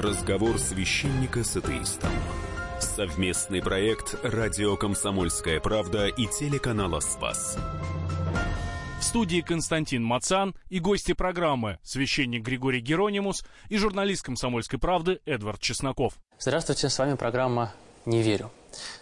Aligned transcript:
Разговор 0.00 0.58
священника 0.58 1.44
с 1.44 1.58
атеистом. 1.58 2.08
Совместный 2.80 3.60
проект 3.60 4.14
«Радио 4.22 4.74
Комсомольская 4.78 5.60
правда» 5.60 6.06
и 6.06 6.26
телеканала 6.26 7.00
«Спас». 7.00 7.58
В 8.98 9.04
студии 9.04 9.42
Константин 9.42 10.02
Мацан 10.02 10.54
и 10.70 10.78
гости 10.78 11.12
программы 11.12 11.78
священник 11.82 12.42
Григорий 12.42 12.80
Геронимус 12.80 13.44
и 13.68 13.76
журналист 13.76 14.22
«Комсомольской 14.22 14.78
правды» 14.78 15.20
Эдвард 15.26 15.60
Чесноков. 15.60 16.14
Здравствуйте, 16.38 16.88
с 16.88 16.98
вами 16.98 17.14
программа 17.16 17.74
«Не 18.06 18.22
верю». 18.22 18.50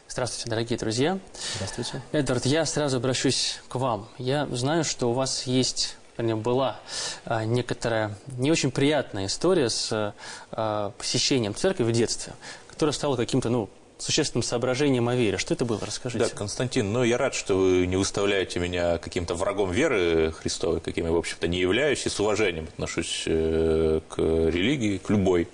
Здравствуйте, 0.09 0.51
дорогие 0.51 0.81
друзья. 0.81 1.21
Здравствуйте. 1.55 2.03
Эдвард, 2.11 2.45
я 2.45 2.65
сразу 2.65 2.97
обращусь 2.97 3.61
к 3.69 3.77
вам. 3.77 4.09
Я 4.19 4.47
знаю, 4.47 4.83
что 4.83 5.11
у 5.11 5.13
вас 5.13 5.47
есть 5.47 5.97
вернее, 6.19 6.37
была 6.37 6.81
а, 7.25 7.45
некоторая 7.45 8.15
не 8.37 8.51
очень 8.51 8.71
приятная 8.71 9.27
история 9.27 9.71
с 9.71 10.15
а, 10.51 10.91
посещением 10.99 11.55
церкви 11.55 11.85
в 11.85 11.93
детстве, 11.93 12.35
которая 12.69 12.93
стала 12.93 13.17
каким-то, 13.17 13.49
ну, 13.49 13.71
существенным 13.99 14.43
соображением 14.43 15.09
о 15.09 15.15
вере. 15.15 15.39
Что 15.39 15.55
это 15.55 15.65
было? 15.65 15.81
Расскажите. 15.85 16.25
Да, 16.25 16.31
Константин, 16.31 16.93
ну 16.93 17.03
я 17.03 17.19
рад, 17.19 17.35
что 17.35 17.57
вы 17.57 17.87
не 17.87 17.97
выставляете 17.97 18.61
меня 18.61 18.99
каким-то 18.99 19.35
врагом 19.35 19.71
веры 19.71 20.33
Христовой, 20.33 20.81
каким 20.81 21.07
я, 21.07 21.13
в 21.13 21.17
общем-то, 21.17 21.49
не 21.49 21.59
являюсь, 21.59 22.07
и 22.07 22.09
с 22.09 22.19
уважением 22.21 22.65
отношусь 22.65 23.25
э, 23.27 24.01
к 24.09 24.19
религии, 24.19 24.99
к 24.99 25.11
любой. 25.11 25.49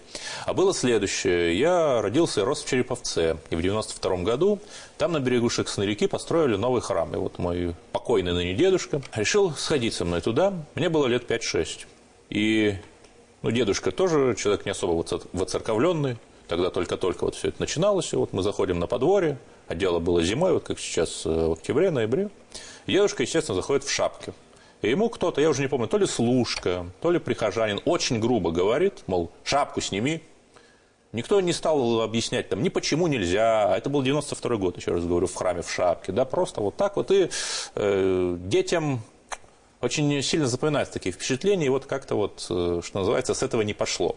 А 0.47 0.55
было 0.55 0.75
следующее. 0.75 1.59
Я 1.59 2.03
родился 2.03 2.41
и 2.41 2.45
рос 2.45 2.63
в 2.63 2.69
Череповце. 2.69 3.37
И 3.51 3.57
в 3.57 3.63
92 3.63 4.17
году 4.19 4.61
там 4.99 5.13
на 5.13 5.21
берегу 5.21 5.49
Шексной 5.49 5.87
реки 5.87 6.07
построили 6.07 6.57
новый 6.57 6.83
храм. 6.83 7.13
И 7.15 7.17
вот 7.17 7.39
мой 7.39 7.75
покойный 7.93 8.33
ныне 8.33 8.55
дедушка 8.55 9.03
решил 9.15 9.53
сходить 9.53 9.95
со 9.95 10.05
мной 10.05 10.21
туда. 10.21 10.53
Мне 10.75 10.89
было 10.89 11.07
лет 11.07 11.31
5-6. 11.31 11.87
И 12.31 12.77
ну, 13.43 13.51
дедушка 13.51 13.91
тоже 13.91 14.35
человек 14.37 14.65
не 14.65 14.71
особо 14.71 15.05
воцерковленный, 15.33 16.17
Тогда 16.49 16.71
только-только 16.71 17.25
вот 17.25 17.35
все 17.35 17.49
это 17.49 17.61
начиналось, 17.61 18.13
и 18.13 18.17
вот 18.17 18.33
мы 18.33 18.43
заходим 18.43 18.79
на 18.79 18.87
подворье, 18.87 19.39
а 19.67 19.75
дело 19.75 19.99
было 19.99 20.23
зимой, 20.23 20.53
вот 20.53 20.65
как 20.65 20.79
сейчас 20.79 21.25
э, 21.25 21.31
в 21.31 21.53
октябре, 21.53 21.91
ноябре. 21.91 22.29
И 22.87 22.93
дедушка, 22.93 23.23
естественно, 23.23 23.57
заходит 23.57 23.85
в 23.85 23.91
шапке. 23.91 24.35
И 24.83 24.91
ему 24.91 25.09
кто-то, 25.09 25.41
я 25.41 25.49
уже 25.49 25.63
не 25.63 25.69
помню, 25.69 25.87
то 25.89 25.97
ли 25.97 26.07
служка, 26.07 26.87
то 27.01 27.11
ли 27.11 27.19
прихожанин, 27.19 27.81
очень 27.87 28.21
грубо 28.21 28.51
говорит, 28.51 29.03
мол, 29.07 29.31
шапку 29.43 29.81
сними. 29.81 30.23
Никто 31.13 31.41
не 31.41 31.53
стал 31.53 32.03
объяснять 32.03 32.49
там 32.49 32.63
ни 32.63 32.69
почему 32.69 33.07
нельзя, 33.07 33.73
а 33.73 33.79
это 33.79 33.89
был 33.89 34.03
92 34.03 34.57
год, 34.57 34.77
еще 34.77 34.91
раз 34.91 35.05
говорю, 35.05 35.27
в 35.27 35.35
храме 35.35 35.63
в 35.63 35.71
шапке, 35.71 36.13
да, 36.13 36.25
просто 36.25 36.61
вот 36.61 36.77
так 36.77 36.97
вот. 36.97 37.11
И 37.11 37.31
э, 37.77 38.37
детям 38.41 39.01
очень 39.81 40.23
сильно 40.23 40.47
запоминаются 40.47 40.93
такие 40.93 41.13
впечатления, 41.13 41.67
и 41.67 41.71
вот 41.71 41.87
как-то 41.87 42.17
вот, 42.17 42.45
э, 42.51 42.81
что 42.85 42.99
называется, 42.99 43.33
с 43.33 43.43
этого 43.43 43.63
не 43.63 43.73
пошло. 43.73 44.17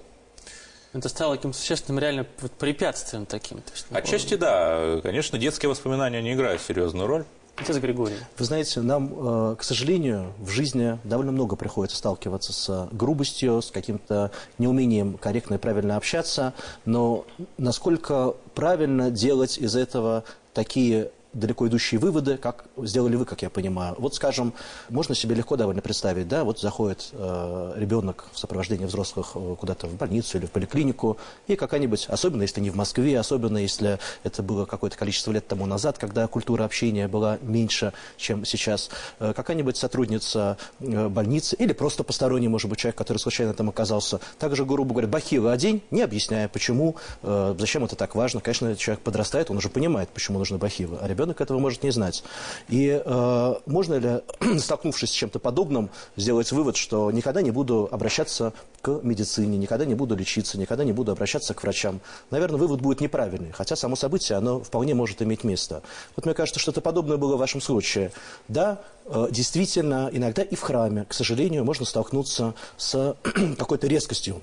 Это 0.94 1.10
стало 1.10 1.36
каким-то 1.36 1.58
существенным 1.58 2.00
реально 2.00 2.26
препятствием 2.60 3.26
таким. 3.26 3.58
То 3.60 3.72
есть, 3.74 3.86
Отчасти 3.92 4.36
да. 4.36 5.00
Конечно, 5.04 5.38
детские 5.38 5.70
воспоминания 5.70 6.22
не 6.22 6.34
играют 6.34 6.62
серьезную 6.62 7.08
роль. 7.08 7.26
Отец 7.58 7.78
Григорий. 7.78 8.16
Вы 8.38 8.46
знаете, 8.46 8.82
нам, 8.82 9.14
э, 9.52 9.56
к 9.58 9.64
сожалению, 9.64 10.32
в 10.38 10.50
жизни 10.50 11.00
довольно 11.04 11.32
много 11.32 11.56
приходится 11.56 11.98
сталкиваться 11.98 12.54
с 12.54 12.88
грубостью, 12.92 13.64
с 13.64 13.72
каким-то 13.72 14.32
неумением 14.60 15.18
корректно 15.18 15.56
и 15.56 15.58
правильно 15.58 15.98
общаться, 15.98 16.54
но 16.86 17.26
насколько 17.58 18.36
правильно 18.54 19.10
делать 19.10 19.58
из 19.58 19.76
этого 19.76 20.24
такие 20.54 21.10
далеко 21.38 21.68
идущие 21.68 22.00
выводы, 22.00 22.38
как 22.38 22.66
сделали 22.78 23.16
вы, 23.16 23.26
как 23.26 23.42
я 23.42 23.50
понимаю. 23.50 23.96
Вот, 23.98 24.16
скажем, 24.16 24.54
можно 24.90 25.16
себе 25.16 25.36
легко 25.36 25.56
довольно 25.56 25.82
представить, 25.82 26.28
да, 26.28 26.44
вот 26.44 26.60
заходит 26.60 27.10
э, 27.14 27.74
ребенок 27.78 28.26
в 28.32 28.40
сопровождении 28.40 28.86
взрослых 28.86 29.32
э, 29.36 29.56
куда-то 29.60 29.88
в 29.88 29.96
больницу 29.96 30.38
или 30.38 30.46
в 30.46 30.52
поликлинику, 30.52 31.18
и 31.48 31.56
какая-нибудь, 31.56 32.08
особенно 32.10 32.42
если 32.42 32.62
не 32.62 32.70
в 32.70 32.76
Москве, 32.76 33.20
особенно 33.20 33.58
если 33.58 34.00
это 34.24 34.44
было 34.44 34.66
какое-то 34.66 34.98
количество 34.98 35.32
лет 35.32 35.48
тому 35.48 35.66
назад, 35.66 35.98
когда 35.98 36.28
культура 36.28 36.64
общения 36.64 37.08
была 37.08 37.38
меньше, 37.42 37.94
чем 38.18 38.46
сейчас, 38.46 38.90
э, 39.20 39.34
какая-нибудь 39.34 39.78
сотрудница 39.78 40.58
э, 40.80 41.08
больницы 41.08 41.56
или 41.56 41.74
просто 41.74 42.04
посторонний, 42.04 42.48
может 42.48 42.70
быть, 42.70 42.80
человек, 42.80 42.98
который 42.98 43.18
случайно 43.18 43.54
там 43.54 43.70
оказался, 43.70 44.20
также, 44.40 44.66
грубо 44.66 44.92
говоря, 44.92 45.08
бахилы 45.08 45.52
одень, 45.52 45.82
не 45.92 46.02
объясняя, 46.02 46.48
почему, 46.48 46.96
э, 47.22 47.56
зачем 47.60 47.86
это 47.86 47.96
так 47.96 48.16
важно. 48.16 48.42
Конечно, 48.42 48.76
человек 48.76 49.04
подрастает, 49.04 49.52
он 49.52 49.58
уже 49.58 49.70
понимает, 49.70 50.10
почему 50.10 50.40
нужны 50.40 50.58
бахилы, 50.58 50.98
а 51.02 51.08
ребенок 51.08 51.27
ребенок 51.28 51.42
этого 51.42 51.60
может 51.60 51.84
не 51.84 51.92
знать. 51.92 52.24
И 52.70 53.02
э, 53.04 53.56
можно 53.66 53.96
ли, 53.96 54.22
столкнувшись 54.60 55.10
с 55.10 55.14
чем-то 55.14 55.40
подобным, 55.40 55.90
сделать 56.16 56.52
вывод, 56.52 56.78
что 56.78 57.12
никогда 57.12 57.42
не 57.42 57.52
буду 57.52 57.88
обращаться 57.92 58.54
к 58.82 59.00
медицине, 59.04 59.58
никогда 59.58 59.86
не 59.86 59.96
буду 59.96 60.16
лечиться, 60.16 60.58
никогда 60.58 60.84
не 60.84 60.94
буду 60.94 61.12
обращаться 61.12 61.54
к 61.54 61.64
врачам? 61.64 62.00
Наверное, 62.32 62.60
вывод 62.60 62.82
будет 62.82 63.02
неправильный, 63.02 63.52
хотя 63.52 63.76
само 63.76 63.96
событие, 63.96 64.38
оно 64.38 64.62
вполне 64.62 64.94
может 64.94 65.22
иметь 65.22 65.44
место. 65.44 65.82
Вот 66.16 66.26
мне 66.26 66.34
кажется, 66.34 66.60
что-то 66.60 66.82
подобное 66.82 67.18
было 67.18 67.36
в 67.36 67.40
вашем 67.40 67.62
случае. 67.62 68.12
Да, 68.48 68.80
э, 69.06 69.28
действительно, 69.32 70.10
иногда 70.12 70.44
и 70.44 70.56
в 70.56 70.62
храме, 70.62 71.06
к 71.06 71.14
сожалению, 71.14 71.66
можно 71.66 71.86
столкнуться 71.86 72.54
с 72.78 73.16
какой-то 73.58 73.88
резкостью 73.88 74.42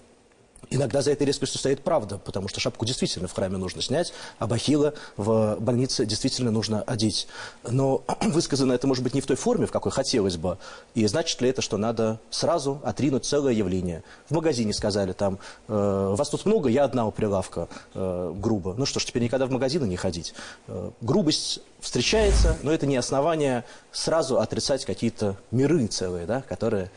Иногда 0.71 1.03
за 1.03 1.13
этой 1.13 1.27
резкостью 1.27 1.59
стоит 1.59 1.83
правда, 1.83 2.19
потому 2.19 2.49
что 2.49 2.61
шапку 2.61 2.85
действительно 2.85 3.29
в 3.29 3.33
храме 3.33 3.57
нужно 3.57 3.83
снять, 3.83 4.13
а 4.39 4.47
бахила 4.47 4.95
в 5.17 5.57
больнице 5.61 6.07
действительно 6.07 6.51
нужно 6.51 6.83
одеть. 6.83 7.27
Но 7.69 8.03
высказано 8.23 8.73
это 8.73 8.87
может 8.87 9.05
быть 9.05 9.15
не 9.15 9.21
в 9.21 9.27
той 9.27 9.37
форме, 9.37 9.67
в 9.67 9.73
какой 9.73 9.93
хотелось 9.93 10.37
бы. 10.37 10.59
И 10.95 11.07
значит 11.07 11.41
ли 11.41 11.49
это, 11.49 11.63
что 11.63 11.77
надо 11.77 12.21
сразу 12.31 12.81
отринуть 12.85 13.25
целое 13.25 13.53
явление? 13.53 14.03
В 14.29 14.35
магазине 14.35 14.73
сказали 14.73 15.13
там, 15.13 15.39
э, 15.69 16.15
вас 16.17 16.29
тут 16.29 16.47
много, 16.47 16.69
я 16.69 16.85
одна 16.85 17.07
у 17.07 17.11
прилавка, 17.11 17.69
э, 17.95 18.33
грубо. 18.37 18.75
Ну 18.77 18.87
что 18.87 19.01
ж, 19.01 19.05
теперь 19.05 19.23
никогда 19.23 19.47
в 19.47 19.51
магазины 19.51 19.85
не 19.87 19.97
ходить. 19.97 20.35
Э, 20.69 20.91
грубость 21.01 21.61
встречается, 21.81 22.57
но 22.63 22.73
это 22.73 22.87
не 22.87 22.97
основание 22.97 23.65
сразу 23.93 24.39
отрицать 24.39 24.85
какие-то 24.85 25.37
миры 25.51 25.87
целые, 25.87 26.27
да, 26.27 26.43
которые 26.43 26.91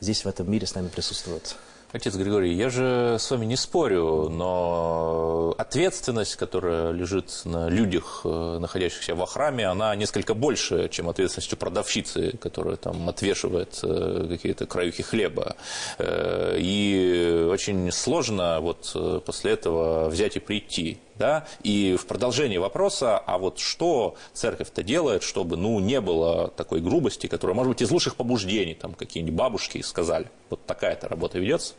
здесь 0.00 0.24
в 0.24 0.28
этом 0.28 0.50
мире 0.50 0.66
с 0.66 0.74
нами 0.74 0.88
присутствуют. 0.88 1.56
Отец 1.94 2.16
Григорий, 2.16 2.52
я 2.54 2.70
же 2.70 3.18
с 3.20 3.30
вами 3.30 3.46
не 3.46 3.54
спорю, 3.54 4.28
но 4.28 5.54
ответственность, 5.56 6.34
которая 6.34 6.90
лежит 6.90 7.42
на 7.44 7.68
людях, 7.68 8.22
э, 8.24 8.58
находящихся 8.58 9.14
во 9.14 9.26
храме, 9.26 9.68
она 9.68 9.94
несколько 9.94 10.34
больше, 10.34 10.88
чем 10.88 11.08
ответственность 11.08 11.52
у 11.52 11.56
продавщицы, 11.56 12.36
которая 12.38 12.74
там 12.74 13.08
отвешивает 13.08 13.78
э, 13.84 14.26
какие-то 14.28 14.66
краюхи 14.66 15.04
хлеба. 15.04 15.54
Э, 15.98 16.56
и 16.58 17.46
очень 17.48 17.92
сложно 17.92 18.58
вот 18.60 19.22
после 19.24 19.52
этого 19.52 20.08
взять 20.08 20.34
и 20.34 20.40
прийти. 20.40 20.98
Да? 21.16 21.46
И 21.62 21.96
в 21.96 22.06
продолжении 22.06 22.58
вопроса, 22.58 23.18
а 23.18 23.38
вот 23.38 23.58
что 23.58 24.16
церковь-то 24.32 24.82
делает, 24.82 25.22
чтобы 25.22 25.56
ну, 25.56 25.78
не 25.78 26.00
было 26.00 26.48
такой 26.48 26.80
грубости, 26.80 27.28
которая, 27.28 27.54
может 27.54 27.72
быть, 27.72 27.82
из 27.82 27.90
лучших 27.90 28.16
побуждений, 28.16 28.74
там 28.74 28.94
какие-нибудь 28.94 29.36
бабушки 29.36 29.80
сказали. 29.82 30.28
Вот 30.50 30.64
такая-то 30.66 31.08
работа 31.08 31.38
ведется? 31.38 31.74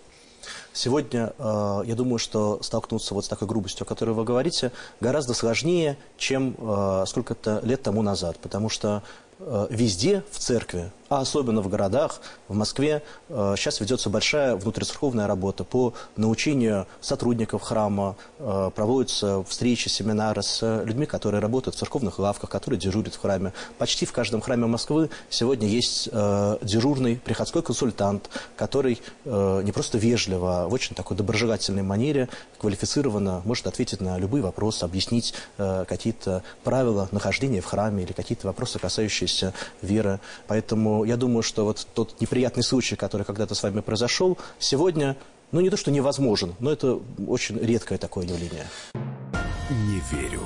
Сегодня, 0.73 1.33
э, 1.37 1.81
я 1.85 1.95
думаю, 1.95 2.19
что 2.19 2.59
столкнуться 2.61 3.13
вот 3.13 3.25
с 3.25 3.27
такой 3.27 3.47
грубостью, 3.47 3.83
о 3.83 3.85
которой 3.85 4.11
вы 4.11 4.23
говорите, 4.23 4.71
гораздо 4.99 5.33
сложнее, 5.33 5.97
чем 6.17 6.55
э, 6.57 7.03
сколько-то 7.07 7.61
лет 7.63 7.81
тому 7.81 8.01
назад, 8.01 8.37
потому 8.39 8.69
что 8.69 9.03
э, 9.39 9.67
везде 9.69 10.23
в 10.31 10.39
церкви 10.39 10.91
а 11.09 11.21
особенно 11.21 11.61
в 11.61 11.69
городах, 11.69 12.21
в 12.47 12.55
Москве, 12.55 13.03
э, 13.29 13.55
сейчас 13.57 13.79
ведется 13.79 14.09
большая 14.09 14.55
внутрицерковная 14.55 15.27
работа 15.27 15.63
по 15.63 15.93
научению 16.15 16.87
сотрудников 17.01 17.61
храма, 17.61 18.15
э, 18.39 18.71
проводятся 18.73 19.43
встречи, 19.43 19.87
семинары 19.87 20.41
с 20.41 20.81
людьми, 20.83 21.05
которые 21.05 21.41
работают 21.41 21.75
в 21.75 21.79
церковных 21.79 22.17
лавках, 22.17 22.49
которые 22.49 22.79
дежурят 22.79 23.13
в 23.13 23.21
храме. 23.21 23.53
Почти 23.77 24.05
в 24.05 24.11
каждом 24.11 24.41
храме 24.41 24.65
Москвы 24.65 25.09
сегодня 25.29 25.67
есть 25.67 26.09
э, 26.11 26.57
дежурный 26.61 27.17
приходской 27.17 27.61
консультант, 27.61 28.29
который 28.55 29.01
не 29.25 29.71
просто 29.71 29.97
вежливо, 29.97 30.63
а 30.63 30.67
в 30.67 30.73
очень 30.73 30.95
такой 30.95 31.17
доброжелательной 31.17 31.83
манере, 31.83 32.29
квалифицированно 32.59 33.41
может 33.45 33.67
ответить 33.67 34.01
на 34.01 34.17
любые 34.17 34.43
вопросы, 34.43 34.83
объяснить 34.83 35.33
какие-то 35.57 36.43
правила 36.63 37.07
нахождения 37.11 37.61
в 37.61 37.65
храме 37.65 38.03
или 38.03 38.13
какие-то 38.13 38.47
вопросы, 38.47 38.79
касающиеся 38.79 39.53
веры. 39.81 40.19
Поэтому 40.47 40.94
я 41.03 41.17
думаю, 41.17 41.43
что 41.43 41.65
вот 41.65 41.87
тот 41.93 42.21
неприятный 42.21 42.63
случай, 42.63 42.95
который 42.95 43.23
когда-то 43.23 43.55
с 43.55 43.63
вами 43.63 43.81
произошел, 43.81 44.37
сегодня, 44.59 45.17
ну 45.51 45.59
не 45.59 45.69
то, 45.69 45.77
что 45.77 45.91
невозможен, 45.91 46.55
но 46.59 46.71
это 46.71 46.99
очень 47.27 47.57
редкое 47.57 47.97
такое 47.97 48.25
явление. 48.25 48.67
Не 48.93 50.01
верю. 50.11 50.41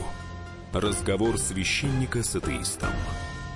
Разговор 0.74 1.38
священника 1.38 2.24
с 2.24 2.36
атеистом. 2.36 2.90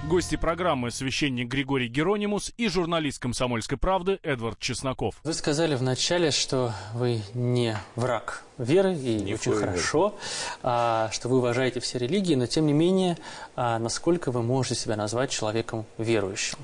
Гости 0.09 0.35
программы 0.35 0.91
священник 0.91 1.47
Григорий 1.47 1.87
Геронимус 1.87 2.51
и 2.57 2.67
журналист 2.67 3.19
«Комсомольской 3.19 3.77
правды» 3.77 4.19
Эдвард 4.21 4.59
Чесноков. 4.59 5.15
Вы 5.23 5.33
сказали 5.33 5.75
вначале, 5.75 6.31
что 6.31 6.73
вы 6.93 7.21
не 7.33 7.77
враг 7.95 8.43
веры, 8.57 8.95
и 8.95 9.21
не 9.21 9.35
очень 9.35 9.53
хорошо, 9.53 10.15
а, 10.61 11.09
что 11.11 11.29
вы 11.29 11.37
уважаете 11.37 11.79
все 11.79 11.99
религии, 11.99 12.35
но 12.35 12.47
тем 12.47 12.67
не 12.67 12.73
менее, 12.73 13.17
а, 13.55 13.79
насколько 13.79 14.31
вы 14.31 14.43
можете 14.43 14.75
себя 14.75 14.97
назвать 14.97 15.31
человеком 15.31 15.85
верующим? 15.97 16.57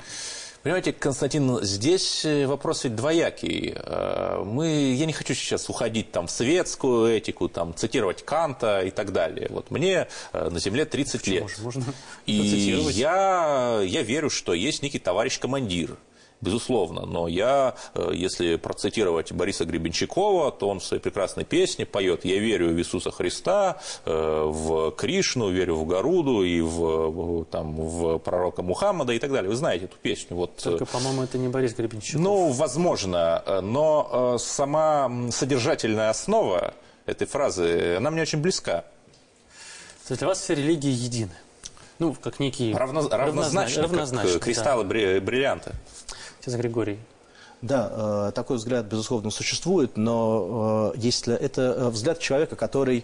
Понимаете, 0.64 0.92
Константин, 0.92 1.64
здесь 1.64 2.26
э, 2.26 2.46
вопрос 2.46 2.84
ведь 2.84 2.96
двоякий. 2.96 3.74
Э, 3.76 4.44
мы, 4.46 4.94
я 4.94 5.06
не 5.06 5.14
хочу 5.14 5.34
сейчас 5.34 5.70
уходить 5.70 6.12
там, 6.12 6.28
в 6.28 6.32
светскую 6.32 7.16
этику, 7.16 7.48
там, 7.48 7.74
цитировать 7.74 8.26
Канта 8.26 8.82
и 8.82 8.90
так 8.90 9.14
далее. 9.14 9.48
Вот 9.52 9.72
мне 9.72 10.08
э, 10.34 10.50
на 10.50 10.60
Земле 10.60 10.84
30 10.84 11.22
Почему 11.22 11.36
лет. 11.48 11.60
Можно 11.62 11.86
И 12.26 12.34
я, 12.34 13.82
я 13.86 14.02
верю, 14.02 14.30
что 14.30 14.54
есть 14.54 14.84
некий 14.84 15.00
товарищ-командир, 15.00 15.96
безусловно. 16.42 17.06
Но 17.06 17.28
я, 17.28 17.76
э, 17.96 18.12
если 18.14 18.56
процитировать 18.56 19.32
Бориса 19.32 19.66
Гребенщикова, 19.66 20.52
то 20.52 20.70
он 20.70 20.80
в 20.80 20.84
своей 20.86 21.02
прекрасной 21.02 21.44
песне 21.46 21.86
поет 21.86 22.26
«Я 22.26 22.40
верю 22.40 22.70
в 22.70 22.78
Иисуса 22.80 23.12
Христа, 23.12 23.82
э, 24.06 24.44
в 24.46 24.92
Кришну, 24.92 25.50
верю 25.50 25.76
в 25.76 25.86
Гаруду 25.88 26.44
и 26.44 26.62
в, 26.62 27.46
там, 27.46 27.76
в 27.76 28.18
пророка 28.20 28.62
Мухаммада» 28.62 29.14
и 29.14 29.20
так 29.20 29.32
далее. 29.32 29.50
Вы 29.50 29.56
знаете 29.56 29.86
эту 29.86 29.98
песню. 29.98 30.36
Вот, 30.38 30.60
э, 30.60 30.64
Только, 30.64 30.86
по-моему, 30.86 31.24
это 31.24 31.38
не 31.38 31.48
Борис 31.48 31.74
Гребенщиков. 31.74 32.22
ну, 32.22 32.50
возможно, 32.52 33.44
но 33.62 34.38
сама 34.40 35.12
содержательная 35.32 36.10
основа 36.10 36.74
этой 37.06 37.28
фразы, 37.28 37.96
она 37.98 38.12
мне 38.12 38.22
очень 38.22 38.40
близка. 38.40 38.84
То 40.08 40.14
есть 40.14 40.20
для 40.20 40.28
вас 40.28 40.40
все 40.42 40.56
религии 40.56 40.90
едины? 40.90 41.32
Ну, 42.00 42.16
как 42.20 42.40
некие... 42.40 42.76
Равно, 42.76 43.02
равнозна- 43.02 43.18
равнозначно, 43.18 43.84
равнозначно, 43.84 44.34
как 44.34 44.42
кристаллы 44.44 44.86
бри- 44.86 45.20
бриллианта. 45.20 45.74
Отец 46.40 46.56
Григорий. 46.56 47.00
Да, 47.62 48.30
э, 48.30 48.32
такой 48.34 48.58
взгляд, 48.58 48.86
безусловно, 48.86 49.32
существует, 49.32 49.98
но 49.98 50.94
э, 50.96 51.00
если 51.00 51.36
это 51.36 51.62
э, 51.62 51.90
взгляд 51.90 52.20
человека, 52.20 52.56
который 52.56 53.04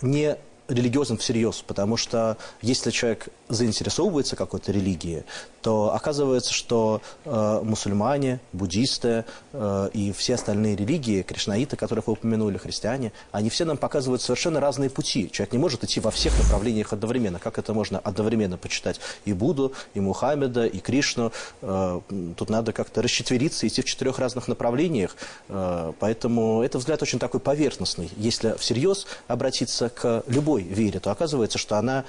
не 0.00 0.36
религиозен 0.68 1.16
всерьез, 1.16 1.64
потому 1.66 1.96
что 1.96 2.36
если 2.60 2.90
человек 2.90 3.28
заинтересовывается 3.48 4.36
какой-то 4.36 4.70
религией, 4.70 5.24
то 5.62 5.94
оказывается, 5.94 6.52
что 6.52 7.00
э, 7.24 7.60
мусульмане, 7.64 8.40
буддисты 8.52 9.24
э, 9.52 9.90
и 9.92 10.12
все 10.12 10.34
остальные 10.34 10.76
религии, 10.76 11.22
кришнаиты, 11.22 11.76
которых 11.76 12.06
вы 12.06 12.12
упомянули, 12.12 12.58
христиане, 12.58 13.12
они 13.32 13.50
все 13.50 13.64
нам 13.64 13.76
показывают 13.76 14.22
совершенно 14.22 14.60
разные 14.60 14.90
пути. 14.90 15.30
Человек 15.30 15.52
не 15.52 15.58
может 15.58 15.84
идти 15.84 16.00
во 16.00 16.10
всех 16.10 16.38
направлениях 16.38 16.92
одновременно. 16.92 17.38
Как 17.38 17.58
это 17.58 17.74
можно 17.74 17.98
одновременно 17.98 18.56
почитать 18.56 19.00
и 19.24 19.32
Будду, 19.32 19.72
и 19.94 20.00
Мухаммеда, 20.00 20.66
и 20.66 20.78
Кришну? 20.78 21.32
Э, 21.62 22.00
тут 22.36 22.50
надо 22.50 22.72
как-то 22.72 23.02
расчетвериться, 23.02 23.66
идти 23.66 23.82
в 23.82 23.86
четырех 23.86 24.18
разных 24.18 24.48
направлениях. 24.48 25.16
Э, 25.48 25.92
поэтому 25.98 26.62
это 26.62 26.78
взгляд 26.78 27.02
очень 27.02 27.18
такой 27.18 27.40
поверхностный. 27.40 28.10
Если 28.16 28.54
всерьез 28.58 29.06
обратиться 29.26 29.88
к 29.88 30.22
любой 30.26 30.57
вере, 30.62 31.00
то 31.00 31.10
оказывается, 31.10 31.58
что 31.58 31.76
она 31.76 32.04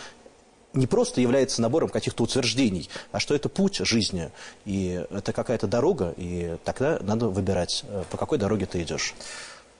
не 0.73 0.87
просто 0.87 1.21
является 1.21 1.61
набором 1.61 1.89
каких-то 1.89 2.23
утверждений, 2.23 2.89
а 3.11 3.19
что 3.19 3.33
это 3.33 3.49
путь 3.49 3.77
жизни, 3.77 4.31
и 4.65 5.03
это 5.09 5.33
какая-то 5.33 5.67
дорога, 5.67 6.13
и 6.17 6.57
тогда 6.63 6.99
надо 7.01 7.27
выбирать, 7.27 7.83
э, 7.87 8.03
по 8.11 8.17
какой 8.17 8.37
дороге 8.37 8.65
ты 8.65 8.81
идешь. 8.83 9.15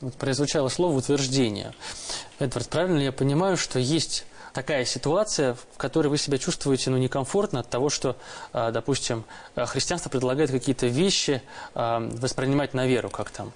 Вот 0.02 0.14
прозвучало 0.16 0.70
слово 0.70 0.98
утверждение. 0.98 1.74
Эдвард, 2.40 2.70
правильно 2.70 2.98
ли 2.98 3.04
я 3.06 3.12
понимаю, 3.12 3.58
что 3.58 3.80
есть 3.80 4.26
такая 4.54 4.86
ситуация, 4.86 5.54
в 5.54 5.78
которой 5.78 6.08
вы 6.08 6.18
себя 6.18 6.38
чувствуете 6.38 6.90
ну, 6.90 6.98
некомфортно 6.98 7.60
от 7.60 7.70
того, 7.70 7.90
что, 7.90 8.16
а, 8.54 8.72
допустим, 8.72 9.26
а, 9.56 9.66
христианство 9.66 10.10
предлагает 10.10 10.52
какие-то 10.52 10.88
вещи 10.88 11.42
а, 11.76 12.00
воспринимать 12.00 12.74
на 12.74 12.88
веру, 12.88 13.10
как 13.10 13.30
там 13.30 13.52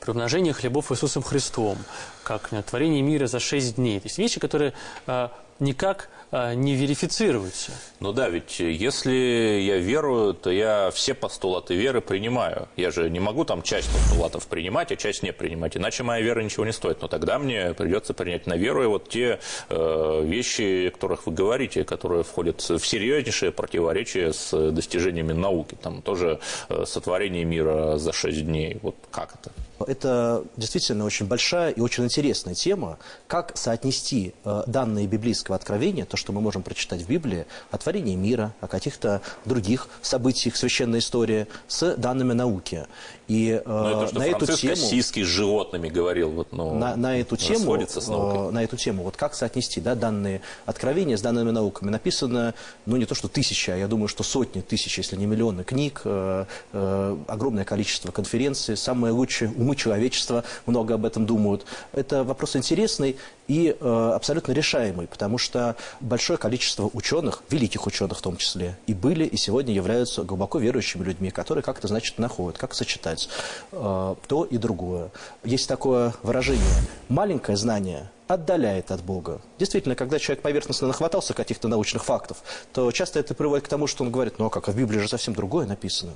приумножение 0.00 0.52
хлебов 0.52 0.92
Иисусом 0.92 1.22
Христом, 1.22 1.78
как 2.22 2.52
э, 2.52 2.62
творение 2.62 3.02
мира 3.02 3.26
за 3.26 3.40
шесть 3.40 3.76
дней. 3.76 4.00
То 4.00 4.06
есть 4.06 4.18
вещи, 4.18 4.40
которые 4.40 4.72
а, 5.06 5.32
никак 5.60 6.08
а, 6.30 6.54
не 6.54 6.74
верифицируются. 6.74 7.72
Ну 8.00 8.12
да, 8.12 8.28
ведь 8.28 8.60
если 8.60 9.60
я 9.60 9.78
верую, 9.78 10.34
то 10.34 10.50
я 10.50 10.90
все 10.90 11.14
постулаты 11.14 11.74
веры 11.74 12.00
принимаю. 12.00 12.68
Я 12.76 12.90
же 12.90 13.08
не 13.08 13.18
могу 13.20 13.44
там 13.44 13.62
часть 13.62 13.90
постулатов 13.92 14.46
принимать, 14.46 14.92
а 14.92 14.96
часть 14.96 15.22
не 15.22 15.32
принимать, 15.32 15.76
иначе 15.76 16.02
моя 16.02 16.22
вера 16.22 16.40
ничего 16.40 16.66
не 16.66 16.72
стоит. 16.72 17.00
Но 17.00 17.08
тогда 17.08 17.38
мне 17.38 17.72
придется 17.74 18.14
принять 18.14 18.46
на 18.46 18.56
веру 18.56 18.82
и 18.82 18.86
вот 18.86 19.08
те 19.08 19.40
э, 19.68 20.22
вещи, 20.24 20.88
о 20.88 20.90
которых 20.90 21.26
вы 21.26 21.32
говорите, 21.32 21.84
которые 21.84 22.24
входят 22.24 22.60
в 22.60 22.84
серьезнейшее 22.84 23.50
противоречие 23.50 24.32
с 24.32 24.70
достижениями 24.70 25.32
науки. 25.32 25.76
Там 25.80 26.02
тоже 26.02 26.40
э, 26.68 26.84
сотворение 26.84 27.44
мира 27.44 27.96
за 27.96 28.12
шесть 28.12 28.44
дней. 28.44 28.78
Вот 28.82 28.96
как 29.10 29.34
это? 29.34 29.50
Это 29.86 30.44
действительно 30.56 31.04
очень 31.04 31.26
большая 31.26 31.70
и 31.70 31.80
очень 31.80 32.04
интересная 32.04 32.54
тема, 32.54 32.98
как 33.26 33.56
соотнести 33.56 34.34
э, 34.44 34.62
данные 34.66 35.06
библейского 35.06 35.56
откровения, 35.56 36.04
то, 36.04 36.16
что 36.16 36.32
мы 36.32 36.40
можем 36.40 36.62
прочитать 36.62 37.02
в 37.02 37.08
Библии, 37.08 37.46
о 37.70 37.78
творении 37.78 38.16
мира, 38.16 38.52
о 38.60 38.66
каких-то 38.66 39.22
других 39.44 39.88
событиях 40.02 40.56
священной 40.56 40.98
истории, 40.98 41.46
с 41.68 41.94
данными 41.96 42.32
науки. 42.32 42.86
И 43.28 43.50
э, 43.50 43.62
Ну, 43.66 43.88
это 43.88 44.06
что 44.08 44.18
на 44.18 44.26
эту 44.26 44.46
Франциск 44.46 44.60
тему... 44.60 44.72
Ассизский 44.72 45.24
с 45.24 45.26
животными 45.26 45.88
говорил. 45.88 46.30
Вот, 46.30 46.48
ну, 46.52 46.74
на, 46.74 46.96
на 46.96 47.18
эту 47.18 47.36
тему, 47.36 47.78
с 47.86 48.08
наукой. 48.08 48.48
э, 48.48 48.50
на 48.50 48.64
эту 48.64 48.76
тему, 48.76 49.04
вот 49.04 49.16
как 49.16 49.34
соотнести 49.34 49.80
да, 49.80 49.94
данные 49.94 50.40
откровения 50.66 51.16
с 51.16 51.20
данными 51.20 51.50
науками, 51.50 51.90
написано, 51.90 52.54
ну 52.86 52.96
не 52.96 53.04
то 53.04 53.14
что 53.14 53.28
тысяча, 53.28 53.74
а 53.74 53.76
я 53.76 53.86
думаю, 53.86 54.08
что 54.08 54.22
сотни 54.22 54.60
тысяч, 54.60 54.98
если 54.98 55.16
не 55.16 55.26
миллионы 55.26 55.62
книг, 55.64 56.02
огромное 56.72 57.64
количество 57.64 58.10
конференций, 58.12 58.76
самые 58.76 59.12
лучшие 59.12 59.50
умы 59.50 59.67
человечества 59.74 60.44
много 60.66 60.94
об 60.94 61.04
этом 61.04 61.26
думают. 61.26 61.64
Это 61.92 62.24
вопрос 62.24 62.56
интересный 62.56 63.16
и 63.46 63.76
э, 63.78 64.12
абсолютно 64.14 64.52
решаемый, 64.52 65.06
потому 65.06 65.38
что 65.38 65.76
большое 66.00 66.38
количество 66.38 66.90
ученых, 66.92 67.42
великих 67.50 67.86
ученых 67.86 68.18
в 68.18 68.22
том 68.22 68.36
числе, 68.36 68.76
и 68.86 68.94
были, 68.94 69.24
и 69.24 69.36
сегодня 69.36 69.74
являются 69.74 70.22
глубоко 70.22 70.58
верующими 70.58 71.02
людьми, 71.02 71.30
которые 71.30 71.62
как-то, 71.62 71.88
значит, 71.88 72.18
находят, 72.18 72.58
как 72.58 72.74
сочетать 72.74 73.28
э, 73.72 74.14
то 74.26 74.44
и 74.44 74.58
другое. 74.58 75.10
Есть 75.44 75.68
такое 75.68 76.14
выражение 76.22 76.64
«маленькое 77.08 77.56
знание 77.56 78.10
отдаляет 78.28 78.90
от 78.90 79.02
Бога. 79.02 79.40
Действительно, 79.58 79.94
когда 79.94 80.18
человек 80.18 80.42
поверхностно 80.42 80.86
нахватался 80.86 81.34
каких-то 81.34 81.66
научных 81.66 82.04
фактов, 82.04 82.36
то 82.72 82.92
часто 82.92 83.18
это 83.18 83.34
приводит 83.34 83.64
к 83.64 83.68
тому, 83.68 83.86
что 83.86 84.04
он 84.04 84.10
говорит, 84.10 84.38
ну 84.38 84.46
а 84.46 84.50
как, 84.50 84.68
а 84.68 84.72
в 84.72 84.76
Библии 84.76 85.00
же 85.00 85.08
совсем 85.08 85.34
другое 85.34 85.66
написано. 85.66 86.12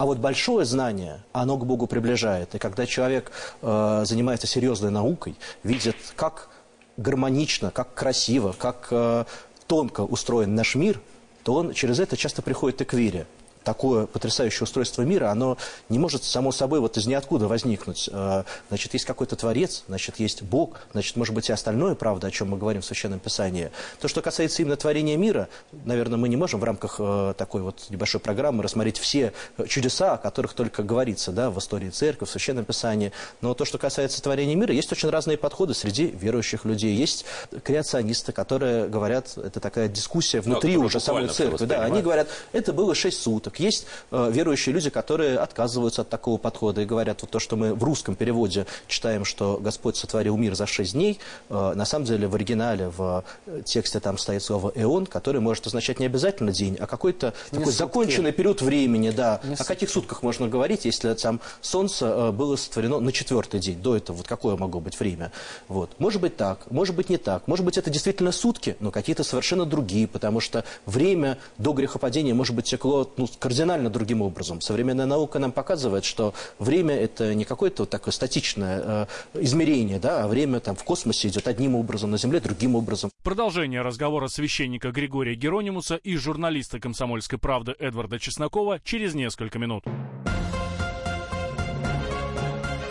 А 0.00 0.06
вот 0.06 0.16
большое 0.16 0.64
знание, 0.64 1.22
оно 1.34 1.58
к 1.58 1.66
Богу 1.66 1.86
приближает. 1.86 2.54
И 2.54 2.58
когда 2.58 2.86
человек 2.86 3.32
э, 3.60 4.02
занимается 4.06 4.46
серьезной 4.46 4.90
наукой, 4.90 5.36
видит, 5.62 5.94
как 6.16 6.48
гармонично, 6.96 7.70
как 7.70 7.92
красиво, 7.92 8.54
как 8.58 8.88
э, 8.92 9.26
тонко 9.66 10.00
устроен 10.00 10.54
наш 10.54 10.74
мир, 10.74 11.02
то 11.42 11.52
он 11.52 11.74
через 11.74 12.00
это 12.00 12.16
часто 12.16 12.40
приходит 12.40 12.80
и 12.80 12.86
к 12.86 12.94
вере. 12.94 13.26
Такое 13.64 14.06
потрясающее 14.06 14.64
устройство 14.64 15.02
мира, 15.02 15.30
оно 15.30 15.58
не 15.88 15.98
может 15.98 16.24
само 16.24 16.52
собой 16.52 16.80
вот 16.80 16.96
из 16.96 17.06
ниоткуда 17.06 17.48
возникнуть. 17.48 18.08
Э, 18.12 18.44
Значит, 18.68 18.92
есть 18.94 19.04
какой-то 19.04 19.36
Творец, 19.36 19.84
значит, 19.88 20.20
есть 20.20 20.42
Бог, 20.42 20.80
значит, 20.92 21.16
может 21.16 21.34
быть, 21.34 21.48
и 21.48 21.52
остальное, 21.52 21.94
правда, 21.94 22.28
о 22.28 22.30
чем 22.30 22.50
мы 22.50 22.58
говорим 22.58 22.82
в 22.82 22.84
Священном 22.84 23.18
Писании. 23.18 23.70
То, 24.00 24.08
что 24.08 24.22
касается 24.22 24.62
именно 24.62 24.76
творения 24.76 25.16
мира, 25.16 25.48
наверное, 25.84 26.16
мы 26.16 26.28
не 26.28 26.36
можем 26.36 26.60
в 26.60 26.64
рамках 26.64 26.96
э, 26.98 27.34
такой 27.36 27.62
вот 27.62 27.86
небольшой 27.90 28.20
программы 28.20 28.62
рассмотреть 28.62 28.98
все 28.98 29.32
чудеса, 29.66 30.14
о 30.14 30.18
которых 30.18 30.54
только 30.54 30.82
говорится 30.82 31.32
да, 31.32 31.50
в 31.50 31.58
истории 31.58 31.90
церкви, 31.90 32.26
в 32.26 32.30
Священном 32.30 32.64
Писании. 32.64 33.12
Но 33.40 33.54
то, 33.54 33.64
что 33.64 33.78
касается 33.78 34.22
творения 34.22 34.54
мира, 34.54 34.72
есть 34.72 34.92
очень 34.92 35.10
разные 35.10 35.36
подходы 35.36 35.74
среди 35.74 36.06
верующих 36.06 36.64
людей. 36.64 36.94
Есть 36.94 37.24
креационисты, 37.64 38.32
которые 38.32 38.88
говорят, 38.88 39.36
это 39.36 39.58
такая 39.58 39.88
дискуссия 39.88 40.40
внутри 40.40 40.74
которые 40.74 40.86
уже 40.86 41.00
самой 41.00 41.28
церкви. 41.28 41.64
Да, 41.64 41.82
они 41.82 42.02
говорят, 42.02 42.28
это 42.52 42.72
было 42.72 42.94
6 42.94 43.20
суток. 43.20 43.49
Есть 43.58 43.86
э, 44.10 44.30
верующие 44.32 44.74
люди, 44.74 44.90
которые 44.90 45.38
отказываются 45.38 46.02
от 46.02 46.08
такого 46.08 46.38
подхода 46.38 46.82
и 46.82 46.84
говорят, 46.84 47.22
вот 47.22 47.30
то, 47.30 47.38
что 47.38 47.56
мы 47.56 47.74
в 47.74 47.82
русском 47.82 48.14
переводе 48.14 48.66
читаем, 48.86 49.24
что 49.24 49.58
Господь 49.60 49.96
сотворил 49.96 50.36
мир 50.36 50.54
за 50.54 50.66
6 50.66 50.92
дней, 50.92 51.18
э, 51.48 51.72
на 51.74 51.84
самом 51.84 52.04
деле 52.04 52.28
в 52.28 52.34
оригинале, 52.34 52.88
в 52.88 53.24
э, 53.46 53.62
тексте 53.64 54.00
там 54.00 54.18
стоит 54.18 54.42
слово 54.42 54.72
«эон», 54.74 55.06
который 55.06 55.40
может 55.40 55.66
означать 55.66 55.98
не 55.98 56.06
обязательно 56.06 56.52
день, 56.52 56.76
а 56.78 56.86
какой-то 56.86 57.34
такой 57.50 57.66
сутки. 57.66 57.78
законченный 57.78 58.32
период 58.32 58.62
времени. 58.62 59.10
Да. 59.10 59.40
Не 59.44 59.54
О 59.54 59.64
каких 59.64 59.90
сутках 59.90 60.22
можно 60.22 60.48
говорить, 60.48 60.84
если 60.84 61.12
там 61.14 61.40
солнце 61.60 62.32
было 62.32 62.56
сотворено 62.56 63.00
на 63.00 63.12
четвертый 63.12 63.60
день? 63.60 63.80
До 63.80 63.96
этого 63.96 64.18
вот 64.18 64.26
какое 64.28 64.56
могло 64.56 64.80
быть 64.80 64.98
время? 64.98 65.32
Вот. 65.68 65.90
Может 65.98 66.20
быть 66.20 66.36
так, 66.36 66.70
может 66.70 66.94
быть 66.94 67.08
не 67.08 67.16
так. 67.16 67.46
Может 67.48 67.64
быть 67.64 67.78
это 67.78 67.90
действительно 67.90 68.32
сутки, 68.32 68.76
но 68.80 68.90
какие-то 68.90 69.24
совершенно 69.24 69.64
другие, 69.64 70.06
потому 70.06 70.40
что 70.40 70.64
время 70.86 71.38
до 71.58 71.72
грехопадения, 71.72 72.34
может 72.34 72.54
быть, 72.54 72.66
текло 72.66 73.10
ну, 73.16 73.26
кардинально 73.40 73.90
другим 73.90 74.22
образом. 74.22 74.60
Современная 74.60 75.06
наука 75.06 75.40
нам 75.40 75.50
показывает, 75.50 76.04
что 76.04 76.34
время 76.58 76.94
это 76.94 77.34
не 77.34 77.44
какое-то 77.44 77.82
вот 77.82 77.90
такое 77.90 78.12
статичное 78.12 78.82
э, 78.84 79.06
измерение, 79.34 79.98
да, 79.98 80.24
а 80.24 80.28
время 80.28 80.60
там 80.60 80.76
в 80.76 80.84
космосе 80.84 81.28
идет 81.28 81.48
одним 81.48 81.74
образом, 81.74 82.10
на 82.10 82.18
Земле 82.18 82.40
другим 82.40 82.76
образом. 82.76 83.10
Продолжение 83.24 83.82
разговора 83.82 84.28
священника 84.28 84.92
Григория 84.92 85.34
Геронимуса 85.34 85.96
и 85.96 86.16
журналиста 86.16 86.78
«Комсомольской 86.78 87.38
правды» 87.38 87.74
Эдварда 87.78 88.18
Чеснокова 88.18 88.78
через 88.84 89.14
несколько 89.14 89.58
минут. 89.58 89.84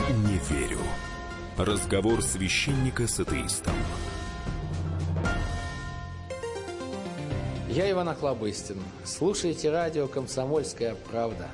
Не 0.10 0.39
верю. 0.50 0.79
Разговор 1.58 2.24
священника 2.24 3.08
с 3.08 3.20
атеистом. 3.20 3.74
Я 7.69 7.89
Иван 7.91 8.09
Охлобыстин. 8.09 8.77
Слушайте 9.05 9.69
радио 9.69 10.07
«Комсомольская 10.07 10.95
правда». 11.11 11.47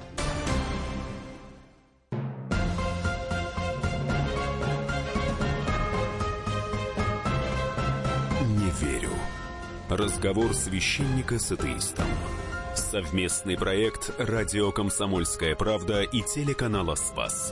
Не 8.39 8.69
верю. 8.79 9.09
Разговор 9.89 10.53
священника 10.53 11.37
с 11.37 11.51
атеистом. 11.51 12.07
Совместный 12.75 13.57
проект 13.57 14.13
«Радио 14.17 14.71
Комсомольская 14.71 15.53
правда» 15.53 16.01
и 16.03 16.21
телеканала 16.21 16.95
«Спас». 16.95 17.51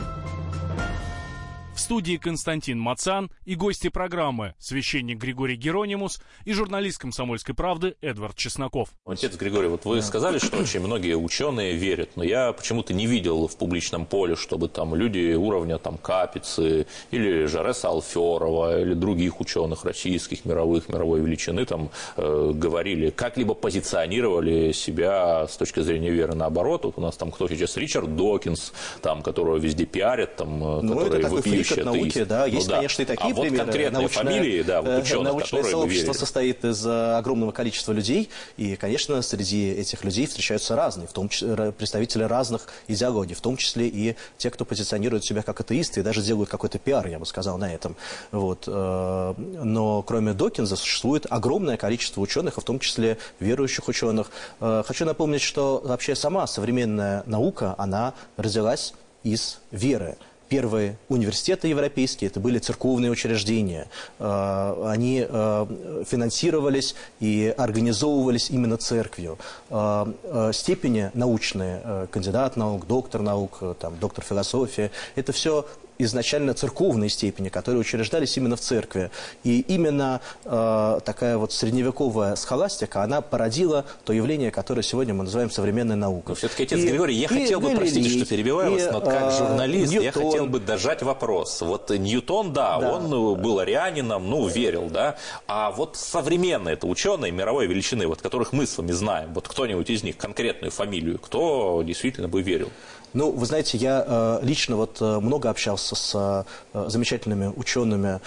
В 1.83 1.85
студии 1.85 2.15
Константин 2.15 2.79
Мацан 2.79 3.29
и 3.43 3.55
гости 3.55 3.89
программы 3.89 4.53
священник 4.57 5.17
Григорий 5.17 5.57
Геронимус 5.57 6.21
и 6.45 6.53
журналист 6.53 6.97
«Комсомольской 6.97 7.53
правды» 7.53 7.97
Эдвард 7.99 8.37
Чесноков. 8.37 8.87
Отец 9.05 9.35
Григорий, 9.35 9.67
вот 9.67 9.83
вы 9.83 10.01
сказали, 10.01 10.37
что 10.37 10.59
очень 10.59 10.79
многие 10.79 11.17
ученые 11.17 11.73
верят, 11.73 12.11
но 12.15 12.23
я 12.23 12.53
почему-то 12.53 12.93
не 12.93 13.05
видел 13.05 13.49
в 13.49 13.57
публичном 13.57 14.05
поле, 14.05 14.37
чтобы 14.37 14.69
там 14.69 14.95
люди 14.95 15.33
уровня 15.33 15.77
там 15.77 15.97
Капицы 15.97 16.87
или 17.11 17.47
Жареса 17.47 17.89
Алферова 17.89 18.79
или 18.79 18.93
других 18.93 19.41
ученых 19.41 19.83
российских, 19.83 20.45
мировых, 20.45 20.87
мировой 20.87 21.19
величины 21.19 21.65
там 21.65 21.89
э, 22.15 22.51
говорили, 22.55 23.09
как-либо 23.09 23.55
позиционировали 23.55 24.71
себя 24.71 25.49
с 25.49 25.57
точки 25.57 25.81
зрения 25.81 26.11
веры 26.11 26.33
наоборот. 26.33 26.85
Вот 26.85 26.97
у 26.97 27.01
нас 27.01 27.17
там 27.17 27.29
кто 27.29 27.49
сейчас? 27.49 27.75
Ричард 27.75 28.15
Докинс, 28.15 28.71
там, 29.01 29.21
которого 29.21 29.57
везде 29.57 29.85
пиарят, 29.85 30.37
там, 30.37 30.63
э, 30.63 30.81
ну, 30.81 30.93
который 30.93 31.19
это 31.19 31.23
такой 31.23 31.41
фрик 31.73 31.87
от 31.87 31.93
науки, 31.93 32.23
да. 32.23 32.45
Есть, 32.45 32.67
ну, 32.67 32.71
да. 32.71 32.75
конечно, 32.77 33.01
и 33.01 33.05
такие 33.05 33.31
а 33.31 33.35
вот 33.35 33.41
примеры. 33.41 33.65
конкретные 33.65 33.99
научное, 33.99 34.23
фамилии, 34.23 34.61
да, 34.61 34.81
вот 34.81 34.89
э, 34.89 35.01
ученых, 35.01 35.23
Научное 35.23 35.63
сообщество 35.63 36.13
состоит 36.13 36.65
из 36.65 36.85
э, 36.85 37.15
огромного 37.17 37.51
количества 37.51 37.91
людей, 37.91 38.29
и, 38.57 38.75
конечно, 38.75 39.21
среди 39.21 39.71
этих 39.71 40.03
людей 40.03 40.27
встречаются 40.27 40.75
разные, 40.75 41.07
в 41.07 41.13
том 41.13 41.29
числе 41.29 41.71
представители 41.71 42.23
разных 42.23 42.67
идеологий, 42.87 43.35
в 43.35 43.41
том 43.41 43.57
числе 43.57 43.87
и 43.87 44.15
те, 44.37 44.49
кто 44.49 44.65
позиционирует 44.65 45.23
себя 45.23 45.41
как 45.41 45.59
атеисты 45.59 45.99
и 45.99 46.03
даже 46.03 46.21
делают 46.21 46.49
какой-то 46.49 46.79
пиар, 46.79 47.07
я 47.07 47.19
бы 47.19 47.25
сказал, 47.25 47.57
на 47.57 47.73
этом. 47.73 47.95
Вот. 48.31 48.63
э, 48.67 49.33
Но 49.37 50.01
кроме 50.03 50.33
Докинза 50.33 50.75
существует 50.75 51.25
огромное 51.29 51.77
количество 51.77 52.21
ученых, 52.21 52.57
а 52.57 52.61
в 52.61 52.63
том 52.63 52.79
числе 52.79 53.17
верующих 53.39 53.87
ученых. 53.87 54.31
Хочу 54.59 55.05
напомнить, 55.05 55.41
что 55.41 55.81
вообще 55.83 56.15
сама 56.15 56.47
современная 56.47 57.23
наука, 57.25 57.75
она 57.77 58.13
родилась 58.37 58.93
из 59.23 59.59
веры. 59.71 60.17
Первые 60.53 60.97
университеты 61.09 61.67
европейские, 61.67 62.29
это 62.29 62.39
были 62.39 62.59
церковные 62.59 63.09
учреждения. 63.09 63.87
Э, 64.19 64.85
Они 64.85 65.25
э, 65.27 66.03
финансировались 66.07 66.93
и 67.19 67.51
организовывались 67.57 68.51
именно 68.51 68.77
церковью. 68.77 69.39
Э, 69.71 70.51
Степени 70.53 71.09
научные, 71.15 71.81
э, 71.83 72.07
кандидат 72.11 72.55
наук, 72.55 72.85
доктор 72.85 73.23
наук, 73.23 73.57
э, 73.61 73.73
там, 73.79 73.97
доктор 73.97 74.23
философии, 74.23 74.91
это 75.15 75.31
все 75.31 75.65
изначально 75.97 76.53
церковные 76.53 77.09
степени, 77.09 77.49
которые 77.49 77.81
учреждались 77.81 78.37
именно 78.37 78.55
в 78.55 78.59
церкви. 78.61 79.11
И 79.43 79.59
именно 79.61 80.21
э, 80.45 80.99
такая 81.05 81.37
вот 81.37 81.51
средневековая 81.53 82.35
схоластика, 82.35 83.03
она 83.03 83.21
породила 83.21 83.85
то 84.05 84.13
явление, 84.13 84.51
которое 84.51 84.81
сегодня 84.83 85.13
мы 85.13 85.23
называем 85.23 85.49
современной 85.51 85.95
наукой. 85.95 86.29
Но 86.31 86.35
все-таки, 86.35 86.63
отец 86.63 86.79
И- 86.79 86.87
Григорий, 86.87 87.15
я 87.15 87.25
и 87.25 87.27
хотел 87.27 87.59
бы, 87.59 87.69
простите, 87.71 88.01
Галилей, 88.01 88.19
что 88.25 88.29
перебиваю 88.29 88.71
и, 88.71 88.75
вас, 88.83 88.91
но 88.91 89.01
как 89.01 89.33
э, 89.33 89.37
журналист 89.37 89.93
я 89.93 89.99
Ньютон. 90.01 90.23
хотел 90.31 90.45
бы 90.47 90.59
дожать 90.59 91.01
вопрос. 91.03 91.61
Вот 91.61 91.89
Ньютон, 91.89 92.53
да, 92.53 92.79
Да. 92.79 92.93
он 92.93 93.05
э, 93.05 93.41
был 93.41 93.59
арианином, 93.59 94.29
ну, 94.29 94.47
верил, 94.47 94.89
да, 94.89 95.17
а 95.47 95.71
вот 95.71 95.95
современные 95.97 96.73
это 96.73 96.87
ученые 96.87 97.31
мировой 97.31 97.67
величины, 97.67 98.07
вот 98.07 98.21
которых 98.21 98.53
мы 98.53 98.65
с 98.65 98.77
вами 98.77 98.91
знаем, 98.91 99.33
вот 99.33 99.47
кто-нибудь 99.47 99.89
из 99.89 100.03
них, 100.03 100.17
конкретную 100.17 100.71
фамилию, 100.71 101.19
кто 101.19 101.81
действительно 101.85 102.27
бы 102.27 102.41
верил? 102.41 102.69
Ну, 103.13 103.29
вы 103.31 103.45
знаете, 103.45 103.77
я 103.77 104.03
э, 104.05 104.39
лично 104.41 104.75
вот 104.75 104.97
э, 104.99 105.19
много 105.19 105.49
общался 105.49 105.95
с 105.95 106.45
э, 106.73 106.89
замечательными 106.89 107.53
учеными 107.55 108.19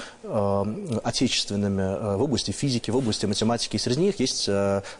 отечественными 1.03 2.17
в 2.17 2.23
области 2.23 2.51
физики, 2.51 2.91
в 2.91 2.97
области 2.97 3.27
математики. 3.27 3.77
И 3.77 3.79
среди 3.79 4.01
них 4.01 4.21
есть 4.21 4.49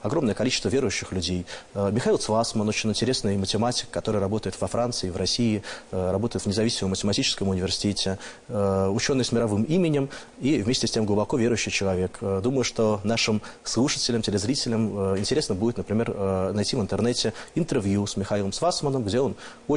огромное 0.03 0.35
количество 0.35 0.69
верующих 0.69 1.11
людей. 1.13 1.47
Михаил 1.75 2.19
Цвасман, 2.19 2.69
очень 2.69 2.91
интересный 2.91 3.37
математик, 3.37 3.91
который 3.91 4.21
работает 4.21 4.61
во 4.61 4.69
Франции, 4.69 5.11
в 5.11 5.17
России, 5.17 5.63
работает 5.91 6.45
в 6.45 6.47
независимом 6.49 6.91
математическом 6.91 7.49
университете, 7.49 8.19
ученый 8.49 9.25
с 9.25 9.33
мировым 9.33 9.65
именем 9.65 10.09
и 10.41 10.63
вместе 10.63 10.87
с 10.87 10.93
тем 10.93 11.07
глубоко 11.07 11.37
верующий 11.37 11.73
человек. 11.73 12.19
Думаю, 12.21 12.63
что 12.63 13.01
нашим 13.03 13.43
слушателям, 13.65 14.23
телезрителям 14.23 15.19
интересно 15.19 15.55
будет, 15.55 15.77
например, 15.79 16.53
найти 16.53 16.77
в 16.77 16.81
интернете 16.81 17.33
интервью 17.55 18.07
с 18.07 18.17
Михаилом 18.17 18.53
Цвасманом, 18.53 19.03
где 19.03 19.21
он 19.21 19.35
очень 19.67 19.76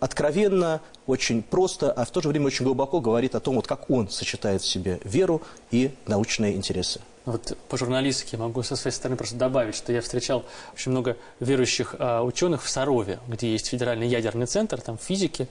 откровенно, 0.00 0.80
очень 1.06 1.42
просто, 1.42 1.92
а 1.92 2.04
в 2.04 2.10
то 2.10 2.20
же 2.20 2.28
время 2.28 2.46
очень 2.46 2.64
глубоко 2.64 3.00
говорит 3.00 3.34
о 3.34 3.40
том, 3.40 3.56
вот 3.56 3.66
как 3.66 3.90
он 3.90 4.08
сочетает 4.08 4.62
в 4.62 4.66
себе 4.66 5.00
веру 5.04 5.42
и 5.70 5.94
научные 6.06 6.54
интересы. 6.54 7.00
Вот 7.26 7.58
по-журналистски 7.68 8.36
могу 8.36 8.62
со 8.62 8.76
своей 8.76 8.94
стороны 8.94 9.16
просто 9.16 9.34
добавить, 9.34 9.74
что 9.74 9.92
я 9.92 10.00
встречал 10.00 10.44
очень 10.74 10.92
много 10.92 11.16
верующих 11.40 11.96
а, 11.98 12.22
ученых 12.22 12.62
в 12.62 12.70
Сарове, 12.70 13.18
где 13.26 13.50
есть 13.50 13.66
федеральный 13.66 14.06
ядерный 14.06 14.46
центр, 14.46 14.80
там 14.80 14.96
физики. 14.96 15.48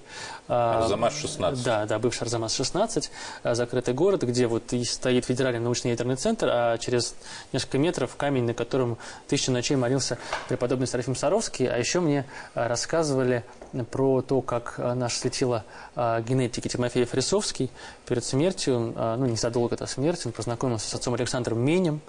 а, 0.47 0.85
Арзамас-16. 0.85 1.63
Да, 1.65 1.85
да, 1.85 1.99
бывший 1.99 2.23
Арзамас-16, 2.23 3.09
а, 3.43 3.55
закрытый 3.55 3.93
город, 3.93 4.23
где 4.23 4.47
вот 4.47 4.71
и 4.71 4.85
стоит 4.85 5.25
федеральный 5.25 5.59
научный 5.59 5.91
ядерный 5.91 6.15
центр, 6.15 6.47
а 6.49 6.77
через 6.77 7.13
несколько 7.51 7.77
метров 7.77 8.15
камень, 8.15 8.45
на 8.45 8.53
котором 8.53 8.97
тысячу 9.27 9.51
ночей 9.51 9.75
молился 9.75 10.17
преподобный 10.47 10.87
Серафим 10.87 11.13
Саровский. 11.13 11.67
А 11.67 11.77
еще 11.77 11.99
мне 11.99 12.25
рассказывали 12.53 13.43
про 13.83 14.21
то, 14.21 14.41
как 14.41 14.75
а, 14.77 14.95
наш 14.95 15.15
светило 15.15 15.63
а, 15.95 16.21
генетики 16.21 16.67
Тимофей 16.67 17.05
Фрисовский 17.05 17.69
перед 18.05 18.23
смертью, 18.23 18.93
а, 18.95 19.17
ну, 19.17 19.25
незадолго 19.25 19.75
до 19.75 19.85
смерти, 19.85 20.27
он 20.27 20.33
познакомился 20.33 20.89
с 20.89 20.93
отцом 20.93 21.13
Александром 21.13 21.59
Менем 21.59 22.01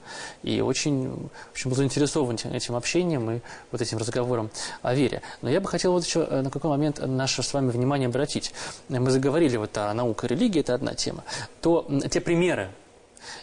и 0.42 0.60
очень, 0.60 1.10
в 1.10 1.50
общем, 1.52 1.70
был 1.70 1.76
заинтересован 1.76 2.36
этим- 2.36 2.76
общением 2.76 3.30
и 3.30 3.40
вот 3.72 3.80
этим 3.80 3.98
разговором 3.98 4.50
о 4.82 4.94
вере. 4.94 5.22
Но 5.42 5.50
я 5.50 5.60
бы 5.60 5.68
хотел 5.68 5.92
вот 5.92 6.04
еще 6.04 6.26
э, 6.28 6.42
на 6.42 6.50
какой 6.50 6.70
момент 6.70 7.00
наше 7.04 7.42
с 7.42 7.52
вами 7.52 7.70
внимание 7.70 8.08
обратить. 8.08 8.52
Мы 8.88 9.10
заговорили 9.10 9.56
вот 9.56 9.76
о 9.78 9.92
науке 9.94 10.26
и 10.26 10.30
религии, 10.30 10.60
это 10.60 10.74
одна 10.74 10.94
тема. 10.94 11.24
То 11.60 11.86
те 12.10 12.20
примеры, 12.20 12.70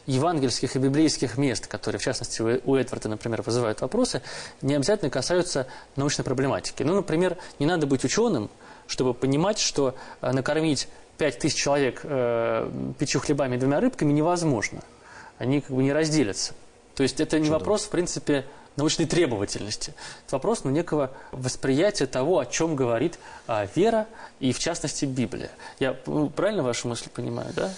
евангельских 0.05 0.75
и 0.75 0.79
библейских 0.79 1.37
мест, 1.37 1.67
которые, 1.67 1.99
в 1.99 2.03
частности, 2.03 2.41
у 2.41 2.53
у 2.65 2.75
Эдварда, 2.75 3.09
например, 3.09 3.41
вызывают 3.41 3.81
вопросы, 3.81 4.21
не 4.61 4.75
обязательно 4.75 5.09
касаются 5.09 5.67
научной 5.95 6.23
проблематики. 6.23 6.83
Ну, 6.83 6.95
например, 6.95 7.37
не 7.59 7.65
надо 7.65 7.87
быть 7.87 8.03
ученым, 8.03 8.49
чтобы 8.87 9.13
понимать, 9.13 9.59
что 9.59 9.95
э, 10.21 10.31
накормить 10.31 10.87
пять 11.17 11.39
тысяч 11.39 11.57
человек 11.57 12.01
э, 12.03 12.69
пятью 12.97 13.21
хлебами 13.21 13.55
и 13.55 13.59
двумя 13.59 13.79
рыбками 13.79 14.11
невозможно. 14.11 14.81
Они 15.37 15.61
как 15.61 15.75
бы 15.75 15.83
не 15.83 15.93
разделятся. 15.93 16.53
То 16.95 17.03
есть 17.03 17.19
это 17.19 17.39
не 17.39 17.49
вопрос, 17.49 17.85
в 17.85 17.89
принципе, 17.89 18.45
научной 18.75 19.05
требовательности. 19.05 19.93
Это 20.25 20.35
вопрос 20.35 20.63
ну, 20.63 20.71
некого 20.71 21.11
восприятия 21.31 22.05
того, 22.05 22.39
о 22.39 22.45
чем 22.45 22.75
говорит 22.75 23.19
а, 23.47 23.67
вера 23.75 24.07
и, 24.39 24.51
в 24.51 24.59
частности, 24.59 25.05
Библия. 25.05 25.51
Я 25.79 25.97
ну, 26.05 26.29
правильно 26.29 26.63
вашу 26.63 26.87
мысль 26.87 27.09
понимаю, 27.09 27.51
да? 27.55 27.73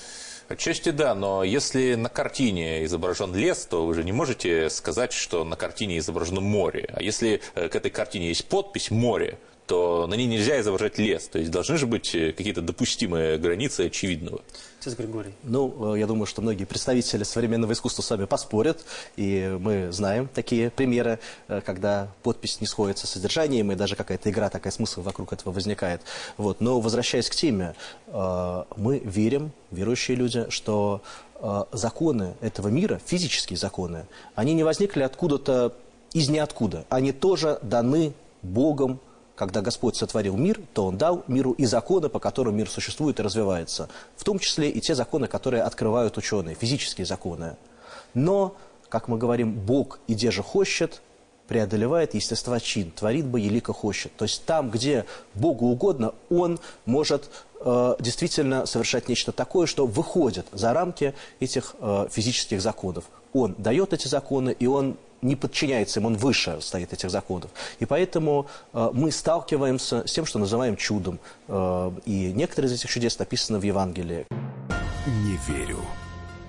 Отчасти 0.48 0.92
да, 0.92 1.16
но 1.16 1.44
если 1.44 1.96
на 1.96 2.08
картине 2.08 2.86
изображен 2.86 3.34
лес, 3.34 3.66
то 3.66 3.86
вы 3.86 3.96
же 3.96 4.04
не 4.04 4.12
можете 4.12 4.70
сказать, 4.70 5.12
что 5.12 5.44
на 5.44 5.56
картине 5.56 5.98
изображено 5.98 6.40
море. 6.40 6.88
А 6.94 7.02
если 7.02 7.42
э, 7.56 7.68
к 7.68 7.76
этой 7.76 7.90
картине 7.90 8.28
есть 8.28 8.46
подпись 8.46 8.92
«море», 8.92 9.40
то 9.68 10.06
на 10.08 10.14
ней 10.14 10.28
нельзя 10.28 10.60
изображать 10.62 10.98
лес. 10.98 11.28
То 11.28 11.40
есть 11.40 11.52
должны 11.52 11.78
же 11.78 11.88
быть 11.88 12.14
э, 12.14 12.32
какие-то 12.32 12.62
допустимые 12.62 13.38
границы 13.38 13.88
очевидного. 13.88 14.42
Отец 14.80 14.96
Григорий. 14.96 15.34
Ну, 15.44 15.96
э, 15.96 16.00
я 16.00 16.06
думаю, 16.06 16.28
что 16.28 16.42
многие 16.42 16.66
представители 16.66 17.24
современного 17.24 17.74
искусства 17.74 18.04
с 18.04 18.10
вами 18.12 18.26
поспорят, 18.26 18.86
и 19.16 19.58
мы 19.60 19.92
знаем 19.92 20.30
такие 20.32 20.70
примеры, 20.70 21.20
э, 21.48 21.62
когда 21.66 22.12
подпись 22.22 22.62
не 22.62 22.68
сходится 22.68 23.08
с 23.08 23.12
содержанием, 23.12 23.72
и 23.72 23.76
даже 23.76 23.96
какая-то 23.96 24.30
игра, 24.30 24.50
такая 24.50 24.72
смысл 24.72 25.02
вокруг 25.02 25.34
этого 25.34 25.52
возникает. 25.52 26.02
Вот. 26.38 26.62
Но, 26.62 26.80
возвращаясь 26.80 27.30
к 27.30 27.36
теме, 27.36 27.76
мы 28.08 29.00
верим, 29.04 29.52
верующие 29.72 30.16
люди, 30.16 30.46
что 30.50 31.02
законы 31.72 32.36
этого 32.42 32.70
мира, 32.70 33.00
физические 33.06 33.58
законы, 33.58 34.06
они 34.36 34.54
не 34.54 34.64
возникли 34.64 35.04
откуда-то 35.04 35.74
из 36.14 36.30
ниоткуда. 36.30 36.86
Они 36.90 37.12
тоже 37.12 37.60
даны 37.62 38.14
Богом 38.42 39.00
когда 39.36 39.62
Господь 39.62 39.96
сотворил 39.96 40.38
мир, 40.38 40.62
то 40.74 40.86
Он 40.86 40.98
дал 40.98 41.24
миру 41.28 41.52
и 41.52 41.66
законы, 41.66 42.10
по 42.10 42.20
которым 42.20 42.56
мир 42.56 42.70
существует 42.70 43.20
и 43.20 43.24
развивается. 43.24 43.90
В 44.16 44.24
том 44.24 44.40
числе 44.40 44.70
и 44.70 44.80
те 44.80 44.96
законы, 44.96 45.28
которые 45.28 45.64
открывают 45.64 46.18
ученые, 46.18 46.56
физические 46.56 47.06
законы. 47.06 47.58
Но, 48.14 48.56
как 48.90 49.08
мы 49.08 49.18
говорим, 49.18 49.54
Бог, 49.54 50.00
иде 50.08 50.32
же 50.32 50.42
хочет, 50.42 51.02
преодолевает 51.48 52.14
естество 52.14 52.58
чин, 52.60 52.92
творит 52.92 53.26
бы 53.26 53.40
елико 53.40 53.74
хочет. 53.74 54.16
То 54.16 54.26
есть 54.26 54.46
там, 54.46 54.72
где 54.72 55.06
Богу 55.34 55.68
угодно, 55.68 56.14
Он 56.30 56.60
может 56.86 57.30
э, 57.60 57.96
действительно 58.00 58.66
совершать 58.66 59.10
нечто 59.10 59.32
такое, 59.32 59.68
что 59.68 59.86
выходит 59.86 60.48
за 60.52 60.74
рамки 60.74 61.14
этих 61.40 61.76
э, 61.80 62.08
физических 62.10 62.62
законов. 62.62 63.06
Он 63.34 63.54
дает 63.58 63.94
эти 63.94 64.08
законы, 64.08 64.56
и 64.58 64.66
Он 64.66 64.98
не 65.22 65.36
подчиняется 65.36 66.00
им, 66.00 66.06
он 66.06 66.18
выше 66.18 66.60
стоит 66.62 66.94
этих 66.94 67.10
законов. 67.10 67.52
И 67.80 67.86
поэтому 67.86 68.48
э, 68.74 68.90
мы 68.94 69.12
сталкиваемся 69.12 70.06
с 70.08 70.12
тем, 70.12 70.26
что 70.26 70.40
называем 70.40 70.76
чудом. 70.78 71.20
Э, 71.48 71.92
и 72.06 72.32
некоторые 72.34 72.72
из 72.72 72.80
этих 72.80 72.90
чудес 72.90 73.18
написаны 73.20 73.60
в 73.60 73.64
Евангелии. 73.64 74.26
Не 75.08 75.38
верю. 75.48 75.80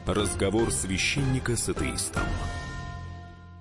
Разговор 0.07 0.71
священника 0.73 1.57
с 1.57 1.69
атеистом. 1.69 2.23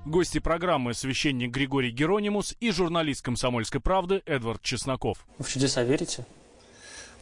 Гости 0.06 0.38
программы 0.38 0.94
священник 0.94 1.50
Григорий 1.50 1.90
Геронимус 1.90 2.56
и 2.60 2.70
журналист 2.70 3.24
«Комсомольской 3.24 3.82
правды» 3.82 4.22
Эдвард 4.28 4.62
Чесноков. 4.62 5.26
Вы 5.40 5.46
в 5.46 5.50
чудеса 5.50 5.82
верите? 5.82 6.26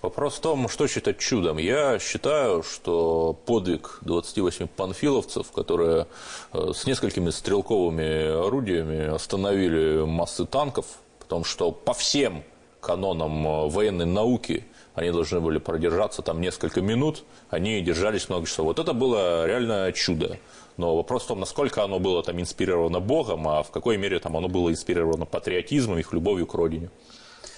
Вопрос 0.04 0.36
в 0.36 0.42
том, 0.42 0.68
что 0.68 0.86
считать 0.90 1.18
чудом. 1.20 1.58
Я 1.60 1.98
считаю, 1.98 2.62
что 2.62 3.40
подвиг 3.46 4.00
28 4.02 4.68
панфиловцев, 4.68 5.50
которые 5.54 6.08
э, 6.52 6.74
с 6.76 6.86
несколькими 6.86 7.30
стрелковыми 7.30 8.46
орудиями 8.46 9.06
остановили 9.16 10.04
массы 10.04 10.46
танков, 10.46 10.88
потому 11.20 11.46
что 11.46 11.72
по 11.72 11.94
всем 11.94 12.44
канонам 12.82 13.48
э, 13.48 13.70
военной 13.70 14.06
науки 14.06 14.66
они 14.94 15.10
должны 15.12 15.40
были 15.40 15.58
продержаться 15.58 16.22
там 16.22 16.42
несколько 16.42 16.82
минут, 16.82 17.24
они 17.50 17.80
держались 17.80 18.28
много 18.28 18.46
часов. 18.46 18.66
Вот 18.66 18.80
это 18.80 18.92
было 18.92 19.48
реально 19.48 19.90
чудо. 19.94 20.38
Но 20.76 20.98
вопрос 20.98 21.24
в 21.24 21.28
том, 21.28 21.40
насколько 21.40 21.82
оно 21.82 22.00
было 22.00 22.22
там 22.24 22.42
инспирировано 22.42 23.00
Богом, 23.00 23.48
а 23.48 23.64
в 23.64 23.72
какой 23.72 23.96
мере 23.96 24.20
там 24.20 24.36
оно 24.36 24.50
было 24.50 24.70
инспирировано 24.70 25.26
патриотизмом, 25.26 25.98
их 25.98 26.12
любовью 26.12 26.46
к 26.46 26.54
родине. 26.56 26.90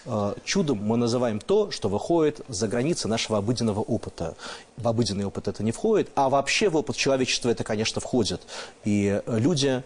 Э, 0.06 0.36
чудом 0.44 0.80
мы 0.84 0.98
называем 0.98 1.40
то, 1.40 1.72
что 1.72 1.90
выходит 1.90 2.42
за 2.48 2.68
границы 2.68 3.08
нашего 3.08 3.38
обыденного 3.38 3.80
опыта. 3.80 4.36
В 4.78 4.88
обыденный 4.88 5.26
опыт 5.26 5.48
это 5.48 5.64
не 5.64 5.72
входит, 5.72 6.10
а 6.16 6.30
вообще 6.30 6.70
в 6.70 6.76
опыт 6.76 6.96
человечества 6.96 7.50
это, 7.50 7.64
конечно, 7.64 8.02
входит. 8.02 8.42
И 8.84 9.22
люди, 9.28 9.84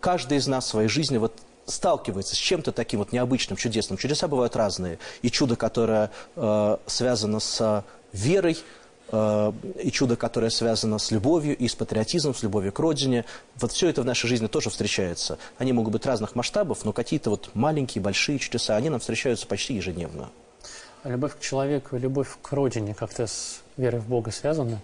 каждый 0.00 0.38
из 0.38 0.46
нас 0.46 0.64
в 0.64 0.68
своей 0.68 0.88
жизни 0.88 1.18
вот 1.18 1.34
сталкивается 1.66 2.34
с 2.34 2.38
чем-то 2.38 2.72
таким 2.72 2.98
вот 2.98 3.12
необычным, 3.12 3.56
чудесным. 3.56 3.96
Чудеса 3.96 4.26
бывают 4.28 4.56
разные. 4.56 4.98
И 5.22 5.30
чудо, 5.30 5.56
которое 5.56 6.10
э, 6.36 6.76
связано 6.86 7.38
с 7.38 7.84
верой, 8.12 8.58
и 9.12 9.90
чудо, 9.90 10.16
которое 10.16 10.50
связано 10.50 10.98
с 10.98 11.10
любовью 11.10 11.56
и 11.56 11.66
с 11.68 11.74
патриотизмом, 11.74 12.34
с 12.34 12.42
любовью 12.42 12.72
к 12.72 12.78
родине. 12.78 13.24
Вот 13.56 13.72
все 13.72 13.88
это 13.88 14.02
в 14.02 14.04
нашей 14.04 14.28
жизни 14.28 14.46
тоже 14.46 14.70
встречается. 14.70 15.38
Они 15.58 15.72
могут 15.72 15.92
быть 15.92 16.06
разных 16.06 16.34
масштабов, 16.34 16.84
но 16.84 16.92
какие-то 16.92 17.30
вот 17.30 17.50
маленькие, 17.54 18.02
большие 18.02 18.38
чудеса, 18.38 18.76
они 18.76 18.88
нам 18.88 19.00
встречаются 19.00 19.46
почти 19.46 19.74
ежедневно. 19.74 20.30
А 21.02 21.08
любовь 21.08 21.36
к 21.36 21.40
человеку 21.40 21.96
и 21.96 21.98
любовь 21.98 22.36
к 22.42 22.52
родине 22.52 22.94
как-то 22.94 23.26
с 23.26 23.60
верой 23.76 24.00
в 24.00 24.06
Бога 24.06 24.30
связаны? 24.30 24.78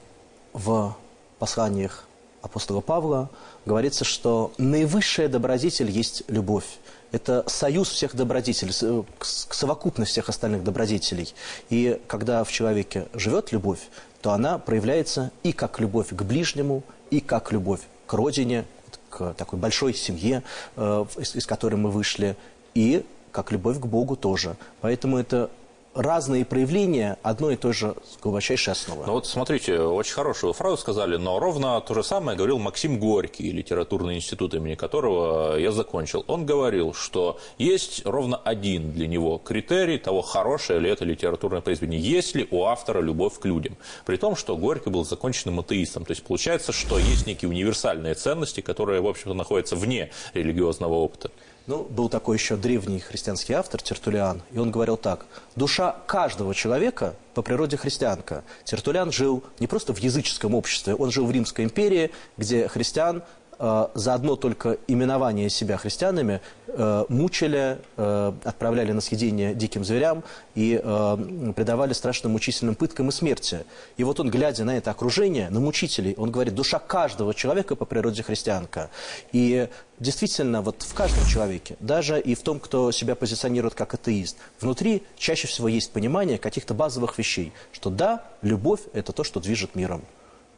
В 0.53 0.97
посланиях 1.39 2.05
апостола 2.41 2.81
Павла 2.81 3.29
говорится, 3.67 4.05
что 4.05 4.53
наивысшая 4.57 5.29
добродетель 5.29 5.91
есть 5.91 6.23
любовь. 6.29 6.79
Это 7.13 7.45
союз 7.47 7.91
всех 7.91 8.17
добродетелей, 8.17 8.73
совокупность 9.21 10.11
всех 10.11 10.29
остальных 10.29 10.65
добродетелей. 10.65 11.35
И 11.71 12.01
когда 12.07 12.43
в 12.45 12.51
человеке 12.51 13.09
живет 13.15 13.53
любовь, 13.53 13.81
то 14.27 14.33
она 14.33 14.59
проявляется 14.59 15.31
и 15.45 15.53
как 15.53 15.79
любовь 15.79 16.09
к 16.09 16.21
ближнему, 16.25 16.83
и 17.11 17.21
как 17.21 17.53
любовь 17.53 17.83
к 18.09 18.13
родине, 18.13 18.65
к 19.09 19.35
такой 19.35 19.57
большой 19.57 19.95
семье, 19.95 20.43
э, 20.75 21.05
из, 21.17 21.37
из 21.37 21.47
которой 21.47 21.77
мы 21.77 21.93
вышли, 21.93 22.37
и 22.75 23.07
как 23.31 23.53
любовь 23.53 23.79
к 23.79 23.87
Богу 23.87 24.17
тоже. 24.17 24.57
Поэтому 24.81 25.17
это 25.17 25.49
разные 25.97 26.45
проявления 26.45 27.19
одной 27.23 27.55
и 27.55 27.57
той 27.57 27.73
же 27.73 27.95
глубочайшей 28.23 28.73
основы. 28.73 29.05
Ну 29.07 29.13
вот 29.13 29.27
смотрите, 29.27 29.81
очень 29.81 30.15
хорошую 30.15 30.53
фразу 30.53 30.77
сказали, 30.77 31.17
но 31.17 31.39
ровно 31.39 31.81
то 31.81 31.95
же 31.95 32.03
самое 32.03 32.37
говорил 32.37 32.59
Максим 32.59 32.99
Горький, 32.99 33.51
литературный 33.51 34.17
институт, 34.17 34.55
имени 34.55 34.75
которого 34.75 35.57
я 35.57 35.73
закончил. 35.73 36.25
Он 36.27 36.47
говорил, 36.47 36.93
что 36.93 37.39
есть 37.59 38.03
ровно 38.05 38.37
один 38.37 38.93
для 38.93 39.07
него 39.07 39.39
критерий 39.39 39.99
того, 39.99 40.23
хорошее 40.23 40.81
ли 40.81 40.91
это 40.91 41.05
литературное 41.05 41.61
произведение, 41.61 42.01
есть 42.01 42.35
ли 42.35 42.47
у 42.51 42.65
автора 42.65 43.01
любовь 43.01 43.39
к 43.39 43.45
людям. 43.45 43.77
При 44.05 44.17
том, 44.17 44.37
что 44.37 44.57
Горький 44.57 44.91
был 44.91 45.05
законченным 45.05 45.61
атеистом. 45.61 46.05
То 46.05 46.13
есть 46.13 46.23
получается, 46.23 46.73
что 46.73 46.99
есть 46.99 47.27
некие 47.27 47.49
универсальные 47.49 48.15
ценности, 48.15 48.61
которые, 48.61 49.01
в 49.01 49.07
общем-то, 49.07 49.35
находятся 49.35 49.77
вне 49.77 50.11
религиозного 50.35 50.95
опыта. 50.95 51.31
Ну, 51.67 51.83
был 51.83 52.09
такой 52.09 52.37
еще 52.37 52.57
древний 52.57 53.01
христианский 53.01 53.53
автор 53.53 53.83
Тертулиан, 53.83 54.41
и 54.53 54.59
он 54.59 54.71
говорил 54.71 54.97
так. 54.97 55.27
«Душа 55.57 55.97
каждого 56.07 56.55
человека 56.55 57.17
по 57.35 57.43
природе 57.43 57.77
христианка». 57.77 58.45
Тертулиан 58.65 59.11
жил 59.11 59.43
не 59.59 59.67
просто 59.67 59.93
в 59.93 59.99
языческом 59.99 60.55
обществе, 60.55 60.95
он 60.95 61.11
жил 61.11 61.27
в 61.27 61.31
Римской 61.33 61.65
империи, 61.65 62.13
где 62.37 62.69
христиан 62.69 63.25
за 63.59 64.15
одно 64.15 64.37
только 64.37 64.77
именование 64.87 65.49
себя 65.49 65.79
христианами 65.79 66.41
э, 66.69 67.05
мучили, 67.09 67.79
э, 67.97 68.33
отправляли 68.45 68.93
на 68.93 69.01
съедение 69.01 69.55
диким 69.55 69.85
зверям 69.85 70.25
и 70.55 70.81
э, 70.83 71.53
предавали 71.55 71.95
страшным 71.95 72.33
мучительным 72.33 72.75
пыткам 72.75 73.09
и 73.09 73.13
смерти. 73.13 73.65
И 73.97 74.05
вот 74.05 74.21
он, 74.21 74.31
глядя 74.31 74.65
на 74.65 74.77
это 74.77 74.91
окружение, 74.91 75.49
на 75.49 75.61
мучителей, 75.61 76.15
он 76.19 76.31
говорит, 76.31 76.55
душа 76.55 76.79
каждого 76.79 77.35
человека 77.35 77.77
по 77.77 77.87
природе 77.87 78.23
христианка. 78.23 78.91
И 79.33 79.69
действительно, 79.99 80.61
вот 80.61 80.83
в 80.83 80.95
каждом 80.95 81.25
человеке, 81.27 81.77
даже 81.81 82.21
и 82.21 82.35
в 82.35 82.43
том, 82.43 82.61
кто 82.61 82.93
себя 82.93 83.15
позиционирует 83.15 83.75
как 83.75 83.95
атеист, 83.95 84.37
внутри 84.61 85.03
чаще 85.17 85.49
всего 85.49 85.69
есть 85.69 85.91
понимание 85.93 86.39
каких-то 86.39 86.75
базовых 86.75 87.17
вещей, 87.17 87.53
что 87.73 87.89
да, 87.89 88.25
любовь– 88.43 88.81
это 88.93 89.13
то, 89.13 89.25
что 89.25 89.41
движет 89.41 89.75
миром. 89.75 90.03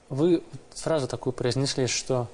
Вы 0.08 0.42
фразу 0.74 1.06
такую 1.06 1.32
произнесли, 1.32 1.86
что 1.86 2.28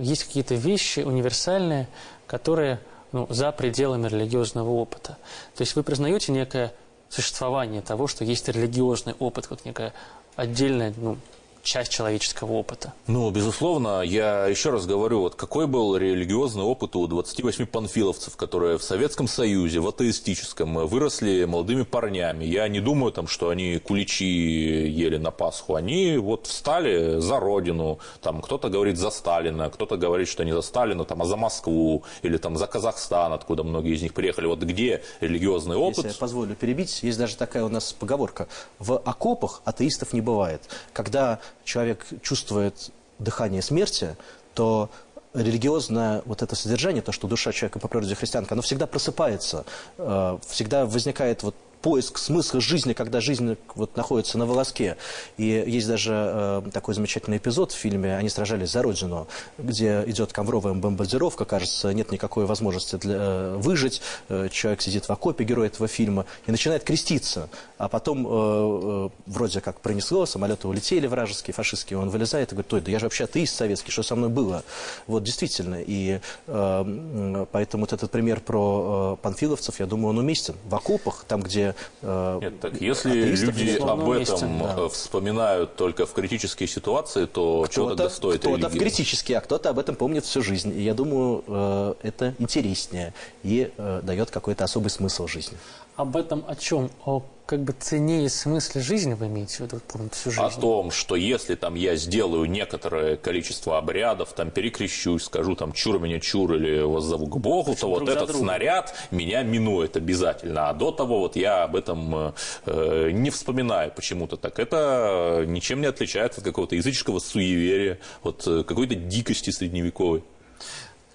есть 0.00 0.24
какие-то 0.24 0.54
вещи 0.54 1.00
универсальные, 1.00 1.88
которые 2.26 2.80
ну, 3.12 3.26
за 3.30 3.52
пределами 3.52 4.08
религиозного 4.08 4.70
опыта. 4.70 5.16
То 5.54 5.62
есть 5.62 5.76
вы 5.76 5.82
признаете 5.82 6.32
некое 6.32 6.72
существование 7.08 7.80
того, 7.80 8.06
что 8.06 8.24
есть 8.24 8.48
религиозный 8.48 9.14
опыт, 9.18 9.46
как 9.46 9.64
некая 9.64 9.92
отдельная 10.36 10.92
ну, 10.96 11.16
часть 11.62 11.92
человеческого 11.92 12.52
опыта. 12.52 12.92
Ну, 13.06 13.30
безусловно, 13.30 14.02
я 14.02 14.46
еще 14.46 14.70
раз 14.70 14.86
говорю, 14.86 15.20
вот 15.20 15.34
какой 15.34 15.66
был 15.66 15.96
религиозный 15.96 16.62
опыт 16.62 16.96
у 16.96 17.06
28 17.06 17.66
панфиловцев, 17.66 18.36
которые 18.36 18.78
в 18.78 18.82
Советском 18.82 19.28
Союзе, 19.28 19.80
в 19.80 19.88
атеистическом, 19.88 20.86
выросли 20.86 21.44
молодыми 21.44 21.82
парнями. 21.82 22.44
Я 22.44 22.68
не 22.68 22.80
думаю, 22.80 23.12
там, 23.12 23.26
что 23.26 23.50
они 23.50 23.78
куличи 23.78 24.24
ели 24.24 25.16
на 25.16 25.30
Пасху. 25.30 25.74
Они 25.74 26.16
вот 26.16 26.46
встали 26.46 27.20
за 27.20 27.38
родину, 27.40 27.98
там 28.22 28.40
кто-то 28.40 28.68
говорит 28.68 28.96
за 28.96 29.10
Сталина, 29.10 29.70
кто-то 29.70 29.96
говорит, 29.96 30.28
что 30.28 30.44
не 30.44 30.52
за 30.52 30.62
Сталина, 30.62 31.04
там, 31.04 31.22
а 31.22 31.24
за 31.24 31.36
Москву 31.36 32.04
или 32.22 32.36
там 32.38 32.56
за 32.56 32.66
Казахстан, 32.66 33.32
откуда 33.32 33.64
многие 33.64 33.94
из 33.94 34.02
них 34.02 34.14
приехали. 34.14 34.46
Вот 34.46 34.60
где 34.60 35.02
религиозный 35.20 35.76
опыт? 35.76 35.98
Если 35.98 36.08
я 36.10 36.14
позволю 36.20 36.54
перебить, 36.54 37.02
есть 37.02 37.18
даже 37.18 37.36
такая 37.36 37.64
у 37.64 37.68
нас 37.68 37.92
поговорка. 37.92 38.48
В 38.78 38.98
окопах 38.98 39.62
атеистов 39.64 40.12
не 40.12 40.20
бывает. 40.20 40.62
Когда 40.92 41.40
человек 41.64 42.06
чувствует 42.22 42.90
дыхание 43.18 43.62
смерти, 43.62 44.16
то 44.54 44.90
религиозное 45.34 46.22
вот 46.24 46.42
это 46.42 46.56
содержание, 46.56 47.02
то, 47.02 47.12
что 47.12 47.28
душа 47.28 47.52
человека 47.52 47.78
по 47.78 47.88
природе 47.88 48.14
христианка, 48.14 48.54
оно 48.54 48.62
всегда 48.62 48.86
просыпается, 48.86 49.64
э, 49.98 50.38
всегда 50.46 50.86
возникает 50.86 51.42
вот 51.42 51.54
поиск 51.82 52.18
смысла 52.18 52.60
жизни, 52.60 52.92
когда 52.92 53.20
жизнь 53.20 53.56
вот 53.74 53.96
находится 53.96 54.38
на 54.38 54.46
волоске. 54.46 54.96
И 55.36 55.64
есть 55.66 55.88
даже 55.88 56.12
э, 56.12 56.70
такой 56.72 56.94
замечательный 56.94 57.38
эпизод 57.38 57.72
в 57.72 57.76
фильме 57.76 58.16
«Они 58.16 58.28
сражались 58.28 58.70
за 58.70 58.82
Родину», 58.82 59.28
где 59.58 60.02
идет 60.06 60.32
ковровая 60.32 60.74
бомбардировка, 60.74 61.44
кажется, 61.44 61.92
нет 61.92 62.12
никакой 62.12 62.46
возможности 62.46 62.96
для, 62.96 63.16
э, 63.18 63.56
выжить. 63.56 64.02
Э, 64.28 64.48
человек 64.50 64.82
сидит 64.82 65.08
в 65.08 65.10
окопе, 65.10 65.44
герой 65.44 65.68
этого 65.68 65.88
фильма, 65.88 66.26
и 66.46 66.50
начинает 66.50 66.84
креститься. 66.84 67.48
А 67.78 67.88
потом 67.88 68.26
э, 68.26 68.30
э, 68.30 69.08
вроде 69.26 69.60
как 69.60 69.80
пронесло, 69.80 70.26
самолеты 70.26 70.66
улетели 70.68 71.06
вражеские, 71.06 71.54
фашистские, 71.54 71.98
он 71.98 72.08
вылезает 72.10 72.52
и 72.52 72.54
говорит, 72.54 72.72
ой, 72.72 72.80
да 72.80 72.90
я 72.90 72.98
же 72.98 73.06
вообще 73.06 73.24
атеист 73.24 73.54
советский, 73.54 73.90
что 73.92 74.02
со 74.02 74.16
мной 74.16 74.30
было? 74.30 74.64
Вот 75.06 75.22
действительно. 75.22 75.76
И 75.80 76.20
э, 76.46 77.46
поэтому 77.52 77.82
вот 77.84 77.92
этот 77.92 78.10
пример 78.10 78.40
про 78.40 79.16
э, 79.18 79.22
панфиловцев, 79.22 79.78
я 79.80 79.86
думаю, 79.86 80.10
он 80.10 80.18
уместен. 80.18 80.54
В 80.68 80.74
окопах, 80.74 81.24
там, 81.28 81.42
где 81.42 81.67
Э, 82.02 82.38
Нет, 82.42 82.60
так 82.60 82.80
если 82.80 83.12
люди 83.12 83.78
об 83.80 84.10
этом 84.10 84.58
да. 84.58 84.74
Э, 84.78 84.88
вспоминают 84.88 85.76
только 85.76 86.06
в 86.06 86.12
критические 86.12 86.68
ситуации, 86.68 87.26
то 87.26 87.66
чего 87.70 87.88
тогда 87.88 88.10
стоит 88.10 88.40
Кто-то 88.40 88.68
в 88.68 88.78
критические, 88.78 89.38
а 89.38 89.40
кто-то 89.40 89.70
об 89.70 89.78
этом 89.78 89.96
помнит 89.96 90.24
всю 90.24 90.42
жизнь. 90.42 90.72
И 90.76 90.82
я 90.82 90.94
думаю, 90.94 91.44
э, 91.46 91.94
это 92.02 92.34
интереснее 92.38 93.14
и 93.42 93.70
дает 94.02 94.30
какой-то 94.30 94.64
особый 94.64 94.90
смысл 94.90 95.26
жизни. 95.26 95.56
Об 95.98 96.16
этом 96.16 96.44
о 96.46 96.54
чем? 96.54 96.92
О 97.04 97.24
как 97.44 97.64
бы 97.64 97.72
цене 97.72 98.24
и 98.24 98.28
смысле 98.28 98.80
жизни 98.82 99.14
вы 99.14 99.26
имеете 99.26 99.56
в 99.56 99.60
виду 99.62 99.80
помните, 99.84 100.14
всю 100.14 100.30
жизнь? 100.30 100.42
О 100.44 100.48
том, 100.48 100.92
что 100.92 101.16
если 101.16 101.56
там 101.56 101.74
я 101.74 101.96
сделаю 101.96 102.48
некоторое 102.48 103.16
количество 103.16 103.78
обрядов, 103.78 104.32
там 104.32 104.52
перекрещусь, 104.52 105.24
скажу 105.24 105.56
там 105.56 105.72
чур 105.72 105.98
меня 105.98 106.20
чур 106.20 106.54
или 106.54 106.82
воззову 106.82 107.26
к 107.26 107.36
Богу, 107.38 107.72
Причем 107.72 107.80
то 107.80 107.88
вот 107.88 108.08
этот 108.08 108.36
снаряд 108.36 108.94
меня 109.10 109.42
минует 109.42 109.96
обязательно. 109.96 110.68
А 110.68 110.72
до 110.72 110.92
того 110.92 111.18
вот 111.18 111.34
я 111.34 111.64
об 111.64 111.74
этом 111.74 112.32
э, 112.66 113.10
не 113.10 113.30
вспоминаю 113.30 113.90
почему-то 113.90 114.36
так. 114.36 114.60
Это 114.60 115.42
ничем 115.48 115.80
не 115.80 115.88
отличается 115.88 116.42
от 116.42 116.44
какого-то 116.44 116.76
языческого 116.76 117.18
суеверия, 117.18 117.98
от 118.22 118.46
э, 118.46 118.62
какой-то 118.62 118.94
дикости 118.94 119.50
средневековой. 119.50 120.22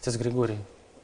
Отец 0.02 0.18
Григорий. 0.18 0.58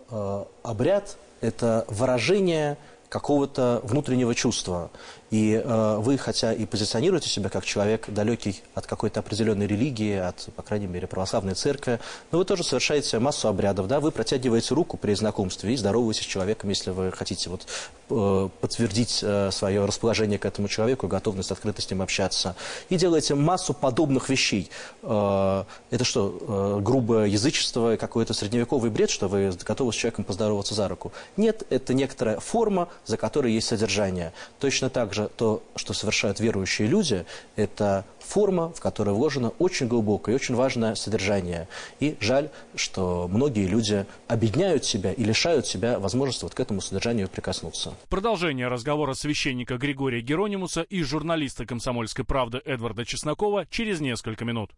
Э, 0.09 0.43
обряд– 0.63 1.15
это 1.39 1.85
выражение 1.87 2.77
какого-то 3.09 3.81
внутреннего 3.83 4.33
чувства. 4.35 4.91
И 5.31 5.61
э, 5.63 5.95
вы, 5.99 6.17
хотя 6.17 6.53
и 6.53 6.65
позиционируете 6.65 7.29
себя 7.29 7.49
как 7.49 7.63
человек, 7.63 8.09
далекий 8.09 8.61
от 8.73 8.87
какой-то 8.87 9.19
определенной 9.19 9.67
религии, 9.67 10.15
от, 10.15 10.49
по 10.55 10.63
крайней 10.63 10.87
мере, 10.87 11.07
православной 11.07 11.53
церкви, 11.53 11.99
но 12.31 12.39
вы 12.39 12.45
тоже 12.45 12.63
совершаете 12.63 13.19
массу 13.19 13.47
обрядов, 13.47 13.87
да, 13.87 13.99
вы 13.99 14.11
протягиваете 14.11 14.73
руку 14.73 14.97
при 14.97 15.13
знакомстве 15.13 15.73
и 15.73 15.77
здороваетесь 15.77 16.23
с 16.23 16.25
человеком, 16.25 16.69
если 16.69 16.89
вы 16.89 17.11
хотите 17.11 17.49
вот, 17.49 17.67
э, 18.09 18.49
подтвердить 18.59 19.19
э, 19.21 19.51
свое 19.51 19.85
расположение 19.85 20.39
к 20.39 20.45
этому 20.45 20.67
человеку, 20.67 21.07
готовность, 21.07 21.51
открытость 21.51 21.89
с 21.89 21.91
ним 21.91 22.01
общаться. 22.01 22.55
И 22.89 22.95
делаете 22.95 23.35
массу 23.35 23.73
подобных 23.73 24.29
вещей. 24.29 24.71
Э, 25.03 25.63
это 25.91 26.03
что, 26.03 26.77
э, 26.79 26.81
грубое 26.81 27.25
язычество, 27.27 27.97
какой-то 27.97 28.33
средневековый 28.33 28.89
бред, 28.89 29.11
что 29.11 29.27
вы 29.27 29.51
готовы 29.63 29.93
с 29.93 29.95
человеком 29.95 30.23
поздороваться 30.23 30.73
за 30.73 30.87
руку? 30.87 31.11
Нет, 31.37 31.63
это 31.69 31.93
некоторая 31.93 32.39
форма, 32.39 32.89
за 33.05 33.17
которой 33.17 33.53
есть 33.53 33.67
содержание. 33.67 34.33
Точно 34.59 34.89
так 34.89 35.13
же 35.13 35.18
также 35.19 35.29
то, 35.35 35.63
что 35.75 35.93
совершают 35.93 36.39
верующие 36.39 36.87
люди, 36.87 37.25
это 37.55 38.05
форма, 38.19 38.71
в 38.73 38.79
которой 38.79 39.13
вложено 39.13 39.49
очень 39.59 39.87
глубокое 39.87 40.33
и 40.33 40.35
очень 40.35 40.55
важное 40.55 40.95
содержание. 40.95 41.67
И 41.99 42.15
жаль, 42.19 42.49
что 42.75 43.27
многие 43.27 43.67
люди 43.67 44.05
объединяют 44.27 44.85
себя 44.85 45.11
и 45.11 45.23
лишают 45.23 45.65
себя 45.65 45.99
возможности 45.99 46.43
вот 46.43 46.53
к 46.53 46.59
этому 46.59 46.81
содержанию 46.81 47.27
прикоснуться. 47.27 47.93
Продолжение 48.09 48.67
разговора 48.67 49.13
священника 49.13 49.77
Григория 49.77 50.21
Геронимуса 50.21 50.81
и 50.81 51.01
журналиста 51.03 51.65
«Комсомольской 51.65 52.25
правды» 52.25 52.61
Эдварда 52.65 53.05
Чеснокова 53.05 53.65
через 53.69 53.99
несколько 53.99 54.45
минут. 54.45 54.71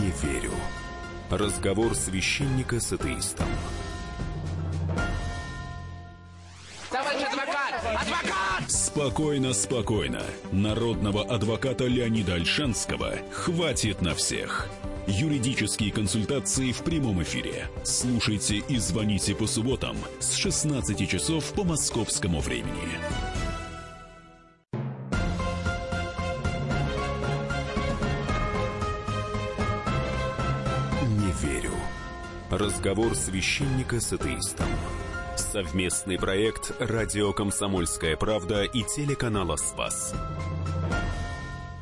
Не 0.00 0.12
верю. 0.22 0.52
Разговор 1.30 1.94
священника 1.94 2.78
с 2.78 2.92
атеистом. 2.92 3.46
Адвокат! 8.02 8.70
Спокойно, 8.70 9.52
спокойно. 9.54 10.22
Народного 10.52 11.24
адвоката 11.24 11.86
Леонида 11.86 12.34
Альшанского 12.34 13.14
хватит 13.32 14.02
на 14.02 14.14
всех. 14.14 14.68
Юридические 15.06 15.90
консультации 15.90 16.70
в 16.72 16.82
прямом 16.82 17.22
эфире. 17.22 17.68
Слушайте 17.82 18.56
и 18.68 18.78
звоните 18.78 19.34
по 19.34 19.46
субботам 19.46 19.96
с 20.20 20.34
16 20.34 21.08
часов 21.08 21.52
по 21.52 21.64
московскому 21.64 22.40
времени. 22.40 22.98
Не 31.02 31.32
верю. 31.46 31.74
Разговор 32.50 33.16
священника 33.16 34.00
с 34.00 34.12
атеистом. 34.12 34.68
Совместный 35.52 36.18
проект 36.18 36.72
«Радио 36.78 37.34
Комсомольская 37.34 38.16
правда» 38.16 38.62
и 38.62 38.82
телеканала 38.84 39.56
«Спас». 39.56 40.14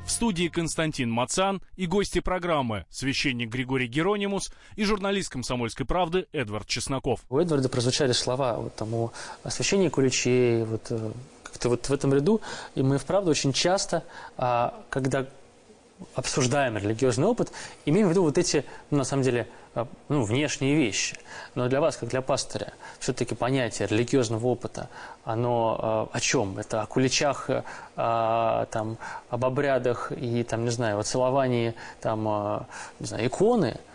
В 0.04 0.10
студии 0.10 0.48
Константин 0.48 1.08
Мацан 1.08 1.62
и 1.76 1.86
гости 1.86 2.18
программы 2.18 2.84
священник 2.90 3.48
Григорий 3.48 3.86
Геронимус 3.86 4.52
и 4.74 4.82
журналист 4.82 5.30
«Комсомольской 5.30 5.86
правды» 5.86 6.26
Эдвард 6.32 6.66
Чесноков. 6.66 7.20
У 7.28 7.38
Эдварда 7.38 7.68
прозвучали 7.68 8.10
слова 8.10 8.54
вот 8.54 8.74
тому 8.74 9.12
священнику 9.48 10.00
Лючей, 10.00 10.64
вот 10.64 10.88
э, 10.90 11.12
как-то 11.44 11.68
вот 11.68 11.88
в 11.88 11.92
этом 11.92 12.12
ряду, 12.12 12.40
и 12.74 12.82
мы, 12.82 12.98
вправду, 12.98 13.30
очень 13.30 13.52
часто, 13.52 14.02
а, 14.36 14.82
когда 14.90 15.26
обсуждаем 16.14 16.76
религиозный 16.76 17.26
опыт, 17.26 17.52
имеем 17.84 18.08
в 18.08 18.10
виду 18.10 18.22
вот 18.22 18.38
эти, 18.38 18.64
ну, 18.90 18.98
на 18.98 19.04
самом 19.04 19.22
деле, 19.22 19.46
а, 19.74 19.86
ну, 20.08 20.24
внешние 20.24 20.74
вещи. 20.74 21.16
Но 21.54 21.68
для 21.68 21.80
вас, 21.80 21.96
как 21.96 22.08
для 22.08 22.22
пастыря, 22.22 22.72
все-таки 22.98 23.34
понятие 23.34 23.88
религиозного 23.88 24.46
опыта, 24.46 24.88
оно 25.24 26.08
э, 26.12 26.16
о 26.16 26.20
чем? 26.20 26.58
Это 26.58 26.82
о 26.82 26.86
куличах, 26.86 27.48
э, 27.50 27.62
там, 27.96 28.98
об 29.28 29.44
обрядах 29.44 30.12
и, 30.12 30.42
там, 30.42 30.64
не 30.64 30.70
знаю, 30.70 30.98
о 30.98 31.02
целовании, 31.02 31.74
там, 32.00 32.26
э, 32.28 32.60
не 33.00 33.06
знаю, 33.06 33.26
иконы– 33.26 33.78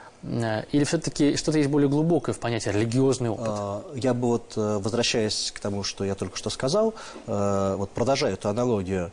или 0.71 0.83
все-таки 0.85 1.35
что-то 1.35 1.59
есть 1.59 1.69
более 1.69 1.87
глубокое 1.87 2.33
в 2.33 2.39
понятии 2.39 2.69
религиозный 2.69 3.29
опыт? 3.29 3.85
Я 3.93 4.15
бы 4.15 4.29
вот, 4.29 4.53
возвращаясь 4.55 5.51
к 5.51 5.59
тому, 5.59 5.83
что 5.83 6.03
я 6.03 6.15
только 6.15 6.35
что 6.35 6.49
сказал, 6.49 6.95
вот 7.27 7.91
продолжаю 7.91 8.33
эту 8.33 8.49
аналогию, 8.49 9.11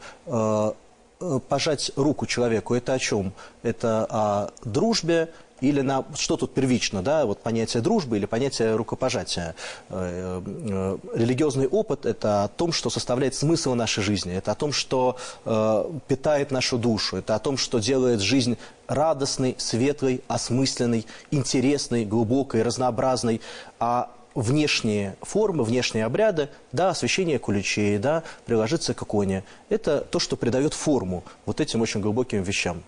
пожать 1.48 1.92
руку 1.96 2.26
человеку, 2.26 2.74
это 2.74 2.94
о 2.94 2.98
чем? 2.98 3.32
Это 3.62 4.06
о 4.08 4.50
дружбе, 4.64 5.28
или 5.62 5.80
на 5.80 6.04
что 6.16 6.36
тут 6.36 6.52
первично, 6.52 7.02
да, 7.02 7.24
вот 7.24 7.38
понятие 7.40 7.82
дружбы 7.82 8.18
или 8.18 8.26
понятие 8.26 8.74
рукопожатия. 8.74 9.54
Э, 9.88 10.42
э, 10.44 10.98
религиозный 11.14 11.68
опыт– 11.68 12.04
это 12.06 12.44
о 12.44 12.48
том, 12.48 12.72
что 12.72 12.90
составляет 12.90 13.34
смысл 13.34 13.74
нашей 13.74 14.02
жизни, 14.02 14.34
это 14.34 14.52
о 14.52 14.54
том, 14.56 14.72
что 14.72 15.16
э, 15.44 15.84
питает 16.08 16.50
нашу 16.50 16.78
душу, 16.78 17.16
это 17.16 17.36
о 17.36 17.38
том, 17.38 17.56
что 17.56 17.78
делает 17.78 18.20
жизнь 18.20 18.58
радостной, 18.88 19.54
светлой, 19.58 20.22
осмысленной, 20.26 21.06
интересной, 21.30 22.04
глубокой, 22.04 22.62
разнообразной, 22.62 23.40
а 23.78 24.10
внешние 24.34 25.16
формы, 25.22 25.64
внешние 25.64 26.04
обряды, 26.04 26.48
да, 26.72 26.90
освещение 26.90 27.38
куличей, 27.38 27.98
да, 27.98 28.22
приложиться 28.44 28.94
к 28.94 29.02
иконе. 29.02 29.44
Это 29.68 30.00
то, 30.00 30.18
что 30.18 30.36
придает 30.36 30.74
форму 30.74 31.24
вот 31.46 31.60
этим 31.60 31.80
очень 31.82 32.00
глубоким 32.00 32.42
вещам. 32.42 32.82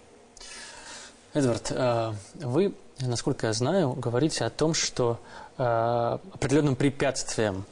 Эдвард, 1.35 1.73
э, 1.73 2.13
вы, 2.35 2.75
насколько 3.01 3.49
я 3.49 3.53
знаю, 3.53 3.93
говорите 3.93 4.45
о 4.45 4.51
том, 4.51 4.73
что 4.73 5.19
э, 5.59 5.63
определенным 6.33 6.77
препятствием 6.77 7.65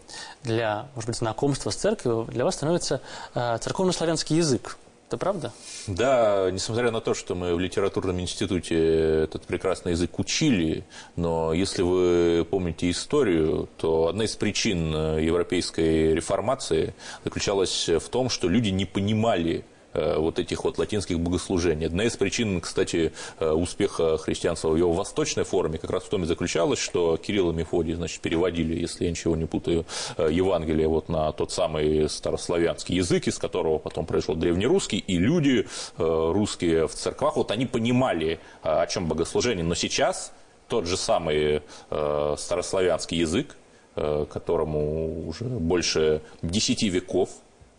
для, 0.42 0.88
может 0.96 1.08
быть, 1.08 1.16
знакомства 1.16 1.70
с 1.70 1.76
церковью 1.76 2.24
для 2.24 2.44
вас 2.44 2.56
становится 2.56 3.00
э, 3.34 3.58
церковно-славянский 3.58 4.36
язык. 4.36 4.78
Это 5.12 5.18
правда? 5.18 5.52
Да, 5.88 6.50
несмотря 6.50 6.90
на 6.90 7.02
то, 7.02 7.12
что 7.12 7.34
мы 7.34 7.54
в 7.54 7.60
литературном 7.60 8.18
институте 8.18 9.24
этот 9.24 9.42
прекрасный 9.42 9.92
язык 9.92 10.18
учили, 10.18 10.86
но 11.16 11.52
если 11.52 11.82
вы 11.82 12.46
помните 12.50 12.90
историю, 12.90 13.68
то 13.76 14.06
одна 14.06 14.24
из 14.24 14.34
причин 14.36 15.18
европейской 15.18 16.14
реформации 16.14 16.94
заключалась 17.24 17.90
в 17.90 18.08
том, 18.08 18.30
что 18.30 18.48
люди 18.48 18.70
не 18.70 18.86
понимали 18.86 19.66
вот 19.94 20.38
этих 20.38 20.64
вот 20.64 20.78
латинских 20.78 21.20
богослужений. 21.20 21.86
Одна 21.86 22.04
из 22.04 22.16
причин, 22.16 22.60
кстати, 22.60 23.12
э, 23.38 23.50
успеха 23.50 24.16
христианства 24.18 24.68
в 24.68 24.76
его 24.76 24.92
восточной 24.92 25.44
форме 25.44 25.78
как 25.78 25.90
раз 25.90 26.04
в 26.04 26.08
том 26.08 26.24
и 26.24 26.26
заключалась, 26.26 26.78
что 26.78 27.16
Кирилл 27.16 27.50
и 27.50 27.54
Мефодий, 27.54 27.94
значит, 27.94 28.20
переводили, 28.20 28.78
если 28.78 29.04
я 29.04 29.10
ничего 29.10 29.36
не 29.36 29.44
путаю, 29.44 29.84
э, 30.16 30.28
Евангелие 30.30 30.88
вот 30.88 31.08
на 31.08 31.32
тот 31.32 31.52
самый 31.52 32.08
старославянский 32.08 32.96
язык, 32.96 33.26
из 33.26 33.38
которого 33.38 33.78
потом 33.78 34.06
произошел 34.06 34.34
древнерусский, 34.34 34.98
и 34.98 35.18
люди 35.18 35.66
русские 35.98 36.86
в 36.88 36.94
церквах, 36.94 37.36
вот 37.36 37.50
они 37.50 37.66
понимали, 37.66 38.40
о 38.62 38.86
чем 38.86 39.06
богослужение, 39.06 39.64
но 39.64 39.74
сейчас 39.74 40.32
тот 40.68 40.86
же 40.86 40.96
самый 40.96 41.62
старославянский 41.88 43.18
язык, 43.18 43.56
которому 43.94 45.28
уже 45.28 45.44
больше 45.44 46.22
десяти 46.42 46.88
веков, 46.88 47.30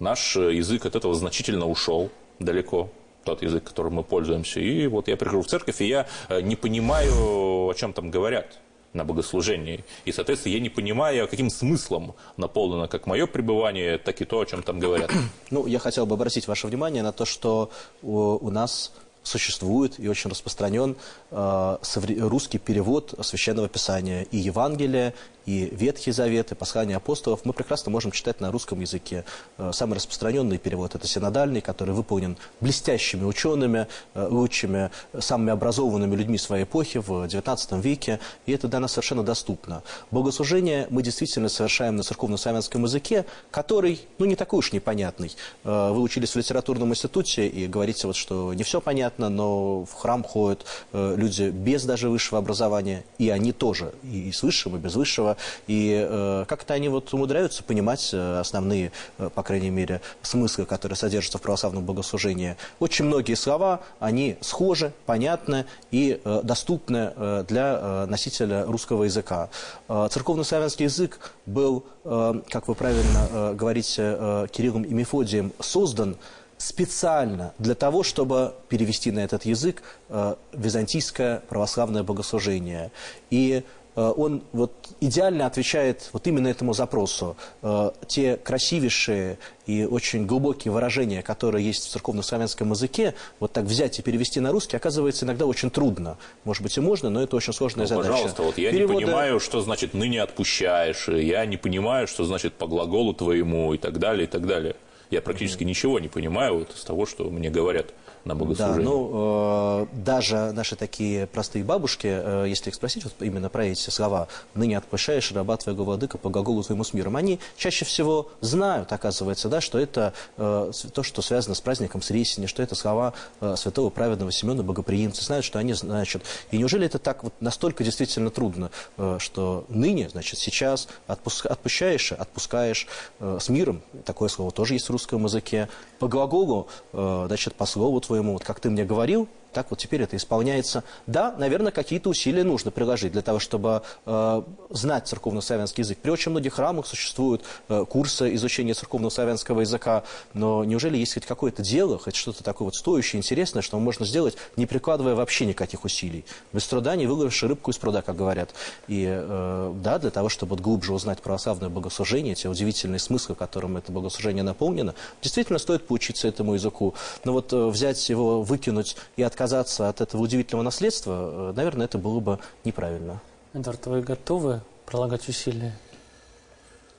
наш 0.04 0.36
э, 0.36 0.54
язык 0.54 0.86
от 0.86 0.96
этого 0.96 1.16
значительно 1.16 1.68
ушел 1.68 2.12
далеко 2.40 2.90
тот 3.24 3.42
язык, 3.42 3.64
которым 3.64 3.94
мы 3.94 4.04
пользуемся. 4.04 4.60
И 4.60 4.88
вот 4.88 5.08
я 5.08 5.18
прихожу 5.18 5.42
в 5.42 5.48
церковь, 5.48 5.82
и 5.82 5.88
я 5.88 6.08
э, 6.30 6.42
не 6.42 6.56
понимаю, 6.56 7.70
о 7.70 7.74
чем 7.74 7.94
там 7.94 8.12
говорят 8.12 8.60
на 8.94 9.06
богослужении. 9.06 9.84
И, 10.06 10.12
соответственно, 10.12 10.54
я 10.54 10.60
не 10.60 10.70
понимаю, 10.70 11.28
каким 11.28 11.50
смыслом 11.50 12.14
наполнено 12.38 12.88
как 12.88 13.08
мое 13.08 13.26
пребывание, 13.26 13.98
так 13.98 14.22
и 14.22 14.26
то, 14.26 14.40
о 14.42 14.46
чем 14.46 14.62
там 14.62 14.80
говорят. 14.80 15.12
Ну, 15.50 15.68
я 15.68 15.80
хотел 15.80 16.06
бы 16.06 16.16
обратить 16.16 16.48
ваше 16.48 16.68
внимание 16.68 17.02
на 17.02 17.12
то, 17.12 17.26
что 17.26 17.72
у, 18.02 18.38
у 18.46 18.52
нас 18.52 18.92
существует 19.24 20.00
и 20.00 20.08
очень 20.08 20.30
распространен 20.30 20.96
э, 21.32 21.78
русский 22.20 22.60
перевод 22.60 23.16
Священного 23.22 23.70
Писания 23.70 24.24
и 24.32 24.38
Евангелия, 24.38 25.14
и 25.46 25.70
Ветхий 25.74 26.12
Завет, 26.12 26.52
и 26.52 26.56
Послание 26.56 26.98
апостолов 26.98 27.42
мы 27.44 27.52
прекрасно 27.54 27.92
можем 27.92 28.12
читать 28.12 28.40
на 28.40 28.52
русском 28.52 28.80
языке. 28.80 29.26
Э, 29.58 29.72
самый 29.74 29.96
распространенный 29.96 30.58
перевод– 30.58 30.96
это 30.96 31.08
синодальный, 31.08 31.62
который 31.62 31.94
выполнен 31.94 32.38
блестящими 32.62 33.24
учеными, 33.24 33.88
э, 34.14 34.28
лучшими, 34.30 34.92
самыми 35.20 35.52
образованными 35.52 36.16
людьми 36.16 36.38
своей 36.38 36.64
эпохи 36.64 37.00
в 37.00 37.26
XIX 37.26 37.82
веке, 37.82 38.20
и 38.46 38.52
это 38.52 38.68
для 38.68 38.80
нас 38.80 38.94
совершенно 38.94 39.24
доступно. 39.24 39.84
Богослужение 40.12 40.88
мы 40.90 41.02
действительно 41.02 41.50
совершаем 41.50 41.96
на 41.96 42.04
церковно-славянском 42.04 42.84
языке, 42.84 43.26
который, 43.52 44.02
ну, 44.20 44.26
не 44.26 44.36
такой 44.36 44.60
уж 44.60 44.72
непонятный. 44.72 45.36
Вы 45.64 46.02
учились 46.02 46.32
в 46.32 46.36
литературном 46.38 46.92
институте 46.92 47.48
и 47.48 47.68
говорите, 47.68 48.08
вот, 48.08 48.16
что 48.16 48.54
не 48.54 48.64
все 48.64 48.82
понятно, 48.82 49.13
но 49.18 49.84
в 49.84 49.94
храм 49.94 50.24
ходят 50.24 50.66
люди 50.92 51.50
без 51.50 51.84
даже 51.86 52.10
высшего 52.10 52.40
образования, 52.40 53.04
и 53.18 53.30
они 53.30 53.52
тоже, 53.52 53.94
и 54.04 54.32
с 54.32 54.44
высшим, 54.44 54.76
и 54.76 54.80
без 54.80 54.96
высшего, 54.96 55.38
и 55.68 56.08
э, 56.10 56.46
как-то 56.48 56.74
они 56.74 56.90
вот 56.90 57.14
умудряются 57.14 57.64
понимать 57.64 58.10
э, 58.14 58.40
основные, 58.40 58.92
э, 59.18 59.30
по 59.34 59.44
крайней 59.44 59.70
мере, 59.70 60.02
смыслы, 60.22 60.66
которые 60.66 60.96
содержатся 60.96 61.38
в 61.38 61.42
православном 61.42 61.86
богослужении. 61.86 62.56
Очень 62.80 63.06
многие 63.06 63.36
слова, 63.36 63.82
они 64.00 64.38
схожи, 64.42 64.94
понятны 65.06 65.66
и 65.92 66.20
э, 66.24 66.42
доступны 66.44 67.14
э, 67.16 67.46
для 67.48 67.80
э, 67.80 68.06
носителя 68.08 68.66
русского 68.66 69.04
языка. 69.04 69.50
Э, 69.88 70.08
церковнославянский 70.12 70.86
язык 70.86 71.20
был, 71.46 71.86
э, 72.04 72.42
как 72.50 72.68
вы 72.68 72.76
правильно 72.76 73.28
э, 73.32 73.54
говорите, 73.54 74.02
э, 74.18 74.48
Кириллом 74.52 74.84
и 74.84 74.94
Мефодием, 74.94 75.54
создан 75.60 76.18
специально 76.64 77.54
для 77.60 77.76
того, 77.76 78.04
чтобы 78.04 78.54
перевести 78.70 79.12
на 79.12 79.20
этот 79.20 79.46
язык 79.46 79.84
э, 80.08 80.36
византийское 80.54 81.44
православное 81.50 82.04
богослужение. 82.04 82.92
И 83.30 83.64
э, 83.96 84.14
он 84.16 84.44
вот 84.54 84.72
идеально 85.02 85.46
отвечает 85.46 86.10
вот 86.14 86.26
именно 86.26 86.48
этому 86.48 86.74
запросу. 86.74 87.36
Э, 87.64 87.92
те 88.08 88.38
красивейшие 88.38 89.40
и 89.66 89.84
очень 89.84 90.26
глубокие 90.26 90.72
выражения, 90.72 91.22
которые 91.22 91.66
есть 91.66 91.84
в 91.84 91.90
церковно-славянском 91.90 92.72
языке, 92.72 93.14
вот 93.42 93.52
так 93.52 93.66
взять 93.66 94.00
и 94.00 94.02
перевести 94.02 94.40
на 94.40 94.54
русский, 94.54 94.78
оказывается 94.78 95.26
иногда 95.26 95.46
очень 95.46 95.70
трудно. 95.70 96.18
Может 96.46 96.64
быть 96.64 96.78
и 96.78 96.80
можно, 96.80 97.10
но 97.10 97.22
это 97.22 97.36
очень 97.36 97.52
сложная 97.52 97.84
ну, 97.84 97.90
задача. 97.90 98.10
Пожалуйста, 98.10 98.42
вот 98.44 98.58
я 98.58 98.72
Перевода... 98.72 99.00
не 99.00 99.06
понимаю, 99.06 99.42
что 99.42 99.60
значит 99.60 99.94
«ныне 99.94 100.22
отпущаешь», 100.22 101.10
я 101.10 101.46
не 101.46 101.58
понимаю, 101.58 102.08
что 102.08 102.24
значит 102.24 102.54
«по 102.54 102.68
глаголу 102.68 103.14
твоему» 103.14 103.74
и 103.74 103.78
так 103.78 104.00
далее, 104.00 104.24
и 104.24 104.30
так 104.30 104.48
далее. 104.48 104.78
Я 105.10 105.22
практически 105.22 105.64
ничего 105.64 106.00
не 106.00 106.08
понимаю 106.08 106.60
вот 106.60 106.76
из 106.76 106.84
того, 106.84 107.06
что 107.06 107.30
мне 107.30 107.50
говорят 107.50 107.94
на 108.26 108.36
богослужении. 108.36 108.78
Да, 108.78 108.84
ну, 108.84 109.82
э, 109.84 109.88
даже 109.94 110.52
наши 110.54 110.76
такие 110.76 111.28
простые 111.28 111.64
бабушки, 111.64 112.08
э, 112.08 112.46
если 112.48 112.70
их 112.70 112.76
спросить 112.76 113.04
вот 113.04 113.14
именно 113.20 113.50
про 113.50 113.66
эти 113.66 113.90
слова 113.90 114.28
«ныне 114.54 114.78
отпущаешь 114.78 115.32
раба 115.32 115.58
твоего 115.58 115.84
владыка 115.84 116.18
по 116.18 116.30
глаголу 116.30 116.64
твоему 116.64 116.84
с 116.84 116.94
миром», 116.94 117.16
они 117.16 117.40
чаще 117.58 117.86
всего 117.86 118.30
знают, 118.42 118.92
оказывается, 118.92 119.50
да, 119.50 119.62
что 119.62 119.78
это 119.78 120.14
э, 120.38 120.72
то, 120.94 121.04
что 121.04 121.22
связано 121.22 121.56
с 121.56 121.62
праздником 121.62 122.02
Сресени, 122.02 122.46
что 122.46 122.64
это 122.64 122.76
слова 122.76 123.14
э, 123.42 123.56
святого 123.58 123.90
праведного 123.90 124.32
Семена 124.32 124.64
Богоприимца, 124.64 125.24
знают, 125.24 125.46
что 125.46 125.60
они 125.60 125.74
значат. 125.74 126.24
И 126.52 126.58
неужели 126.58 126.86
это 126.86 127.00
так 127.00 127.24
вот 127.24 127.34
настолько 127.40 127.84
действительно 127.84 128.30
трудно, 128.30 128.72
э, 128.98 129.18
что 129.20 129.66
ныне, 129.70 130.10
значит, 130.10 130.40
сейчас 130.40 130.88
отпуск, 131.08 131.46
отпущаешь, 131.48 132.12
отпускаешь 132.12 132.88
э, 133.20 133.38
с 133.40 133.50
миром, 133.50 133.82
такое 134.06 134.30
слово 134.30 134.52
тоже 134.52 134.76
есть 134.76 134.88
в 134.88 134.92
русском 134.92 135.24
языке, 135.26 135.70
по 136.00 136.08
глаголу, 136.08 136.68
э, 136.92 137.24
значит, 137.28 137.56
по 137.56 137.66
слову 137.66 138.00
твоему, 138.02 138.13
вот 138.22 138.44
как 138.44 138.60
ты 138.60 138.70
мне 138.70 138.86
говорил, 138.86 139.28
так 139.54 139.68
вот 139.70 139.80
теперь 139.80 140.02
это 140.02 140.16
исполняется. 140.18 140.84
Да, 141.08 141.34
наверное, 141.38 141.72
какие-то 141.72 142.10
усилия 142.10 142.44
нужно 142.44 142.72
приложить 142.72 143.14
для 143.14 143.22
того, 143.22 143.40
чтобы 143.40 143.84
э, 144.06 144.42
знать 144.70 145.08
церковно-славянский 145.08 145.84
язык. 145.84 146.00
При 146.00 146.10
очень 146.10 146.32
многих 146.32 146.56
храмах 146.56 146.88
существуют 146.88 147.44
э, 147.70 147.86
курсы 147.88 148.34
изучения 148.36 148.74
церковно-славянского 148.74 149.62
языка, 149.62 150.04
но 150.34 150.64
неужели 150.64 150.98
есть 150.98 151.14
хоть 151.14 151.26
какое-то 151.26 151.62
дело, 151.62 151.98
хоть 151.98 152.16
что-то 152.16 152.44
такое 152.44 152.66
вот 152.66 152.76
стоящее, 152.76 153.20
интересное, 153.20 153.62
что 153.62 153.80
можно 153.80 154.06
сделать, 154.06 154.36
не 154.58 154.66
прикладывая 154.66 155.16
вообще 155.16 155.46
никаких 155.46 155.86
усилий? 155.86 156.26
Без 156.52 156.68
труда 156.68 156.96
не 156.96 157.08
выловишь 157.08 157.44
рыбку 157.44 157.72
из 157.72 157.78
пруда, 157.78 158.02
как 158.02 158.16
говорят. 158.16 158.50
И 158.88 159.06
э, 159.08 159.74
да, 159.76 160.00
для 160.00 160.10
того, 160.10 160.30
чтобы 160.30 160.52
вот 160.52 160.62
глубже 160.62 160.94
узнать 160.94 161.22
православное 161.22 161.70
богослужение, 161.70 162.36
те 162.36 162.50
удивительные 162.50 163.00
смыслы, 163.00 163.36
которым 163.36 163.78
это 163.78 163.92
богослужение 163.92 164.44
наполнено, 164.44 164.96
действительно 165.22 165.60
стоит 165.60 165.88
поучиться 165.88 166.28
этому 166.28 166.56
языку. 166.56 166.96
Но 167.24 167.34
вот 167.34 167.54
э, 167.54 167.68
взять 167.68 168.10
его, 168.10 168.42
выкинуть 168.42 168.98
и 169.16 169.24
отказаться 169.24 169.43
отказаться 169.44 169.90
от 169.90 170.00
этого 170.02 170.22
удивительного 170.22 170.64
наследства, 170.64 171.52
э, 171.52 171.54
наверное, 171.56 171.86
это 171.86 171.98
было 171.98 172.20
бы 172.20 172.40
неправильно. 172.64 173.20
Эдвард, 173.54 173.86
вы 173.88 174.02
готовы 174.02 174.62
прилагать 174.86 175.28
усилия? 175.28 175.78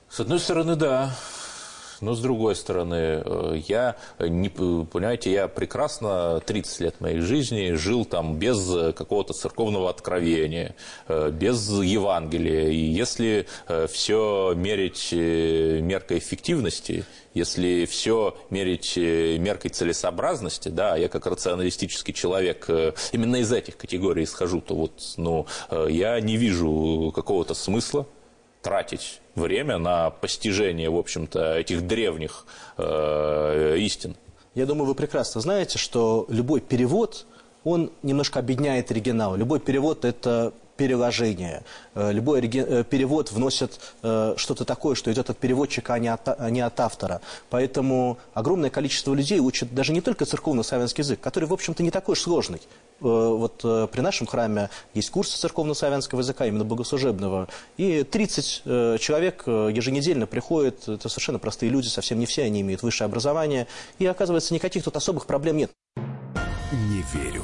С 0.09 0.19
одной 0.19 0.39
стороны, 0.39 0.75
да. 0.75 1.15
Но 2.01 2.13
с 2.13 2.21
другой 2.21 2.55
стороны, 2.55 3.23
э, 3.25 3.61
я, 3.67 3.95
не, 4.19 4.49
понимаете, 4.49 5.31
я 5.31 5.47
прекрасно 5.47 6.41
30 6.45 6.79
лет 6.81 7.01
моей 7.01 7.19
жизни 7.19 7.73
жил 7.73 8.05
там 8.05 8.37
без 8.37 8.93
какого-то 8.93 9.33
церковного 9.33 9.89
откровения, 9.89 10.75
э, 11.07 11.31
без 11.31 11.69
Евангелия. 11.69 12.69
И 12.69 12.77
если 12.77 13.47
все 13.87 14.53
мерить 14.55 15.11
меркой 15.11 16.19
эффективности, 16.19 17.05
если 17.35 17.85
все 17.85 18.35
мерить 18.49 18.97
э, 18.97 19.37
меркой 19.37 19.69
целесообразности, 19.69 20.69
да, 20.69 20.95
я 20.95 21.09
как 21.09 21.27
рационалистический 21.27 22.13
человек 22.13 22.65
э, 22.69 22.93
именно 23.11 23.35
из 23.35 23.51
этих 23.51 23.75
категорий 23.77 24.23
исхожу, 24.23 24.61
то 24.61 24.73
вот, 24.73 25.13
ну, 25.17 25.45
э, 25.69 25.87
я 25.89 26.19
не 26.21 26.37
вижу 26.37 27.11
какого-то 27.13 27.53
смысла 27.53 28.07
тратить 28.61 29.19
время 29.35 29.77
на 29.77 30.09
постижение, 30.09 30.89
в 30.89 30.97
общем-то, 30.97 31.57
этих 31.57 31.85
древних 31.85 32.45
э, 32.77 33.75
истин. 33.79 34.15
Я 34.55 34.65
думаю, 34.65 34.87
вы 34.87 34.95
прекрасно 34.95 35.41
знаете, 35.41 35.77
что 35.77 36.25
любой 36.29 36.61
перевод, 36.61 37.25
он 37.63 37.91
немножко 38.03 38.39
объединяет 38.39 38.89
оригинал. 38.91 39.35
Любой 39.35 39.59
перевод– 39.59 40.05
это 40.05 40.53
переложение. 40.77 41.63
Э, 41.93 42.11
любой 42.11 42.41
э, 42.41 42.83
перевод 42.83 43.31
вносит 43.31 43.79
э, 44.03 44.33
что-то 44.37 44.65
такое, 44.65 44.95
что 44.95 45.11
идет 45.11 45.29
от 45.29 45.37
переводчика, 45.37 45.93
а 45.93 45.99
не 45.99 46.07
от, 46.07 46.27
а 46.27 46.49
не 46.49 46.61
от 46.61 46.79
автора. 46.79 47.21
Поэтому 47.49 48.17
огромное 48.33 48.69
количество 48.69 49.13
людей 49.13 49.39
учат 49.39 49.73
даже 49.73 49.93
не 49.93 50.01
только 50.01 50.25
церковно-славянский 50.25 51.03
язык, 51.03 51.19
который, 51.19 51.45
в 51.45 51.53
общем-то, 51.53 51.83
не 51.83 51.91
такой 51.91 52.13
уж 52.13 52.21
сложный. 52.21 52.61
Вот 52.99 53.61
при 53.61 54.01
нашем 54.01 54.25
храме 54.27 54.69
есть 54.93 55.09
курсы 55.09 55.37
церковно-славянского 55.37 56.19
языка, 56.19 56.45
именно 56.45 56.63
богослужебного, 56.63 57.47
и 57.77 58.03
30 58.03 58.63
человек 58.99 59.43
еженедельно 59.45 60.27
приходят, 60.27 60.87
это 60.87 61.09
совершенно 61.09 61.39
простые 61.39 61.69
люди, 61.69 61.87
совсем 61.87 62.19
не 62.19 62.25
все 62.25 62.43
они 62.43 62.61
имеют 62.61 62.83
высшее 62.83 63.07
образование, 63.07 63.67
и 63.99 64.05
оказывается, 64.05 64.53
никаких 64.53 64.83
тут 64.83 64.95
особых 64.95 65.25
проблем 65.25 65.57
нет. 65.57 65.71
Не 66.71 67.03
верю. 67.13 67.43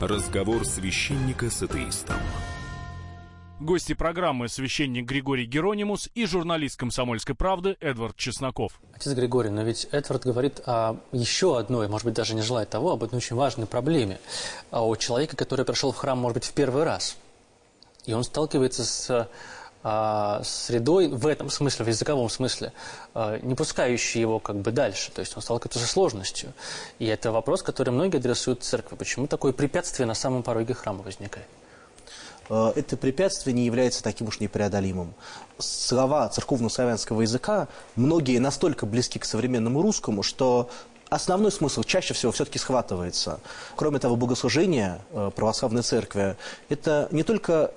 Разговор 0.00 0.66
священника 0.66 1.48
с 1.48 1.62
атеистом. 1.62 2.16
Гости 3.64 3.94
программы 3.94 4.50
священник 4.50 5.06
Григорий 5.06 5.46
Геронимус 5.46 6.10
и 6.14 6.26
журналист 6.26 6.76
«Комсомольской 6.76 7.34
правды» 7.34 7.78
Эдвард 7.80 8.14
Чесноков. 8.14 8.78
Отец 8.92 9.14
Григорий, 9.14 9.48
но 9.48 9.62
ведь 9.62 9.88
Эдвард 9.90 10.24
говорит 10.24 10.60
о 10.66 10.96
еще 11.12 11.58
одной, 11.58 11.88
может 11.88 12.04
быть, 12.04 12.12
даже 12.12 12.34
не 12.34 12.42
желает 12.42 12.68
того, 12.68 12.92
об 12.92 13.02
одной 13.04 13.20
очень 13.20 13.36
важной 13.36 13.66
проблеме. 13.66 14.20
О 14.70 14.94
человеке, 14.96 15.34
который 15.34 15.64
пришел 15.64 15.92
в 15.92 15.96
храм, 15.96 16.18
может 16.18 16.34
быть, 16.34 16.44
в 16.44 16.52
первый 16.52 16.84
раз. 16.84 17.16
И 18.04 18.12
он 18.12 18.22
сталкивается 18.24 18.84
с 18.84 19.30
а, 19.82 20.42
средой 20.44 21.08
в 21.08 21.26
этом 21.26 21.48
смысле, 21.48 21.86
в 21.86 21.88
языковом 21.88 22.28
смысле, 22.28 22.70
а, 23.14 23.38
не 23.40 23.54
пускающей 23.54 24.20
его 24.20 24.40
как 24.40 24.56
бы 24.56 24.72
дальше. 24.72 25.10
То 25.10 25.20
есть 25.20 25.34
он 25.36 25.42
сталкивается 25.42 25.78
со 25.78 25.86
сложностью. 25.86 26.52
И 26.98 27.06
это 27.06 27.32
вопрос, 27.32 27.62
который 27.62 27.94
многие 27.94 28.18
адресуют 28.18 28.62
церкви. 28.62 28.96
Почему 28.96 29.26
такое 29.26 29.54
препятствие 29.54 30.04
на 30.06 30.12
самом 30.12 30.42
пороге 30.42 30.74
храма 30.74 31.02
возникает? 31.02 31.46
А, 32.48 32.72
это 32.74 32.96
препятствие 32.96 33.54
не 33.54 33.64
является 33.64 34.02
таким 34.02 34.28
уж 34.28 34.40
непреодолимым. 34.40 35.14
Слова 35.58 36.28
церковно-славянского 36.28 37.22
языка 37.22 37.68
многие 37.96 38.38
настолько 38.38 38.86
близки 38.86 39.18
к 39.18 39.24
современному 39.24 39.82
русскому, 39.82 40.22
что 40.22 40.68
основной 41.08 41.52
смысл 41.52 41.82
чаще 41.82 42.14
всего 42.14 42.32
все-таки 42.32 42.58
схватывается. 42.58 43.40
Кроме 43.76 43.98
того, 43.98 44.16
богослужение 44.16 45.00
православной 45.36 45.82
церкви– 45.82 46.36
это 46.68 47.08
не 47.12 47.22
только 47.22 47.70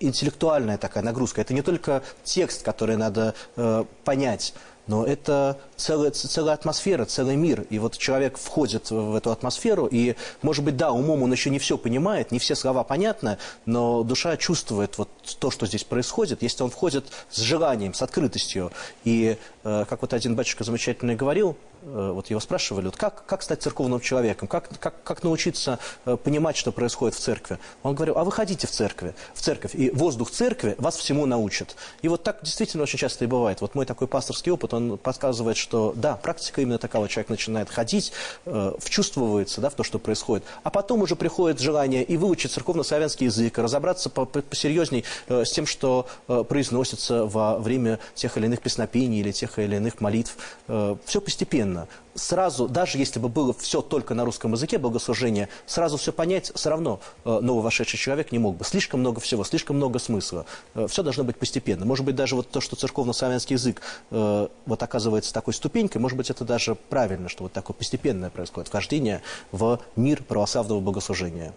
интеллектуальная 0.00 0.78
такая 0.78 1.04
нагрузка. 1.04 1.42
Это 1.42 1.54
не 1.54 1.62
только 1.62 2.02
текст, 2.24 2.62
который 2.62 2.96
надо 2.96 3.34
э, 3.56 3.84
понять, 4.04 4.54
но 4.90 5.04
это 5.04 5.56
целая, 5.76 6.10
целая 6.10 6.54
атмосфера, 6.54 7.04
целый 7.04 7.36
мир. 7.36 7.64
И 7.70 7.78
вот 7.78 7.96
человек 7.96 8.36
входит 8.36 8.90
в 8.90 9.14
эту 9.14 9.30
атмосферу, 9.30 9.86
и, 9.86 10.16
может 10.42 10.64
быть, 10.64 10.76
да, 10.76 10.90
умом 10.90 11.22
он 11.22 11.30
еще 11.30 11.48
не 11.50 11.60
все 11.60 11.78
понимает, 11.78 12.32
не 12.32 12.40
все 12.40 12.56
слова 12.56 12.82
понятны, 12.82 13.38
но 13.66 14.02
душа 14.02 14.36
чувствует 14.36 14.98
вот 14.98 15.08
то, 15.38 15.52
что 15.52 15.66
здесь 15.66 15.84
происходит, 15.84 16.42
если 16.42 16.64
он 16.64 16.70
входит 16.70 17.04
с 17.30 17.40
желанием, 17.40 17.94
с 17.94 18.02
открытостью. 18.02 18.72
И, 19.04 19.38
э, 19.62 19.84
как 19.88 20.02
вот 20.02 20.12
один 20.12 20.34
батюшка 20.34 20.64
замечательно 20.64 21.14
говорил, 21.14 21.56
вот 21.82 22.28
его 22.28 22.40
спрашивали, 22.40 22.86
вот 22.86 22.96
как, 22.96 23.24
как 23.26 23.42
стать 23.42 23.62
церковным 23.62 24.00
человеком, 24.00 24.48
как, 24.48 24.68
как, 24.78 25.02
как 25.02 25.22
научиться 25.22 25.78
э, 26.04 26.16
понимать, 26.16 26.56
что 26.56 26.72
происходит 26.72 27.14
в 27.14 27.20
церкви. 27.20 27.58
Он 27.82 27.94
говорил, 27.94 28.18
а 28.18 28.24
вы 28.24 28.32
ходите 28.32 28.66
в 28.66 28.70
церкви, 28.70 29.14
в 29.34 29.40
церковь, 29.40 29.74
и 29.74 29.90
воздух 29.90 30.30
церкви 30.30 30.74
вас 30.78 30.96
всему 30.96 31.26
научит. 31.26 31.76
И 32.02 32.08
вот 32.08 32.22
так 32.22 32.40
действительно 32.42 32.82
очень 32.82 32.98
часто 32.98 33.24
и 33.24 33.28
бывает. 33.28 33.60
Вот 33.60 33.74
мой 33.74 33.86
такой 33.86 34.08
пасторский 34.08 34.52
опыт, 34.52 34.74
он 34.74 34.98
подсказывает, 34.98 35.56
что 35.56 35.92
да, 35.96 36.16
практика 36.16 36.60
именно 36.60 36.78
такова, 36.78 37.08
человек 37.08 37.30
начинает 37.30 37.70
ходить, 37.70 38.12
э, 38.46 38.74
вчувствуется 38.78 39.60
да, 39.60 39.70
в 39.70 39.74
то, 39.74 39.84
что 39.84 39.98
происходит, 39.98 40.44
а 40.62 40.70
потом 40.70 41.02
уже 41.02 41.16
приходит 41.16 41.60
желание 41.60 42.02
и 42.02 42.16
выучить 42.16 42.52
церковно-славянский 42.52 43.26
язык, 43.26 43.58
разобраться 43.58 44.10
посерьезней 44.10 45.04
э, 45.28 45.44
с 45.44 45.52
тем, 45.52 45.66
что 45.66 46.06
э, 46.28 46.44
произносится 46.48 47.24
во 47.24 47.58
время 47.58 47.98
тех 48.14 48.36
или 48.36 48.46
иных 48.46 48.60
песнопений 48.60 49.20
или 49.20 49.32
тех 49.32 49.58
или 49.58 49.76
иных 49.76 50.00
молитв. 50.00 50.36
Э, 50.68 50.96
все 51.04 51.20
постепенно 51.20 51.69
постепенно. 51.70 51.88
Сразу, 52.14 52.68
даже 52.68 52.98
если 52.98 53.20
бы 53.20 53.28
было 53.28 53.52
все 53.54 53.80
только 53.80 54.14
на 54.14 54.24
русском 54.24 54.52
языке, 54.52 54.78
богослужение, 54.78 55.48
сразу 55.66 55.96
все 55.96 56.12
понять 56.12 56.52
все 56.54 56.70
равно 56.70 57.00
э, 57.24 57.38
нововошедший 57.40 57.98
человек 57.98 58.32
не 58.32 58.38
мог 58.38 58.56
бы. 58.56 58.64
Слишком 58.64 59.00
много 59.00 59.20
всего, 59.20 59.44
слишком 59.44 59.76
много 59.76 59.98
смысла. 59.98 60.44
Э, 60.74 60.86
все 60.88 61.02
должно 61.02 61.24
быть 61.24 61.36
постепенно. 61.36 61.86
Может 61.86 62.04
быть, 62.04 62.16
даже 62.16 62.36
вот 62.36 62.50
то, 62.50 62.60
что 62.60 62.76
церковно-славянский 62.76 63.54
язык 63.54 63.80
э, 64.10 64.48
вот 64.66 64.82
оказывается 64.82 65.32
такой 65.32 65.54
ступенькой, 65.54 66.00
может 66.00 66.18
быть, 66.18 66.30
это 66.30 66.44
даже 66.44 66.74
правильно, 66.74 67.28
что 67.28 67.44
вот 67.44 67.52
такое 67.52 67.74
постепенное 67.74 68.30
происходит 68.30 68.68
вхождение 68.68 69.22
в 69.52 69.80
мир 69.96 70.22
православного 70.22 70.80
богослужения. 70.80 71.54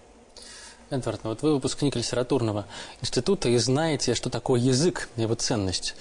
Эдвард, 0.89 1.21
ну 1.23 1.31
вот 1.31 1.41
вы 1.41 1.53
выпускник 1.53 1.95
литературного 1.95 2.65
института 3.01 3.49
и 3.49 3.57
знаете, 3.57 4.13
что 4.13 4.29
такое 4.29 4.59
язык, 4.59 5.09
его 5.15 5.33
ценность. 5.35 5.95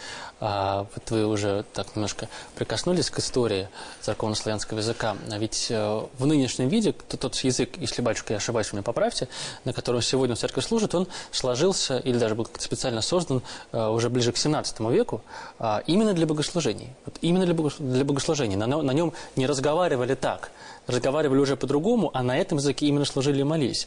А 0.44 0.86
вот 0.94 1.10
вы 1.10 1.24
уже 1.24 1.64
так 1.72 1.94
немножко 1.94 2.28
прикоснулись 2.56 3.10
к 3.10 3.18
истории 3.20 3.68
церковно-славянского 4.00 4.78
языка. 4.78 5.16
А 5.30 5.38
ведь 5.38 5.68
э, 5.70 6.02
в 6.18 6.26
нынешнем 6.26 6.68
виде 6.68 6.92
тот 6.92 7.36
язык, 7.36 7.76
если, 7.76 8.02
батюшка, 8.02 8.32
я 8.32 8.38
ошибаюсь, 8.38 8.72
вы 8.72 8.78
меня 8.78 8.82
поправьте, 8.82 9.28
на 9.64 9.72
котором 9.72 10.02
сегодня 10.02 10.34
церковь 10.34 10.66
служит, 10.66 10.96
он 10.96 11.06
сложился 11.30 11.98
или 11.98 12.18
даже 12.18 12.34
был 12.34 12.48
специально 12.58 13.02
создан 13.02 13.40
э, 13.70 13.86
уже 13.86 14.10
ближе 14.10 14.32
к 14.32 14.36
17 14.36 14.80
веку 14.80 15.22
а, 15.60 15.82
именно 15.86 16.12
для 16.12 16.26
богослужений. 16.26 16.88
Вот 17.04 17.18
именно 17.20 17.46
для 17.46 18.04
богослужений. 18.04 18.56
На, 18.56 18.66
на 18.66 18.92
нем 18.92 19.12
не 19.36 19.46
разговаривали 19.46 20.14
так, 20.14 20.50
разговаривали 20.88 21.38
уже 21.38 21.56
по-другому, 21.56 22.10
а 22.14 22.24
на 22.24 22.36
этом 22.36 22.58
языке 22.58 22.86
именно 22.86 23.04
служили 23.04 23.40
и 23.40 23.44
молились. 23.44 23.86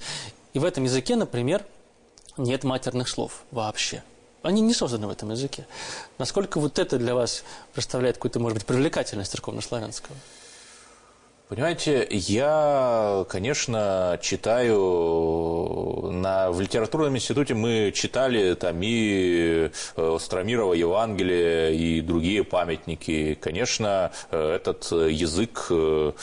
И 0.56 0.60
в 0.60 0.64
этом 0.64 0.86
языке, 0.86 1.18
например, 1.18 1.66
нет 2.38 2.64
матерных 2.64 3.10
слов 3.10 3.44
вообще. 3.52 4.04
Они 4.42 4.62
не 4.62 4.74
созданы 4.74 5.06
в 5.08 5.10
этом 5.10 5.32
языке. 5.32 5.68
Насколько 6.18 6.62
вот 6.62 6.80
это 6.80 6.98
для 6.98 7.14
вас 7.14 7.44
представляет 7.74 8.16
какую-то, 8.16 8.40
может 8.40 8.60
быть, 8.60 8.66
привлекательность 8.66 9.32
церковно-славянского? 9.32 10.16
Понимаете, 11.50 12.08
я, 12.10 13.26
конечно, 13.28 14.18
читаю 14.22 16.10
на, 16.14 16.52
в 16.52 16.62
литературном 16.62 17.18
институте 17.18 17.54
мы 17.54 17.92
читали 17.94 18.54
там 18.54 18.80
и 18.82 19.72
э, 19.98 20.18
Стромирова 20.22 20.74
Евангелие, 20.74 21.76
и 21.76 22.00
другие 22.00 22.46
памятники. 22.46 23.38
Конечно, 23.42 24.12
э, 24.32 24.56
этот 24.56 24.90
язык 24.92 25.68
э, 25.70 26.14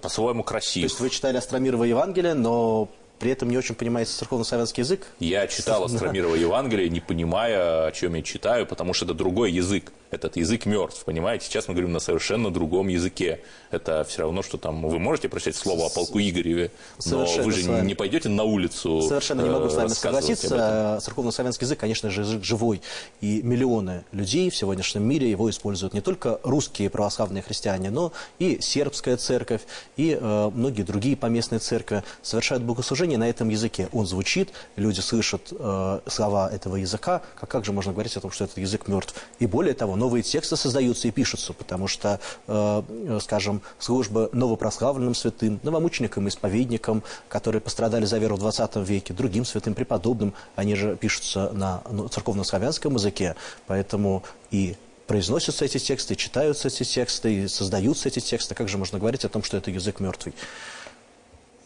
по-своему 0.00 0.44
красив. 0.44 0.82
То 0.82 0.86
есть 0.86 1.00
вы 1.00 1.10
читали 1.10 1.36
Астромирова 1.38 1.82
Евангелие, 1.84 2.34
но 2.34 2.88
при 3.18 3.30
этом 3.30 3.50
не 3.50 3.58
очень 3.58 3.74
понимаете 3.74 4.12
церковно-славянский 4.12 4.82
язык? 4.82 5.06
Я 5.20 5.46
читал 5.46 5.84
Астромирова 5.86 6.34
Евангелие, 6.34 6.88
не 6.88 7.00
понимая, 7.00 7.86
о 7.86 7.92
чем 7.92 8.14
я 8.14 8.22
читаю, 8.22 8.66
потому 8.66 8.92
что 8.94 9.04
это 9.04 9.14
другой 9.14 9.52
язык 9.52 9.92
этот 10.10 10.36
язык 10.36 10.66
мертв, 10.66 11.04
понимаете? 11.04 11.46
Сейчас 11.46 11.68
мы 11.68 11.74
говорим 11.74 11.92
на 11.92 12.00
совершенно 12.00 12.50
другом 12.50 12.88
языке. 12.88 13.40
Это 13.70 14.04
все 14.04 14.22
равно, 14.22 14.42
что 14.42 14.58
там 14.58 14.82
вы 14.88 14.98
можете 14.98 15.28
прочитать 15.28 15.56
слово 15.56 15.86
о 15.86 15.88
полку 15.90 16.18
Игореве, 16.18 16.70
но 17.06 17.24
вы 17.24 17.52
же 17.52 17.82
не 17.82 17.94
пойдете 17.94 18.28
на 18.28 18.44
улицу 18.44 19.02
Совершенно 19.02 19.42
не 19.42 19.50
могу 19.50 19.68
с 19.68 19.74
вами 19.74 19.88
согласиться. 19.88 20.98
Церковно-славянский 21.02 21.64
язык, 21.64 21.78
конечно 21.78 22.10
же, 22.10 22.22
язык 22.22 22.44
живой. 22.44 22.80
И 23.20 23.42
миллионы 23.42 24.04
людей 24.12 24.50
в 24.50 24.56
сегодняшнем 24.56 25.02
мире 25.02 25.30
его 25.30 25.48
используют 25.50 25.94
не 25.94 26.00
только 26.00 26.40
русские 26.42 26.90
православные 26.90 27.42
христиане, 27.42 27.90
но 27.90 28.12
и 28.38 28.60
сербская 28.60 29.16
церковь, 29.16 29.62
и 29.96 30.18
э, 30.20 30.50
многие 30.54 30.82
другие 30.82 31.16
поместные 31.16 31.58
церкви 31.58 32.02
совершают 32.22 32.64
богослужение 32.64 33.18
на 33.18 33.28
этом 33.28 33.48
языке. 33.48 33.88
Он 33.92 34.06
звучит, 34.06 34.50
люди 34.76 35.00
слышат 35.00 35.48
э, 35.50 36.00
слова 36.06 36.50
этого 36.50 36.76
языка. 36.76 37.22
Как, 37.38 37.50
как 37.50 37.64
же 37.64 37.72
можно 37.72 37.92
говорить 37.92 38.16
о 38.16 38.20
том, 38.20 38.30
что 38.30 38.44
этот 38.44 38.58
язык 38.58 38.88
мертв? 38.88 39.14
И 39.38 39.46
более 39.46 39.74
того, 39.74 39.96
новые 39.98 40.22
тексты 40.22 40.56
создаются 40.56 41.08
и 41.08 41.10
пишутся, 41.10 41.52
потому 41.52 41.88
что, 41.88 42.20
э, 42.46 43.18
скажем, 43.20 43.62
служба 43.78 44.30
новопрославленным 44.32 45.14
святым, 45.14 45.60
новомученикам, 45.62 46.28
исповедникам, 46.28 47.02
которые 47.28 47.60
пострадали 47.60 48.04
за 48.04 48.18
веру 48.18 48.36
в 48.36 48.38
20 48.38 48.76
веке, 48.84 49.12
другим 49.12 49.44
святым 49.44 49.74
преподобным, 49.74 50.34
они 50.56 50.74
же 50.74 50.96
пишутся 50.96 51.50
на 51.52 51.82
ну, 51.90 52.08
церковно-славянском 52.08 52.94
языке, 52.94 53.36
поэтому 53.66 54.22
и 54.50 54.76
произносятся 55.06 55.64
эти 55.64 55.78
тексты, 55.78 56.14
читаются 56.14 56.68
эти 56.68 56.84
тексты, 56.84 57.34
и 57.34 57.48
создаются 57.48 58.08
эти 58.08 58.20
тексты. 58.20 58.54
Как 58.54 58.68
же 58.68 58.78
можно 58.78 58.98
говорить 58.98 59.24
о 59.24 59.28
том, 59.28 59.42
что 59.42 59.56
это 59.56 59.70
язык 59.70 60.00
мертвый? 60.00 60.34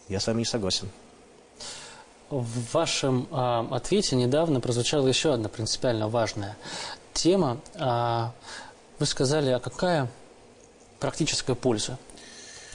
Я 0.09 0.21
с 0.21 0.27
вами 0.27 0.39
не 0.39 0.45
согласен. 0.45 0.89
В 2.31 2.73
вашем 2.73 3.29
э, 3.31 3.67
ответе 3.73 4.17
недавно 4.17 4.61
прозвучала 4.61 5.07
еще 5.07 5.35
одна 5.35 5.51
принципиально 5.51 6.09
важная 6.09 6.57
тема. 7.13 7.59
А, 7.77 8.33
вы 8.99 9.07
сказали, 9.07 9.51
а 9.51 9.61
какая 9.61 10.09
практическая 11.01 11.55
польза 11.55 11.99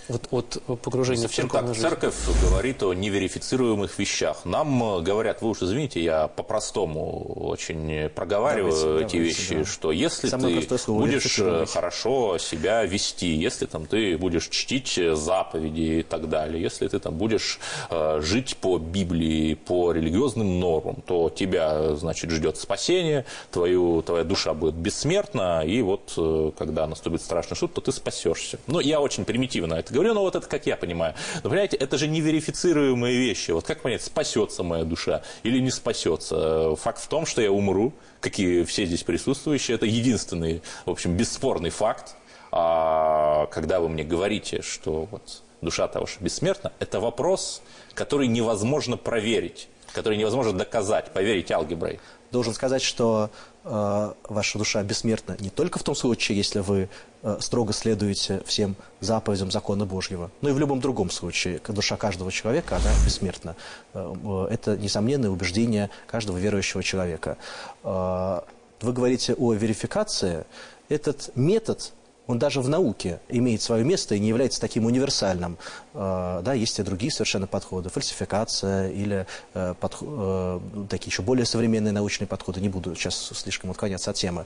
вот 0.10 0.28
от 0.32 0.82
погружения 0.82 1.24
Совсем 1.24 1.50
в 1.50 1.52
так. 1.52 1.68
Жизнь. 1.68 1.82
Церковь 1.82 2.16
говорит 2.42 2.84
о 2.84 2.94
неверифицируемых 2.94 3.98
вещах. 4.00 4.46
Нам 4.46 5.04
говорят, 5.04 5.42
вы 5.42 5.50
уж 5.50 5.62
извините, 5.62 6.02
я 6.04 6.28
по-простому 6.28 7.34
очень 7.34 8.10
проговариваю 8.10 8.72
давайте, 8.72 9.06
эти 9.06 9.18
давайте, 9.18 9.20
вещи, 9.20 9.56
да. 9.56 9.66
что 9.66 9.92
если 9.92 10.30
Самое 10.30 10.62
ты 10.62 10.78
будешь 10.88 11.70
хорошо 11.70 12.38
себя 12.38 12.84
вести, 12.84 13.28
если 13.34 13.66
там 13.66 13.86
ты 13.86 14.18
будешь 14.18 14.48
чтить 14.48 15.00
заповеди 15.14 16.00
и 16.00 16.04
так 16.04 16.30
далее, 16.30 16.62
если 16.62 16.88
ты 16.88 17.00
там 17.00 17.16
будешь 17.16 17.60
э, 17.90 18.22
жить 18.22 18.58
по 18.58 18.78
Библии, 18.78 19.56
по 19.56 19.92
религиозным 19.92 20.60
нормам, 20.60 21.02
то 21.06 21.30
тебя, 21.30 21.96
значит, 21.96 22.32
ждет 22.32 22.58
спасение, 22.58 23.26
твою, 23.52 24.02
твоя 24.02 24.24
душа 24.24 24.54
будет 24.54 24.76
бессмертна, 24.76 25.64
и 25.66 25.82
вот 25.82 26.14
э, 26.18 26.52
когда 26.58 26.88
наступит 26.88 27.22
страшный 27.22 27.58
суд, 27.58 27.74
то 27.74 27.82
ты 27.82 27.92
спасешься. 27.92 28.60
Ну, 28.68 28.80
я 28.80 29.02
очень 29.02 29.26
примитивно 29.26 29.76
это 29.76 29.94
говорю, 29.98 30.14
но 30.14 30.22
вот 30.22 30.36
это 30.36 30.48
как 30.48 30.66
я 30.66 30.78
понимаю. 30.78 31.14
Но, 31.44 31.50
понимаете, 31.50 31.78
это 31.78 31.98
же 31.98 32.08
неверифицируемые 32.08 33.18
вещи. 33.18 33.52
Вот 33.52 33.66
как 33.66 33.82
понять, 33.82 34.02
спасется 34.02 34.64
моя 34.64 34.84
душа 34.84 35.22
или 35.44 35.60
не 35.60 35.72
спасется? 35.72 36.76
Факт 36.76 37.02
в 37.02 37.08
том, 37.08 37.26
что 37.26 37.42
я 37.42 37.52
умру, 37.52 37.94
как 38.20 38.40
и 38.40 38.64
все 38.64 38.86
здесь 38.86 39.04
присутствующие. 39.04 39.76
Это 39.76 39.86
единственный, 39.86 40.62
в 40.86 40.92
общем, 40.92 41.16
бесспорный 41.16 41.70
факт. 41.70 42.16
А 42.52 43.48
когда 43.48 43.80
вы 43.80 43.90
мне 43.90 44.04
говорите, 44.04 44.62
что 44.62 45.08
вот 45.12 45.44
душа-то 45.62 46.00
ваша 46.00 46.20
бессмертна, 46.22 46.72
это 46.80 47.00
вопрос, 47.00 47.62
который 47.94 48.28
невозможно 48.28 48.96
проверить, 48.98 49.68
который 49.94 50.18
невозможно 50.18 50.54
доказать, 50.54 51.12
поверить 51.12 51.52
алгеброй. 51.52 52.00
Должен 52.32 52.54
сказать, 52.54 52.82
что 52.82 53.30
э, 53.64 54.14
ваша 54.28 54.58
душа 54.58 54.84
бессмертна 54.84 55.38
не 55.40 55.50
только 55.50 55.80
в 55.80 55.84
том 55.84 55.96
случае, 55.96 56.38
если 56.38 56.60
вы 56.60 56.90
э, 57.24 57.38
строго 57.40 57.74
следуете 57.74 58.42
всем 58.46 58.76
заповедям 59.00 59.50
закона 59.50 59.86
Божьего, 59.86 60.30
но 60.42 60.50
и 60.50 60.52
в 60.52 60.60
любом 60.60 60.82
другом 60.82 61.10
случае. 61.10 61.62
Душа 61.68 61.96
каждого 61.96 62.32
человека, 62.32 62.76
она 62.76 62.90
бессмертна. 63.06 63.56
Э, 63.94 64.14
э, 64.24 64.48
это 64.52 64.78
несомненное 64.78 65.30
убеждение 65.30 65.90
каждого 66.06 66.38
верующего 66.38 66.84
человека. 66.84 67.38
Э, 67.84 68.42
вы 68.82 68.94
говорите 68.94 69.34
о 69.34 69.54
верификации. 69.54 70.46
Этот 70.90 71.32
метод 71.36 71.94
он 72.28 72.40
даже 72.40 72.62
в 72.62 72.70
науке 72.70 73.20
имеет 73.30 73.62
свое 73.62 73.84
место 73.84 74.16
и 74.16 74.20
не 74.20 74.28
является 74.28 74.60
таким 74.62 74.86
универсальным. 74.86 75.58
Э, 75.94 76.42
да, 76.44 76.54
есть 76.54 76.78
и 76.80 76.84
другие 76.84 77.12
совершенно 77.12 77.48
подходы, 77.48 77.90
фальсификация 77.90 78.90
или 78.90 79.26
э, 79.54 79.74
подход, 79.80 80.08
э, 80.12 80.60
такие 80.90 81.10
еще 81.10 81.24
более 81.24 81.46
современные 81.46 81.94
научные 81.94 82.28
подходы. 82.28 82.62
Не 82.62 82.70
буду 82.70 82.96
сейчас 82.96 83.32
слишком 83.34 83.72
отклоняться 83.72 84.12
от 84.12 84.18
темы 84.18 84.46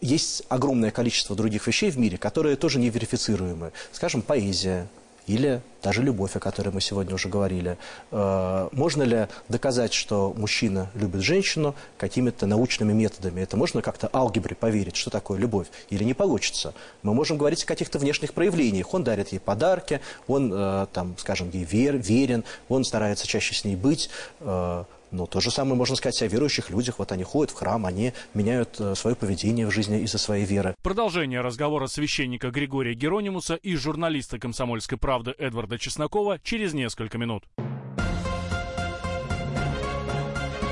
есть 0.00 0.42
огромное 0.50 0.90
количество 0.90 1.34
других 1.34 1.66
вещей 1.66 1.90
в 1.90 1.98
мире, 1.98 2.18
которые 2.18 2.56
тоже 2.56 2.78
неверифицируемы. 2.78 3.72
Скажем, 3.90 4.20
поэзия, 4.20 4.86
или 5.26 5.62
даже 5.82 6.02
любовь, 6.02 6.36
о 6.36 6.40
которой 6.40 6.70
мы 6.70 6.80
сегодня 6.80 7.14
уже 7.14 7.28
говорили. 7.28 7.76
Э, 8.10 8.68
можно 8.72 9.02
ли 9.02 9.28
доказать, 9.48 9.92
что 9.92 10.34
мужчина 10.36 10.90
любит 10.94 11.20
женщину 11.20 11.74
какими-то 11.98 12.46
научными 12.46 12.92
методами? 12.92 13.40
Это 13.40 13.56
можно 13.56 13.82
как-то 13.82 14.08
алгебре 14.12 14.56
поверить, 14.56 14.96
что 14.96 15.10
такое 15.10 15.38
любовь? 15.38 15.68
Или 15.90 16.04
не 16.04 16.14
получится? 16.14 16.74
Мы 17.02 17.14
можем 17.14 17.36
говорить 17.38 17.64
о 17.64 17.66
каких-то 17.66 17.98
внешних 17.98 18.32
проявлениях. 18.32 18.92
Он 18.94 19.04
дарит 19.04 19.32
ей 19.32 19.38
подарки, 19.38 20.00
он, 20.26 20.52
э, 20.52 20.86
там, 20.92 21.16
скажем, 21.18 21.50
ей 21.50 21.64
вер, 21.64 21.96
верен, 21.96 22.44
он 22.68 22.84
старается 22.84 23.26
чаще 23.26 23.54
с 23.54 23.64
ней 23.64 23.76
быть, 23.76 24.10
э, 24.40 24.84
но 25.14 25.26
то 25.26 25.40
же 25.40 25.50
самое 25.50 25.76
можно 25.76 25.96
сказать 25.96 26.20
о 26.22 26.26
верующих 26.26 26.70
людях. 26.70 26.98
Вот 26.98 27.12
они 27.12 27.22
ходят 27.22 27.52
в 27.52 27.54
храм, 27.54 27.86
они 27.86 28.12
меняют 28.34 28.80
э, 28.80 28.94
свое 28.94 29.16
поведение 29.16 29.66
в 29.66 29.70
жизни 29.70 30.02
из-за 30.02 30.18
своей 30.18 30.44
веры. 30.44 30.74
Продолжение 30.82 31.40
разговора 31.40 31.86
священника 31.86 32.50
Григория 32.50 32.94
Геронимуса 32.94 33.54
и 33.54 33.76
журналиста 33.76 34.38
«Комсомольской 34.38 34.98
правды» 34.98 35.34
Эдварда 35.38 35.78
Чеснокова 35.78 36.38
через 36.42 36.74
несколько 36.74 37.16
минут. 37.16 37.44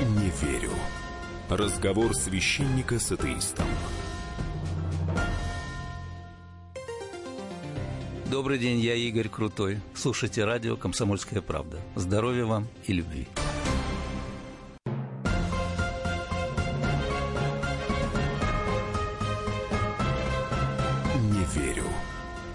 Не 0.01 0.29
верю. 0.45 0.71
Разговор 1.49 2.13
священника 2.13 2.99
с 2.99 3.11
атеистом. 3.11 3.67
Добрый 8.29 8.57
день, 8.57 8.79
я 8.79 8.95
Игорь 8.95 9.29
Крутой. 9.29 9.79
Слушайте 9.93 10.43
радио 10.43 10.75
«Комсомольская 10.75 11.41
правда». 11.41 11.77
Здоровья 11.95 12.45
вам 12.45 12.67
и 12.87 12.93
любви. 12.93 13.27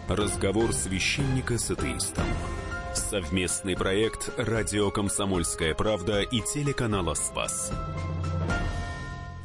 Разговор 0.08 0.72
священника 0.72 1.58
с 1.58 1.70
атеистом. 1.70 2.24
Совместный 2.94 3.76
проект 3.76 4.30
«Радио 4.38 4.90
Комсомольская 4.90 5.74
правда» 5.74 6.22
и 6.22 6.40
телеканала 6.40 7.12
«Спас». 7.12 7.70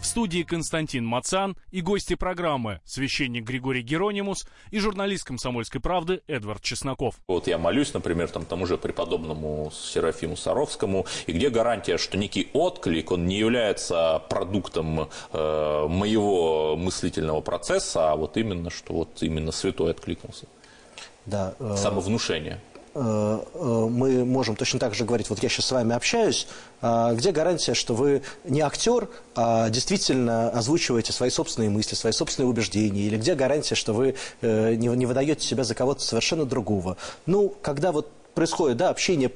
В 0.03 0.05
студии 0.05 0.43
Константин 0.43 1.05
Мацан 1.05 1.55
и 1.71 1.79
гости 1.79 2.15
программы 2.15 2.81
священник 2.83 3.45
Григорий 3.45 3.81
Геронимус 3.81 4.45
и 4.69 4.79
журналист 4.79 5.23
«Комсомольской 5.23 5.79
правды» 5.79 6.21
Эдвард 6.27 6.61
Чесноков. 6.61 7.15
Вот 7.29 7.47
я 7.47 7.57
молюсь, 7.57 7.93
например, 7.93 8.27
там, 8.27 8.43
тому 8.43 8.65
же 8.65 8.77
преподобному 8.77 9.71
Серафиму 9.71 10.35
Саровскому, 10.35 11.05
и 11.25 11.31
где 11.31 11.49
гарантия, 11.49 11.97
что 11.97 12.17
некий 12.17 12.49
отклик, 12.51 13.11
он 13.11 13.27
не 13.27 13.37
является 13.37 14.21
продуктом 14.29 15.07
э, 15.31 15.87
моего 15.87 16.75
мыслительного 16.75 17.39
процесса, 17.39 18.11
а 18.11 18.17
вот 18.17 18.35
именно, 18.35 18.69
что 18.69 18.93
вот 18.93 19.23
именно 19.23 19.53
святой 19.53 19.91
откликнулся. 19.91 20.47
Да, 21.25 21.55
э, 21.59 21.75
Самовнушение. 21.77 22.59
Э, 22.93 23.39
э, 23.53 23.87
мы 23.89 24.25
можем 24.25 24.55
точно 24.55 24.79
так 24.79 24.93
же 24.93 25.05
говорить, 25.05 25.29
вот 25.29 25.41
я 25.41 25.49
сейчас 25.49 25.65
с 25.65 25.71
вами 25.71 25.95
общаюсь, 25.95 26.47
а 26.81 27.13
где 27.13 27.31
гарантия, 27.31 27.73
что 27.73 27.95
вы 27.95 28.21
не 28.43 28.61
актер, 28.61 29.07
а 29.35 29.69
действительно 29.69 30.49
озвучиваете 30.49 31.13
свои 31.13 31.29
собственные 31.29 31.69
мысли, 31.69 31.95
свои 31.95 32.11
собственные 32.11 32.49
убеждения, 32.49 33.03
или 33.03 33.17
где 33.17 33.35
гарантия, 33.35 33.75
что 33.75 33.93
вы 33.93 34.15
э, 34.41 34.75
не, 34.75 35.05
выдаете 35.05 35.45
себя 35.45 35.63
за 35.63 35.75
кого-то 35.75 36.01
совершенно 36.01 36.45
другого. 36.45 36.97
Ну, 37.25 37.53
когда 37.61 37.91
вот 37.91 38.09
происходит 38.33 38.77
да, 38.77 38.89
общение 38.89 39.31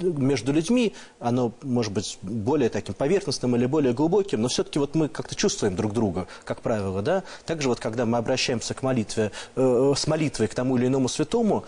между 0.00 0.52
людьми, 0.52 0.94
оно 1.20 1.52
может 1.62 1.92
быть 1.92 2.18
более 2.22 2.68
таким 2.68 2.94
поверхностным 2.94 3.54
или 3.56 3.66
более 3.66 3.92
глубоким, 3.92 4.42
но 4.42 4.48
все-таки 4.48 4.78
вот 4.78 4.94
мы 4.94 5.08
как-то 5.08 5.34
чувствуем 5.34 5.76
друг 5.76 5.92
друга, 5.92 6.26
как 6.44 6.60
правило, 6.60 7.02
да. 7.02 7.22
Также 7.46 7.68
вот 7.68 7.80
когда 7.80 8.06
мы 8.06 8.18
обращаемся 8.18 8.74
к 8.74 8.82
молитве, 8.82 9.30
э, 9.56 9.94
с 9.96 10.06
молитвой 10.06 10.48
к 10.48 10.54
тому 10.54 10.76
или 10.76 10.86
иному 10.86 11.08
святому, 11.08 11.64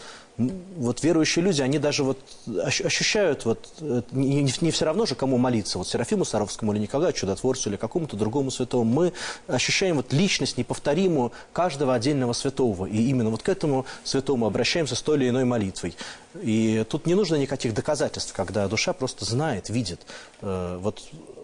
вот 0.76 1.02
верующие 1.02 1.44
люди, 1.44 1.62
они 1.62 1.78
даже 1.78 2.04
вот 2.04 2.18
ощущают, 2.64 3.44
вот, 3.44 3.68
э, 3.80 4.02
не, 4.12 4.42
не, 4.42 4.70
все 4.70 4.84
равно 4.84 5.06
же, 5.06 5.14
кому 5.14 5.38
молиться, 5.38 5.78
вот 5.78 5.88
Серафиму 5.88 6.24
Саровскому 6.24 6.72
или 6.72 6.80
Николаю 6.80 7.12
Чудотворцу 7.12 7.70
или 7.70 7.76
какому-то 7.76 8.16
другому 8.16 8.50
святому, 8.50 8.84
мы 8.84 9.12
ощущаем 9.46 9.96
вот 9.96 10.12
личность 10.12 10.58
неповторимую 10.58 11.32
каждого 11.52 11.94
отдельного 11.94 12.32
святого, 12.32 12.86
и 12.86 13.02
именно 13.08 13.30
вот 13.30 13.42
к 13.42 13.48
этому 13.48 13.86
святому 14.04 14.46
обращаемся 14.46 14.94
с 14.94 15.02
той 15.02 15.18
или 15.18 15.28
иной 15.28 15.44
молитвой. 15.44 15.94
И 16.40 16.84
тут 16.88 17.06
не 17.06 17.14
нужно 17.14 17.36
никаких 17.36 17.74
доказательств, 17.74 18.32
когда 18.32 18.68
душа 18.68 18.92
просто 18.92 19.24
знает, 19.24 19.68
видит. 19.68 20.00
Э, 20.40 20.78
вот 20.80 21.02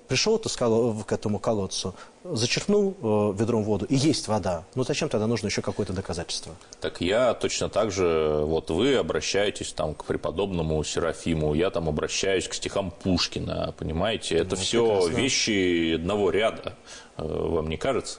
пришел 0.09 0.38
ты 0.38 0.48
к 0.48 1.12
этому 1.12 1.38
колодцу, 1.38 1.94
зачерпнул 2.24 2.96
э, 3.02 3.38
ведром 3.38 3.62
воду, 3.64 3.86
и 3.86 3.94
есть 3.96 4.28
вода. 4.28 4.64
Ну 4.74 4.84
зачем 4.84 5.09
тогда 5.09 5.26
нужно 5.26 5.46
еще 5.48 5.62
какое-то 5.62 5.92
доказательство? 5.92 6.54
Так 6.80 7.00
я 7.00 7.34
точно 7.34 7.68
так 7.68 7.90
же, 7.90 8.42
вот 8.44 8.70
вы 8.70 8.96
обращаетесь 8.96 9.72
там 9.72 9.94
к 9.94 10.04
преподобному 10.04 10.82
Серафиму, 10.84 11.54
я 11.54 11.70
там 11.70 11.88
обращаюсь 11.88 12.48
к 12.48 12.54
стихам 12.54 12.90
Пушкина, 13.02 13.74
понимаете? 13.78 14.36
Это 14.36 14.57
Ну, 14.57 14.62
все 14.62 14.86
прекрасно. 14.86 15.16
вещи 15.16 15.94
одного 15.94 16.30
ряда, 16.30 16.74
Э, 17.18 17.22
вам 17.24 17.68
не 17.70 17.76
кажется? 17.78 18.18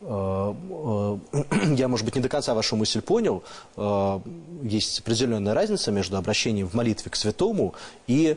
Э, 0.00 0.54
э, 1.32 1.44
Я, 1.76 1.88
может 1.88 2.04
быть, 2.04 2.14
не 2.16 2.20
до 2.22 2.28
конца 2.28 2.54
вашу 2.54 2.76
мысль 2.76 3.00
понял. 3.00 3.42
Э, 3.76 4.20
Есть 4.62 5.00
определенная 5.00 5.54
разница 5.54 5.90
между 5.90 6.16
обращением 6.16 6.68
в 6.68 6.74
молитве 6.74 7.10
к 7.10 7.16
святому 7.16 7.74
и 8.06 8.36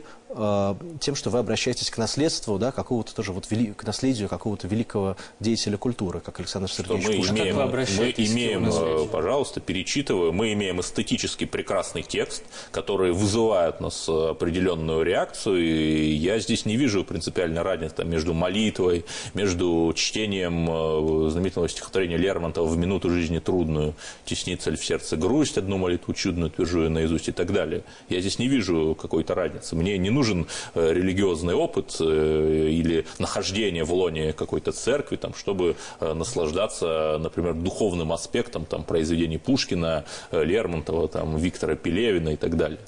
тем, 1.00 1.14
что 1.16 1.30
вы 1.30 1.38
обращаетесь 1.38 1.90
к 1.90 1.98
наследству, 1.98 2.58
да, 2.58 2.70
какого-то 2.72 3.14
тоже 3.14 3.32
вот 3.32 3.46
вели- 3.50 3.74
к 3.74 3.84
наследию 3.84 4.28
какого-то 4.28 4.68
великого 4.68 5.16
деятеля 5.40 5.76
культуры, 5.76 6.20
как 6.20 6.38
Александр 6.38 6.68
что 6.68 6.82
Сергеевич 6.82 7.08
мы 7.08 7.16
Пушкин. 7.16 7.36
имеем, 7.36 7.56
вы 7.56 7.64
мы 7.66 8.14
имеем, 8.16 8.68
э, 8.68 9.06
пожалуйста, 9.10 9.60
перечитываю, 9.60 10.32
мы 10.32 10.52
имеем 10.52 10.80
эстетически 10.80 11.44
прекрасный 11.44 12.02
текст, 12.02 12.44
который 12.70 13.12
вызывает 13.12 13.80
нас 13.80 14.08
определенную 14.08 15.02
реакцию, 15.02 15.62
и 15.64 16.12
я 16.12 16.38
здесь 16.38 16.64
не 16.64 16.76
вижу 16.76 17.04
принципиальной 17.04 17.62
разницы 17.62 17.96
там, 17.96 18.10
между 18.10 18.32
молитвой, 18.32 19.04
между 19.34 19.92
чтением 19.96 20.68
э, 20.70 21.30
знаменитого 21.30 21.68
стихотворения 21.68 22.16
Лермонтова 22.16 22.66
«В 22.68 22.76
минуту 22.76 23.10
жизни 23.10 23.38
трудную 23.40 23.94
теснится 24.24 24.70
ли 24.70 24.76
в 24.76 24.84
сердце 24.84 25.16
грусть, 25.16 25.58
одну 25.58 25.76
молитву 25.78 26.14
чудную 26.14 26.50
твержу 26.50 26.84
я 26.84 26.90
наизусть» 26.90 27.28
и 27.28 27.32
так 27.32 27.52
далее. 27.52 27.82
Я 28.08 28.20
здесь 28.20 28.38
не 28.38 28.46
вижу 28.48 28.96
какой-то 29.00 29.34
разницы. 29.34 29.74
Мне 29.74 29.98
не 29.98 30.10
нужен 30.20 30.46
э, 30.74 30.92
религиозный 30.92 31.54
опыт 31.54 31.96
э, 32.00 32.68
или 32.70 33.06
нахождение 33.18 33.84
в 33.84 33.92
лоне 33.92 34.32
какой-то 34.32 34.72
церкви, 34.72 35.16
там, 35.16 35.32
чтобы 35.34 35.76
э, 36.00 36.12
наслаждаться, 36.12 37.18
например, 37.18 37.54
духовным 37.54 38.12
аспектом 38.12 38.64
там, 38.66 38.84
произведений 38.84 39.38
Пушкина, 39.38 40.04
Лермонтова, 40.32 41.08
там, 41.08 41.36
Виктора 41.36 41.74
Пелевина 41.74 42.30
и 42.30 42.36
так 42.36 42.56
далее. 42.56 42.78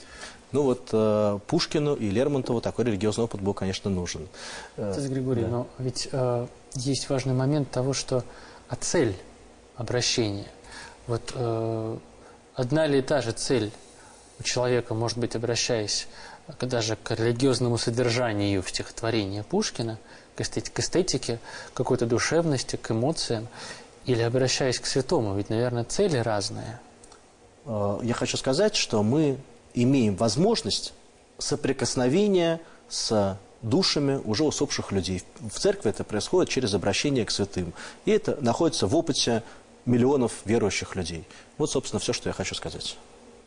Ну 0.52 0.62
вот 0.64 0.90
э, 0.92 1.38
Пушкину 1.46 1.94
и 1.94 2.10
Лермонтову 2.10 2.60
такой 2.60 2.84
религиозный 2.84 3.24
опыт 3.24 3.40
был, 3.40 3.54
конечно, 3.54 3.90
нужен. 3.90 4.28
Отец 4.76 5.04
Григорий, 5.04 5.46
но 5.46 5.66
ведь 5.78 6.08
э, 6.12 6.46
есть 6.74 7.08
важный 7.08 7.32
момент 7.32 7.70
того, 7.70 7.94
что 7.94 8.22
а 8.68 8.76
цель 8.76 9.14
обращения. 9.76 10.50
Вот 11.06 11.32
э, 11.34 11.96
одна 12.54 12.86
ли 12.86 12.98
и 12.98 13.02
та 13.02 13.22
же 13.22 13.32
цель 13.32 13.72
у 14.38 14.42
человека, 14.42 14.94
может 14.94 15.18
быть, 15.18 15.36
обращаясь 15.36 16.06
даже 16.60 16.96
к 16.96 17.10
религиозному 17.12 17.78
содержанию 17.78 18.62
в 18.62 18.68
стихотворении 18.68 19.42
Пушкина, 19.42 19.98
к 20.36 20.40
эстет- 20.40 20.70
к 20.70 20.78
эстетике, 20.80 21.38
какой-то 21.74 22.06
душевности, 22.06 22.76
к 22.76 22.90
эмоциям, 22.90 23.48
или 24.06 24.22
обращаясь 24.22 24.80
к 24.80 24.86
святому, 24.86 25.36
ведь, 25.36 25.50
наверное, 25.50 25.84
цели 25.84 26.16
разные. 26.16 26.80
Э, 27.66 28.00
Я 28.02 28.14
хочу 28.14 28.36
сказать, 28.36 28.74
что 28.74 29.02
мы 29.02 29.38
имеем 29.74 30.16
возможность 30.16 30.92
соприкосновения 31.38 32.60
с 32.88 33.38
душами 33.62 34.20
уже 34.24 34.44
усопших 34.44 34.90
людей. 34.90 35.22
В 35.40 35.58
церкви 35.58 35.90
это 35.90 36.02
происходит 36.04 36.50
через 36.50 36.74
обращение 36.74 37.24
к 37.24 37.30
святым. 37.30 37.72
И 38.04 38.10
это 38.10 38.36
находится 38.40 38.86
в 38.86 38.96
опыте 38.96 39.42
миллионов 39.86 40.32
верующих 40.44 40.96
людей. 40.96 41.24
Вот, 41.58 41.70
собственно, 41.70 42.00
все, 42.00 42.12
что 42.12 42.28
я 42.28 42.32
хочу 42.32 42.54
сказать. 42.54 42.96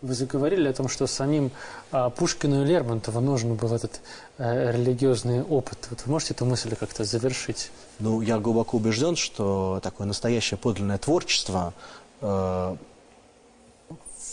Вы 0.02 0.14
заговорили 0.14 0.68
о 0.68 0.74
том, 0.74 0.90
что 0.90 1.08
самим 1.08 1.52
а, 1.92 2.10
Пушкину 2.10 2.64
и 2.64 2.66
Лермонтову 2.66 3.22
нужен 3.22 3.56
был 3.56 3.74
этот 3.74 4.02
э, 4.38 4.72
религиозный 4.74 5.42
опыт. 5.42 5.88
Вот 5.90 6.06
вы 6.06 6.12
можете 6.12 6.34
эту 6.34 6.46
мысль 6.46 6.76
как-то 6.76 7.06
завершить? 7.06 7.72
Ну, 8.00 8.22
я 8.22 8.38
глубоко 8.38 8.78
убежден, 8.78 9.16
что 9.16 9.80
такое 9.82 10.06
настоящее 10.06 10.58
подлинное 10.58 10.98
творчество, 10.98 11.74
э, 12.22 12.28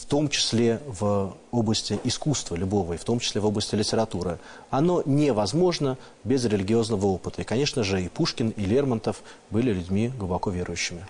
в 0.02 0.06
том 0.08 0.28
числе 0.28 0.80
в 0.86 1.34
области 1.52 1.98
искусства 2.04 2.56
любого, 2.56 2.94
и 2.94 2.96
в 2.96 3.04
том 3.04 3.20
числе 3.20 3.40
в 3.40 3.46
области 3.46 3.74
литературы, 3.76 4.38
оно 4.68 5.02
невозможно 5.06 5.96
без 6.24 6.44
религиозного 6.44 7.06
опыта. 7.06 7.42
И, 7.42 7.44
конечно 7.44 7.84
же, 7.84 8.02
и 8.02 8.08
Пушкин, 8.08 8.50
и 8.50 8.64
Лермонтов 8.64 9.22
были 9.50 9.72
людьми 9.72 10.08
глубоко 10.08 10.50
верующими. 10.50 11.06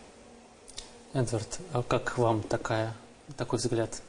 Эдвард, 1.15 1.59
а 1.73 1.83
как 1.83 2.17
вам 2.19 2.43
такая, 2.43 2.95
такой 3.37 3.59
взгляд? 3.59 4.03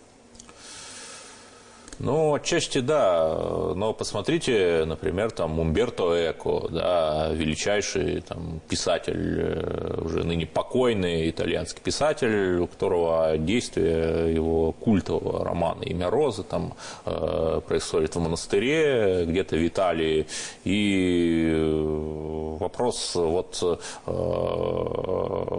Ну, 2.00 2.34
отчасти 2.34 2.80
да, 2.80 3.38
но 3.76 3.94
посмотрите, 3.94 4.84
например, 4.86 5.32
там 5.32 5.60
Умберто 5.60 6.32
Эко, 6.32 6.68
да, 6.70 7.30
величайший 7.34 8.22
там, 8.22 8.62
писатель, 8.68 9.40
э, 9.40 10.02
уже 10.04 10.24
ныне 10.24 10.46
покойный 10.46 11.30
итальянский 11.30 11.82
писатель, 11.84 12.60
у 12.60 12.68
которого 12.68 13.38
действие 13.38 14.34
его 14.34 14.72
культового 14.72 15.46
романа 15.46 15.84
«Имя 15.84 16.10
Розы» 16.10 16.44
там 16.44 16.74
э, 17.06 17.62
происходит 17.68 18.16
в 18.16 18.20
монастыре, 18.20 19.26
где-то 19.26 19.56
в 19.56 19.68
Италии, 19.68 20.26
и 20.64 21.52
э, 21.54 22.58
вопрос 22.60 23.16
вот 23.16 23.60
э, 23.62 23.78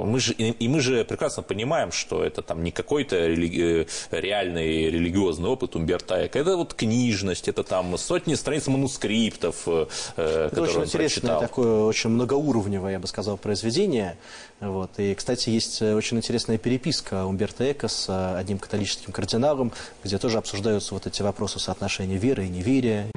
мы 0.05 0.21
же 0.21 0.33
и 0.35 0.69
мы 0.69 0.81
же 0.81 1.05
прекрасно 1.05 1.43
понимаем, 1.43 1.93
что 1.93 2.25
это 2.25 2.43
там 2.43 2.63
не 2.65 2.71
какой-то 2.71 3.17
религи- 3.17 3.87
реальный 4.11 4.91
религиозный 4.91 5.49
опыт 5.49 5.77
Умберто 5.77 6.24
Эко, 6.27 6.39
это 6.39 6.57
вот 6.57 6.75
книжность, 6.75 7.49
это 7.49 7.63
там 7.63 7.97
сотни 7.99 8.35
страниц 8.35 8.67
манускриптов, 8.67 9.63
э, 9.67 9.87
Это 10.17 10.49
которые 10.51 10.71
очень 10.71 10.79
он 10.81 10.85
интересное, 10.87 11.21
прочитал. 11.21 11.41
такое 11.41 11.85
очень 11.85 12.11
многоуровневое, 12.11 12.93
я 12.93 12.99
бы 12.99 13.07
сказал, 13.07 13.37
произведение. 13.37 14.17
Вот. 14.61 14.91
И, 14.99 15.15
кстати, 15.15 15.51
есть 15.51 15.83
э, 15.83 15.95
очень 15.95 16.17
интересная 16.17 16.59
переписка 16.59 17.25
Умберто 17.27 17.71
Эко 17.71 17.89
с 17.89 18.09
э, 18.09 18.37
одним 18.39 18.59
католическим 18.59 19.13
кардиналом, 19.13 19.73
где 20.03 20.19
тоже 20.19 20.39
обсуждаются 20.39 20.95
вот 20.95 21.07
эти 21.07 21.23
вопросы 21.23 21.59
соотношения 21.59 22.17
веры 22.17 22.47
и 22.47 22.49
неверия. 22.49 23.11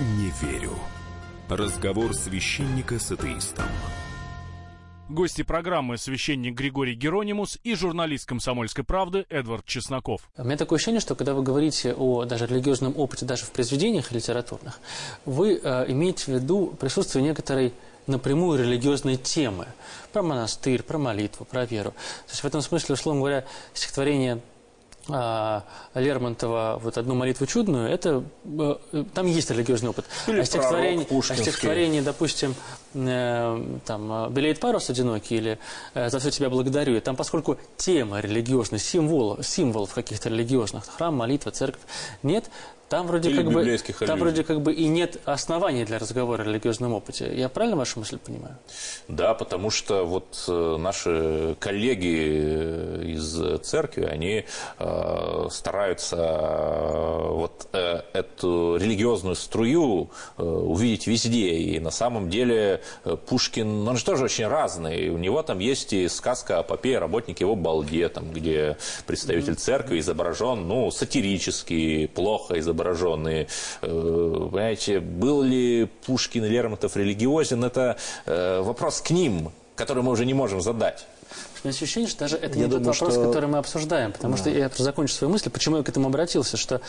Не 0.00 0.32
верю. 0.46 0.72
Разговор 1.48 2.14
священника 2.14 2.98
с 2.98 3.10
атеистом. 3.12 3.66
Гости 5.10 5.42
программы 5.42 5.98
священник 5.98 6.54
Григорий 6.54 6.94
Геронимус 6.94 7.58
и 7.62 7.74
журналист 7.74 8.26
«Комсомольской 8.26 8.84
правды» 8.84 9.26
Эдвард 9.28 9.66
Чесноков. 9.66 10.30
У 10.38 10.44
меня 10.44 10.56
такое 10.56 10.78
ощущение, 10.78 11.00
что 11.00 11.14
когда 11.14 11.34
вы 11.34 11.42
говорите 11.42 11.92
о 11.92 12.24
даже 12.24 12.46
религиозном 12.46 12.94
опыте, 12.96 13.26
даже 13.26 13.44
в 13.44 13.50
произведениях 13.50 14.12
литературных, 14.12 14.80
вы 15.26 15.60
э, 15.62 15.84
имеете 15.88 16.24
в 16.24 16.28
виду 16.28 16.74
присутствие 16.80 17.22
некоторой 17.22 17.74
напрямую 18.06 18.58
религиозные 18.58 19.18
темы. 19.18 19.66
Про 20.14 20.22
монастырь, 20.22 20.82
про 20.82 20.96
молитву, 20.96 21.44
про 21.44 21.66
веру. 21.66 21.90
То 21.90 22.30
есть 22.30 22.42
в 22.42 22.46
этом 22.46 22.62
смысле, 22.62 22.94
условно 22.94 23.20
говоря, 23.20 23.44
стихотворение 23.74 24.40
Лермонтова 25.08 26.78
вот 26.82 26.96
одну 26.96 27.14
молитву 27.14 27.46
чудную, 27.46 27.90
это 27.90 28.24
э, 28.44 29.04
там 29.12 29.26
есть 29.26 29.50
религиозный 29.50 29.90
опыт. 29.90 30.06
Или 30.26 30.40
а 30.40 30.44
стихотворение, 30.44 31.06
а 31.10 31.36
стихотворение, 31.36 32.02
допустим, 32.02 32.54
э, 32.94 33.78
там 33.84 34.32
«Белеет 34.32 34.60
парус 34.60 34.88
одинокий» 34.88 35.36
или 35.36 35.58
э, 35.92 36.08
«За 36.08 36.18
все 36.20 36.30
тебя 36.30 36.48
благодарю», 36.48 36.96
и 36.96 37.00
там, 37.00 37.16
поскольку 37.16 37.58
тема 37.76 38.20
религиозная, 38.20 38.78
символ, 38.78 39.42
символов 39.42 39.92
каких-то 39.92 40.30
религиозных, 40.30 40.86
храм, 40.86 41.14
молитва, 41.14 41.52
церковь, 41.52 41.82
нет, 42.22 42.50
там 42.94 43.06
вроде, 43.06 43.30
Или 43.30 43.42
как 43.42 43.52
бы, 43.52 43.78
там 44.06 44.18
вроде 44.18 44.44
как 44.44 44.60
бы 44.60 44.72
и 44.72 44.86
нет 44.86 45.20
оснований 45.24 45.84
для 45.84 45.98
разговора 45.98 46.42
о 46.42 46.44
религиозном 46.44 46.92
опыте. 46.92 47.30
Я 47.34 47.48
правильно 47.48 47.76
вашу 47.76 47.98
мысль 47.98 48.18
понимаю? 48.18 48.56
Да, 49.08 49.34
потому 49.34 49.70
что 49.70 50.04
вот 50.04 50.44
э, 50.48 50.76
наши 50.78 51.56
коллеги 51.58 52.16
э, 52.16 53.02
из 53.06 53.60
церкви, 53.62 54.04
они 54.04 54.44
э, 54.78 55.48
стараются 55.50 56.16
э, 56.16 57.28
вот 57.30 57.68
э, 57.72 58.02
эту 58.12 58.76
религиозную 58.76 59.34
струю 59.34 60.10
э, 60.36 60.42
увидеть 60.42 61.06
везде. 61.06 61.50
И 61.54 61.80
на 61.80 61.90
самом 61.90 62.30
деле 62.30 62.80
э, 63.04 63.16
Пушкин, 63.16 63.86
он 63.88 63.96
же 63.96 64.04
тоже 64.04 64.24
очень 64.24 64.46
разный. 64.46 65.08
У 65.08 65.18
него 65.18 65.42
там 65.42 65.58
есть 65.58 65.92
и 65.92 66.08
сказка 66.08 66.60
о 66.60 66.62
попе 66.62 66.98
работник 66.98 67.40
его 67.40 67.56
балде, 67.56 68.08
там, 68.08 68.30
где 68.30 68.76
представитель 69.06 69.56
церкви 69.56 69.98
изображен, 69.98 70.66
ну, 70.68 70.90
сатирически, 70.90 72.06
плохо 72.06 72.58
изображенный. 72.84 73.48
Э, 73.82 74.48
Понимаете, 74.50 75.00
был 75.00 75.42
ли 75.42 75.86
Пушкин 76.06 76.44
и 76.44 76.48
Лермонтов 76.48 76.96
религиозен, 76.96 77.64
это 77.64 77.96
э, 78.26 78.60
вопрос 78.60 79.00
к 79.00 79.10
ним, 79.10 79.50
который 79.76 80.02
мы 80.02 80.12
уже 80.12 80.26
не 80.26 80.34
можем 80.34 80.60
задать. 80.60 81.06
У 81.62 81.66
меня 81.66 81.74
ощущение, 81.74 82.08
что 82.08 82.20
даже 82.20 82.36
это 82.36 82.58
Я 82.58 82.66
не 82.66 82.70
тот 82.70 82.82
думаю, 82.82 82.92
вопрос, 82.92 83.14
что- 83.14 83.26
который 83.26 83.48
мы 83.48 83.58
обсуждаем. 83.58 84.12
Потому 84.12 84.36
что 84.36 84.50
я 84.50 84.70
закончу 84.76 85.14
свою 85.14 85.32
мысль, 85.32 85.50
почему 85.50 85.78
я 85.78 85.82
к 85.82 85.88
этому 85.88 86.08
обратился, 86.08 86.56
что, 86.56 86.80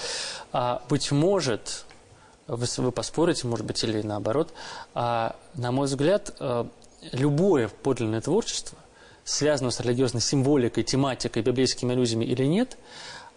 а, 0.52 0.84
быть 0.90 1.12
может, 1.12 1.86
вы, 2.48 2.68
вы 2.78 2.92
поспорите, 2.92 3.48
может 3.48 3.66
быть, 3.66 3.84
или 3.84 4.02
наоборот, 4.02 4.50
а, 4.94 5.36
на 5.56 5.72
мой 5.72 5.88
взгляд, 5.88 6.36
а, 6.40 6.68
любое 7.12 7.70
подлинное 7.70 8.22
творчество, 8.22 8.78
связанное 9.24 9.72
с 9.72 9.80
религиозной 9.80 10.22
символикой, 10.22 10.84
тематикой, 10.84 11.42
библейскими 11.42 11.94
аллюзиями 11.94 12.26
или 12.26 12.44
нет, 12.44 12.78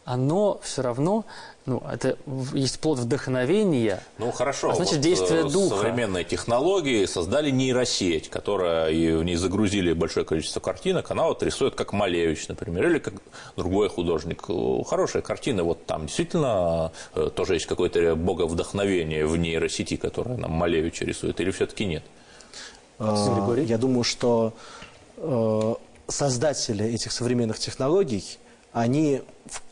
оно 0.05 0.59
все 0.63 0.83
равно, 0.83 1.25
ну, 1.69 1.83
это 1.93 2.17
есть 2.55 2.81
плод 2.81 2.99
вдохновения, 2.99 4.03
Ну 4.17 4.33
хорошо, 4.33 4.71
А 4.71 4.75
значит, 4.75 4.95
вот, 4.95 5.03
действие 5.03 5.41
э, 5.41 5.51
духа. 5.51 5.77
современные 5.77 6.25
технологии 6.25 7.05
создали 7.05 7.51
нейросеть, 7.51 8.31
которая 8.31 8.91
и 8.91 9.13
в 9.13 9.23
ней 9.23 9.37
загрузили 9.37 9.93
большое 9.93 10.25
количество 10.25 10.61
картинок, 10.61 11.11
она 11.11 11.25
вот 11.27 11.43
рисует 11.43 11.75
как 11.75 11.93
Малевич, 11.93 12.49
например, 12.49 12.89
или 12.89 12.99
как 12.99 13.15
другой 13.57 13.89
художник. 13.91 14.45
Э, 14.49 14.83
Хорошие 14.87 15.21
картины, 15.21 15.63
вот 15.63 15.85
там 15.85 16.07
действительно 16.07 16.91
э, 17.15 17.29
тоже 17.35 17.55
есть 17.55 17.67
какое-то 17.67 18.17
боговдохновение 18.17 19.27
в 19.27 19.37
нейросети, 19.37 19.97
которое 19.97 20.39
нам 20.39 20.53
Малевич 20.53 21.03
рисует, 21.03 21.39
или 21.41 21.51
все-таки 21.51 21.85
нет? 21.85 22.03
Григорий? 22.99 23.65
Я 23.65 23.77
думаю, 23.79 24.05
что 24.05 24.55
э, 25.19 25.75
создатели 26.09 26.85
этих 26.87 27.13
современных 27.13 27.59
технологий, 27.59 28.25
они 28.73 29.21
в- 29.47 29.63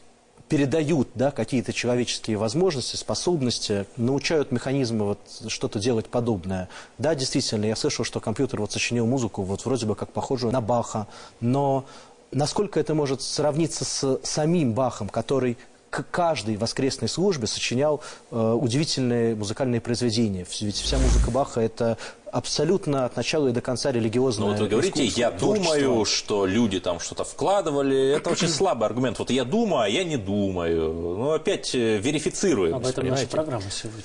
передают 0.48 1.08
да, 1.14 1.30
какие-то 1.30 1.72
человеческие 1.72 2.36
возможности, 2.36 2.96
способности, 2.96 3.86
научают 3.96 4.52
механизмы 4.52 5.04
вот 5.04 5.18
что-то 5.48 5.78
делать 5.78 6.06
подобное. 6.06 6.68
Да, 6.98 7.14
действительно, 7.14 7.64
я 7.64 7.76
слышал, 7.76 8.04
что 8.04 8.20
компьютер 8.20 8.60
вот 8.60 8.72
сочинил 8.72 9.06
музыку 9.06 9.42
вот 9.42 9.64
вроде 9.64 9.86
бы 9.86 9.96
как 9.96 10.12
похожую 10.12 10.52
на 10.52 10.60
Баха, 10.60 11.08
но 11.40 11.84
насколько 12.30 12.78
это 12.78 12.94
может 12.94 13.22
сравниться 13.22 13.84
с 13.84 14.20
самим 14.22 14.72
Бахом, 14.72 15.08
который 15.08 15.56
к 15.90 16.04
каждой 16.10 16.56
воскресной 16.56 17.08
службе 17.08 17.46
сочинял 17.46 18.02
э, 18.30 18.36
удивительные 18.36 19.34
музыкальные 19.34 19.80
произведения. 19.80 20.44
Ведь 20.60 20.76
вся 20.76 20.98
музыка 20.98 21.30
Баха– 21.30 21.60
это 21.62 21.96
абсолютно 22.30 23.06
от 23.06 23.16
начала 23.16 23.48
и 23.48 23.52
до 23.52 23.60
конца 23.60 23.92
религиозное 23.92 24.48
Ну 24.48 24.52
вот 24.52 24.60
вы 24.60 24.68
говорите, 24.68 25.04
искусство, 25.04 25.20
я 25.20 25.30
творчество. 25.30 25.74
думаю, 25.80 26.04
что 26.04 26.46
люди 26.46 26.80
там 26.80 27.00
что-то 27.00 27.24
вкладывали. 27.24 28.10
Это 28.16 28.30
очень 28.30 28.48
слабый 28.48 28.86
аргумент. 28.86 29.18
Вот 29.18 29.30
я 29.30 29.44
думаю, 29.44 29.82
а 29.84 29.88
я 29.88 30.04
не 30.04 30.16
думаю. 30.16 30.92
Ну 30.92 31.30
опять 31.30 31.74
э, 31.74 31.98
верифицируем. 31.98 32.74
об 32.74 32.86
этом 32.86 33.06
наша 33.08 33.26
программа 33.26 33.70
сегодня. 33.70 34.02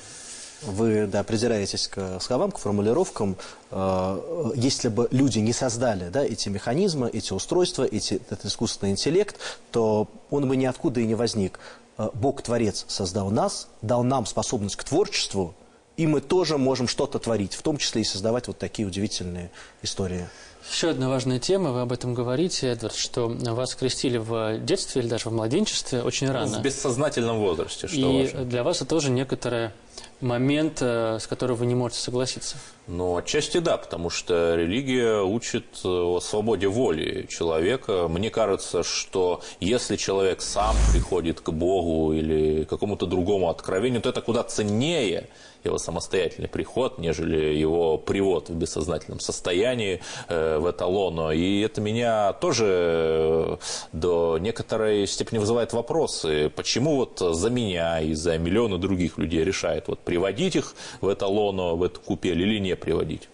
Вы, 0.64 1.06
да, 1.06 1.24
придираетесь 1.24 1.88
к 1.88 2.20
словам, 2.20 2.52
к 2.52 2.58
формулировкам. 2.58 3.36
Э, 3.70 4.52
Если 4.54 4.88
бы 4.88 5.08
люди 5.10 5.40
не 5.40 5.52
создали 5.52 6.08
да, 6.08 6.24
эти 6.24 6.48
механизмы, 6.48 7.10
эти 7.12 7.32
устройства, 7.32 7.84
эти, 7.84 8.14
этот 8.14 8.44
искусственный 8.44 8.92
интеллект, 8.92 9.36
то 9.72 10.08
он 10.30 10.48
бы 10.48 10.56
ниоткуда 10.56 11.00
и 11.00 11.06
не 11.06 11.16
возник. 11.16 11.58
Э, 11.98 12.10
Бог-творец 12.14 12.84
создал 12.88 13.30
нас, 13.30 13.68
дал 13.82 14.04
нам 14.04 14.24
способность 14.24 14.76
к 14.76 14.84
творчеству, 14.84 15.54
и 15.96 16.06
мы 16.06 16.20
тоже 16.20 16.58
можем 16.58 16.86
что-то 16.86 17.18
творить, 17.18 17.54
в 17.54 17.62
том 17.62 17.76
числе 17.76 18.02
и 18.02 18.04
создавать 18.04 18.46
вот 18.46 18.58
такие 18.58 18.86
удивительные 18.86 19.50
истории. 19.82 20.28
Еще 20.70 20.90
одна 20.90 21.08
важная 21.08 21.38
тема, 21.38 21.72
вы 21.72 21.80
об 21.80 21.92
этом 21.92 22.14
говорите, 22.14 22.68
Эдвард, 22.68 22.94
что 22.94 23.28
вас 23.28 23.74
крестили 23.74 24.18
в 24.18 24.58
детстве 24.58 25.02
или 25.02 25.08
даже 25.08 25.28
в 25.28 25.32
младенчестве 25.32 26.02
очень 26.02 26.28
Ну, 26.28 26.32
рано. 26.32 26.58
в 26.58 26.62
бессознательном 26.62 27.38
возрасте, 27.38 27.88
что 27.88 27.96
И 27.96 28.22
важно. 28.24 28.44
для 28.44 28.62
вас 28.62 28.76
это 28.76 28.86
тоже 28.86 29.10
некоторый 29.10 29.70
момент, 30.20 30.78
э, 30.80 31.18
с 31.20 31.26
которым 31.26 31.56
вы 31.56 31.66
не 31.66 31.74
можете 31.74 32.00
согласиться. 32.00 32.56
Ну, 32.86 33.16
отчасти 33.16 33.58
да, 33.58 33.76
потому 33.76 34.08
что 34.08 34.54
религия 34.54 35.20
учит 35.22 35.64
э, 35.84 35.88
о 35.88 36.20
свободе 36.20 36.68
воли 36.68 37.26
человека. 37.28 38.06
Мне 38.08 38.30
кажется, 38.30 38.84
что 38.84 39.42
если 39.58 39.96
человек 39.96 40.40
сам 40.40 40.76
приходит 40.92 41.40
к 41.40 41.50
Богу 41.50 42.12
или 42.12 42.64
к 42.64 42.68
какому-то 42.68 43.06
другому 43.06 43.50
откровению, 43.50 44.00
то 44.00 44.08
это 44.10 44.20
куда 44.22 44.44
ценнее 44.44 45.28
его 45.64 45.78
самостоятельный 45.78 46.48
приход, 46.48 46.98
нежели 46.98 47.54
его 47.54 47.98
привод 47.98 48.48
в 48.48 48.54
бессознательном 48.54 49.20
состоянии 49.20 50.00
э, 50.28 50.58
в 50.58 50.66
это 50.66 50.86
лоно. 50.86 51.30
И 51.30 51.60
это 51.60 51.80
меня 51.80 52.32
тоже 52.34 52.66
э, 52.68 53.56
до 53.92 54.38
некоторой 54.38 55.06
степени 55.06 55.38
вызывает 55.38 55.72
вопросы. 55.72 56.50
Почему 56.54 56.96
вот 56.96 57.18
за 57.18 57.50
меня 57.50 58.00
и 58.00 58.14
за 58.14 58.38
миллионы 58.38 58.78
других 58.78 59.18
людей 59.18 59.44
решает 59.44 59.88
вот 59.88 60.00
приводить 60.00 60.56
их 60.56 60.74
в 61.00 61.08
это 61.08 61.26
лоно, 61.26 61.74
в 61.74 61.82
эту 61.82 62.00
купель 62.00 62.40
или 62.40 62.58
не 62.58 62.76
приводить? 62.76 63.28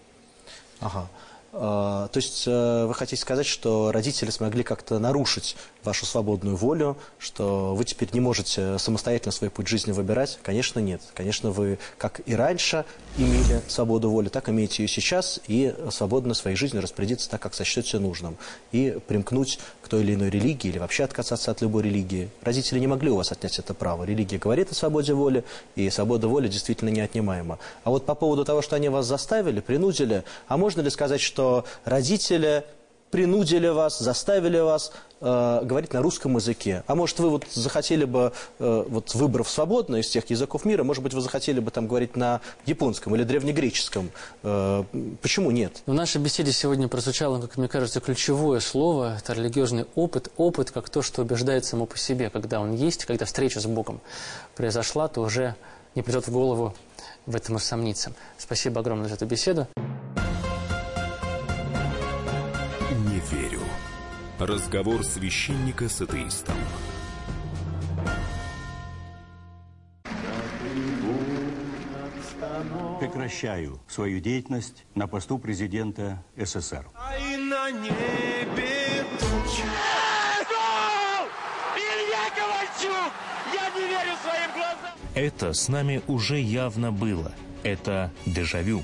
Ага. 0.79 1.09
А, 1.51 2.07
То 2.09 2.17
есть 2.17 2.43
э, 2.47 2.85
вы 2.85 2.93
хотите 2.93 3.21
сказать, 3.21 3.45
что 3.47 3.91
родители 3.91 4.29
смогли 4.29 4.63
как-то 4.63 4.99
нарушить 4.99 5.55
вашу 5.83 6.05
свободную 6.05 6.55
волю, 6.55 6.97
что 7.17 7.73
вы 7.75 7.85
теперь 7.85 8.09
не 8.13 8.19
можете 8.19 8.77
самостоятельно 8.77 9.31
свой 9.31 9.49
путь 9.49 9.67
жизни 9.67 9.91
выбирать? 9.91 10.39
Конечно, 10.43 10.79
нет. 10.79 11.01
Конечно, 11.13 11.51
вы, 11.51 11.79
как 11.97 12.21
и 12.25 12.35
раньше, 12.35 12.85
имели 13.17 13.61
свободу 13.67 14.09
воли, 14.09 14.29
так 14.29 14.49
имеете 14.49 14.83
ее 14.83 14.89
сейчас, 14.89 15.39
и 15.47 15.73
свободно 15.91 16.33
своей 16.33 16.55
жизнью 16.55 16.81
распорядиться 16.81 17.29
так, 17.29 17.41
как 17.41 17.53
сочтете 17.53 17.99
нужным. 17.99 18.37
И 18.71 18.97
примкнуть 19.07 19.59
к 19.81 19.87
той 19.87 20.01
или 20.01 20.15
иной 20.15 20.29
религии, 20.29 20.69
или 20.69 20.79
вообще 20.79 21.03
отказаться 21.03 21.51
от 21.51 21.61
любой 21.61 21.83
религии. 21.83 22.29
Родители 22.41 22.79
не 22.79 22.87
могли 22.87 23.09
у 23.09 23.15
вас 23.15 23.31
отнять 23.31 23.59
это 23.59 23.73
право. 23.73 24.03
Религия 24.03 24.37
говорит 24.37 24.71
о 24.71 24.75
свободе 24.75 25.13
воли, 25.13 25.43
и 25.75 25.89
свобода 25.89 26.27
воли 26.27 26.47
действительно 26.47 26.89
неотнимаема. 26.89 27.59
А 27.83 27.89
вот 27.89 28.05
по 28.05 28.15
поводу 28.15 28.45
того, 28.45 28.61
что 28.61 28.75
они 28.75 28.89
вас 28.89 29.05
заставили, 29.05 29.59
принудили, 29.59 30.23
а 30.47 30.57
можно 30.57 30.81
ли 30.81 30.89
сказать, 30.89 31.21
что 31.21 31.65
родители 31.85 32.63
принудили 33.11 33.67
вас, 33.67 33.99
заставили 33.99 34.59
вас 34.59 34.91
э, 35.21 35.59
говорить 35.63 35.93
на 35.93 36.01
русском 36.01 36.35
языке. 36.35 36.83
А 36.87 36.95
может, 36.95 37.19
вы 37.19 37.29
вот 37.29 37.45
захотели 37.51 38.05
бы, 38.05 38.31
э, 38.59 38.85
вот 38.87 39.13
выбрав 39.15 39.49
свободно 39.49 39.97
из 39.97 40.09
тех 40.09 40.29
языков 40.29 40.65
мира, 40.65 40.83
может 40.83 41.03
быть, 41.03 41.13
вы 41.13 41.21
захотели 41.21 41.59
бы 41.59 41.71
там 41.71 41.87
говорить 41.87 42.15
на 42.15 42.41
японском 42.65 43.15
или 43.15 43.23
древнегреческом. 43.23 44.11
Э, 44.43 44.83
почему 45.21 45.51
нет? 45.51 45.81
В 45.85 45.93
нашей 45.93 46.21
беседе 46.21 46.51
сегодня 46.51 46.87
прозвучало, 46.87 47.41
как 47.41 47.57
мне 47.57 47.67
кажется, 47.67 47.99
ключевое 47.99 48.59
слово– 48.59 49.17
это 49.23 49.33
религиозный 49.33 49.85
опыт. 49.95 50.31
Опыт 50.37 50.71
как 50.71 50.89
то, 50.89 51.01
что 51.01 51.21
убеждает 51.21 51.65
само 51.65 51.85
по 51.85 51.97
себе, 51.97 52.29
когда 52.29 52.59
он 52.59 52.73
есть, 52.73 53.05
когда 53.05 53.25
встреча 53.25 53.59
с 53.59 53.65
Богом 53.65 54.01
произошла, 54.55 55.07
то 55.07 55.21
уже 55.21 55.55
не 55.95 56.01
придет 56.01 56.27
в 56.27 56.31
голову 56.31 56.73
в 57.25 57.35
этом 57.35 57.55
усомниться. 57.55 58.13
Спасибо 58.37 58.81
огромное 58.81 59.07
за 59.07 59.15
эту 59.15 59.25
беседу. 59.25 59.67
Разговор 64.39 65.03
священника 65.03 65.89
с 65.89 65.99
атеистом. 65.99 66.55
Прекращаю 73.01 73.81
свою 73.89 74.21
деятельность 74.21 74.85
на 74.95 75.07
посту 75.07 75.39
президента 75.39 76.23
СССР. 76.37 76.87
Илья 81.75 82.29
Ковальчук! 82.33 83.11
Я 83.53 83.69
не 83.75 83.87
верю 83.89 84.15
своим 84.23 84.51
глазам! 84.53 84.95
Это 85.15 85.51
с 85.51 85.67
нами 85.67 86.01
уже 86.07 86.39
явно 86.39 86.93
было. 86.93 87.33
Это 87.63 88.09
дежавю. 88.25 88.83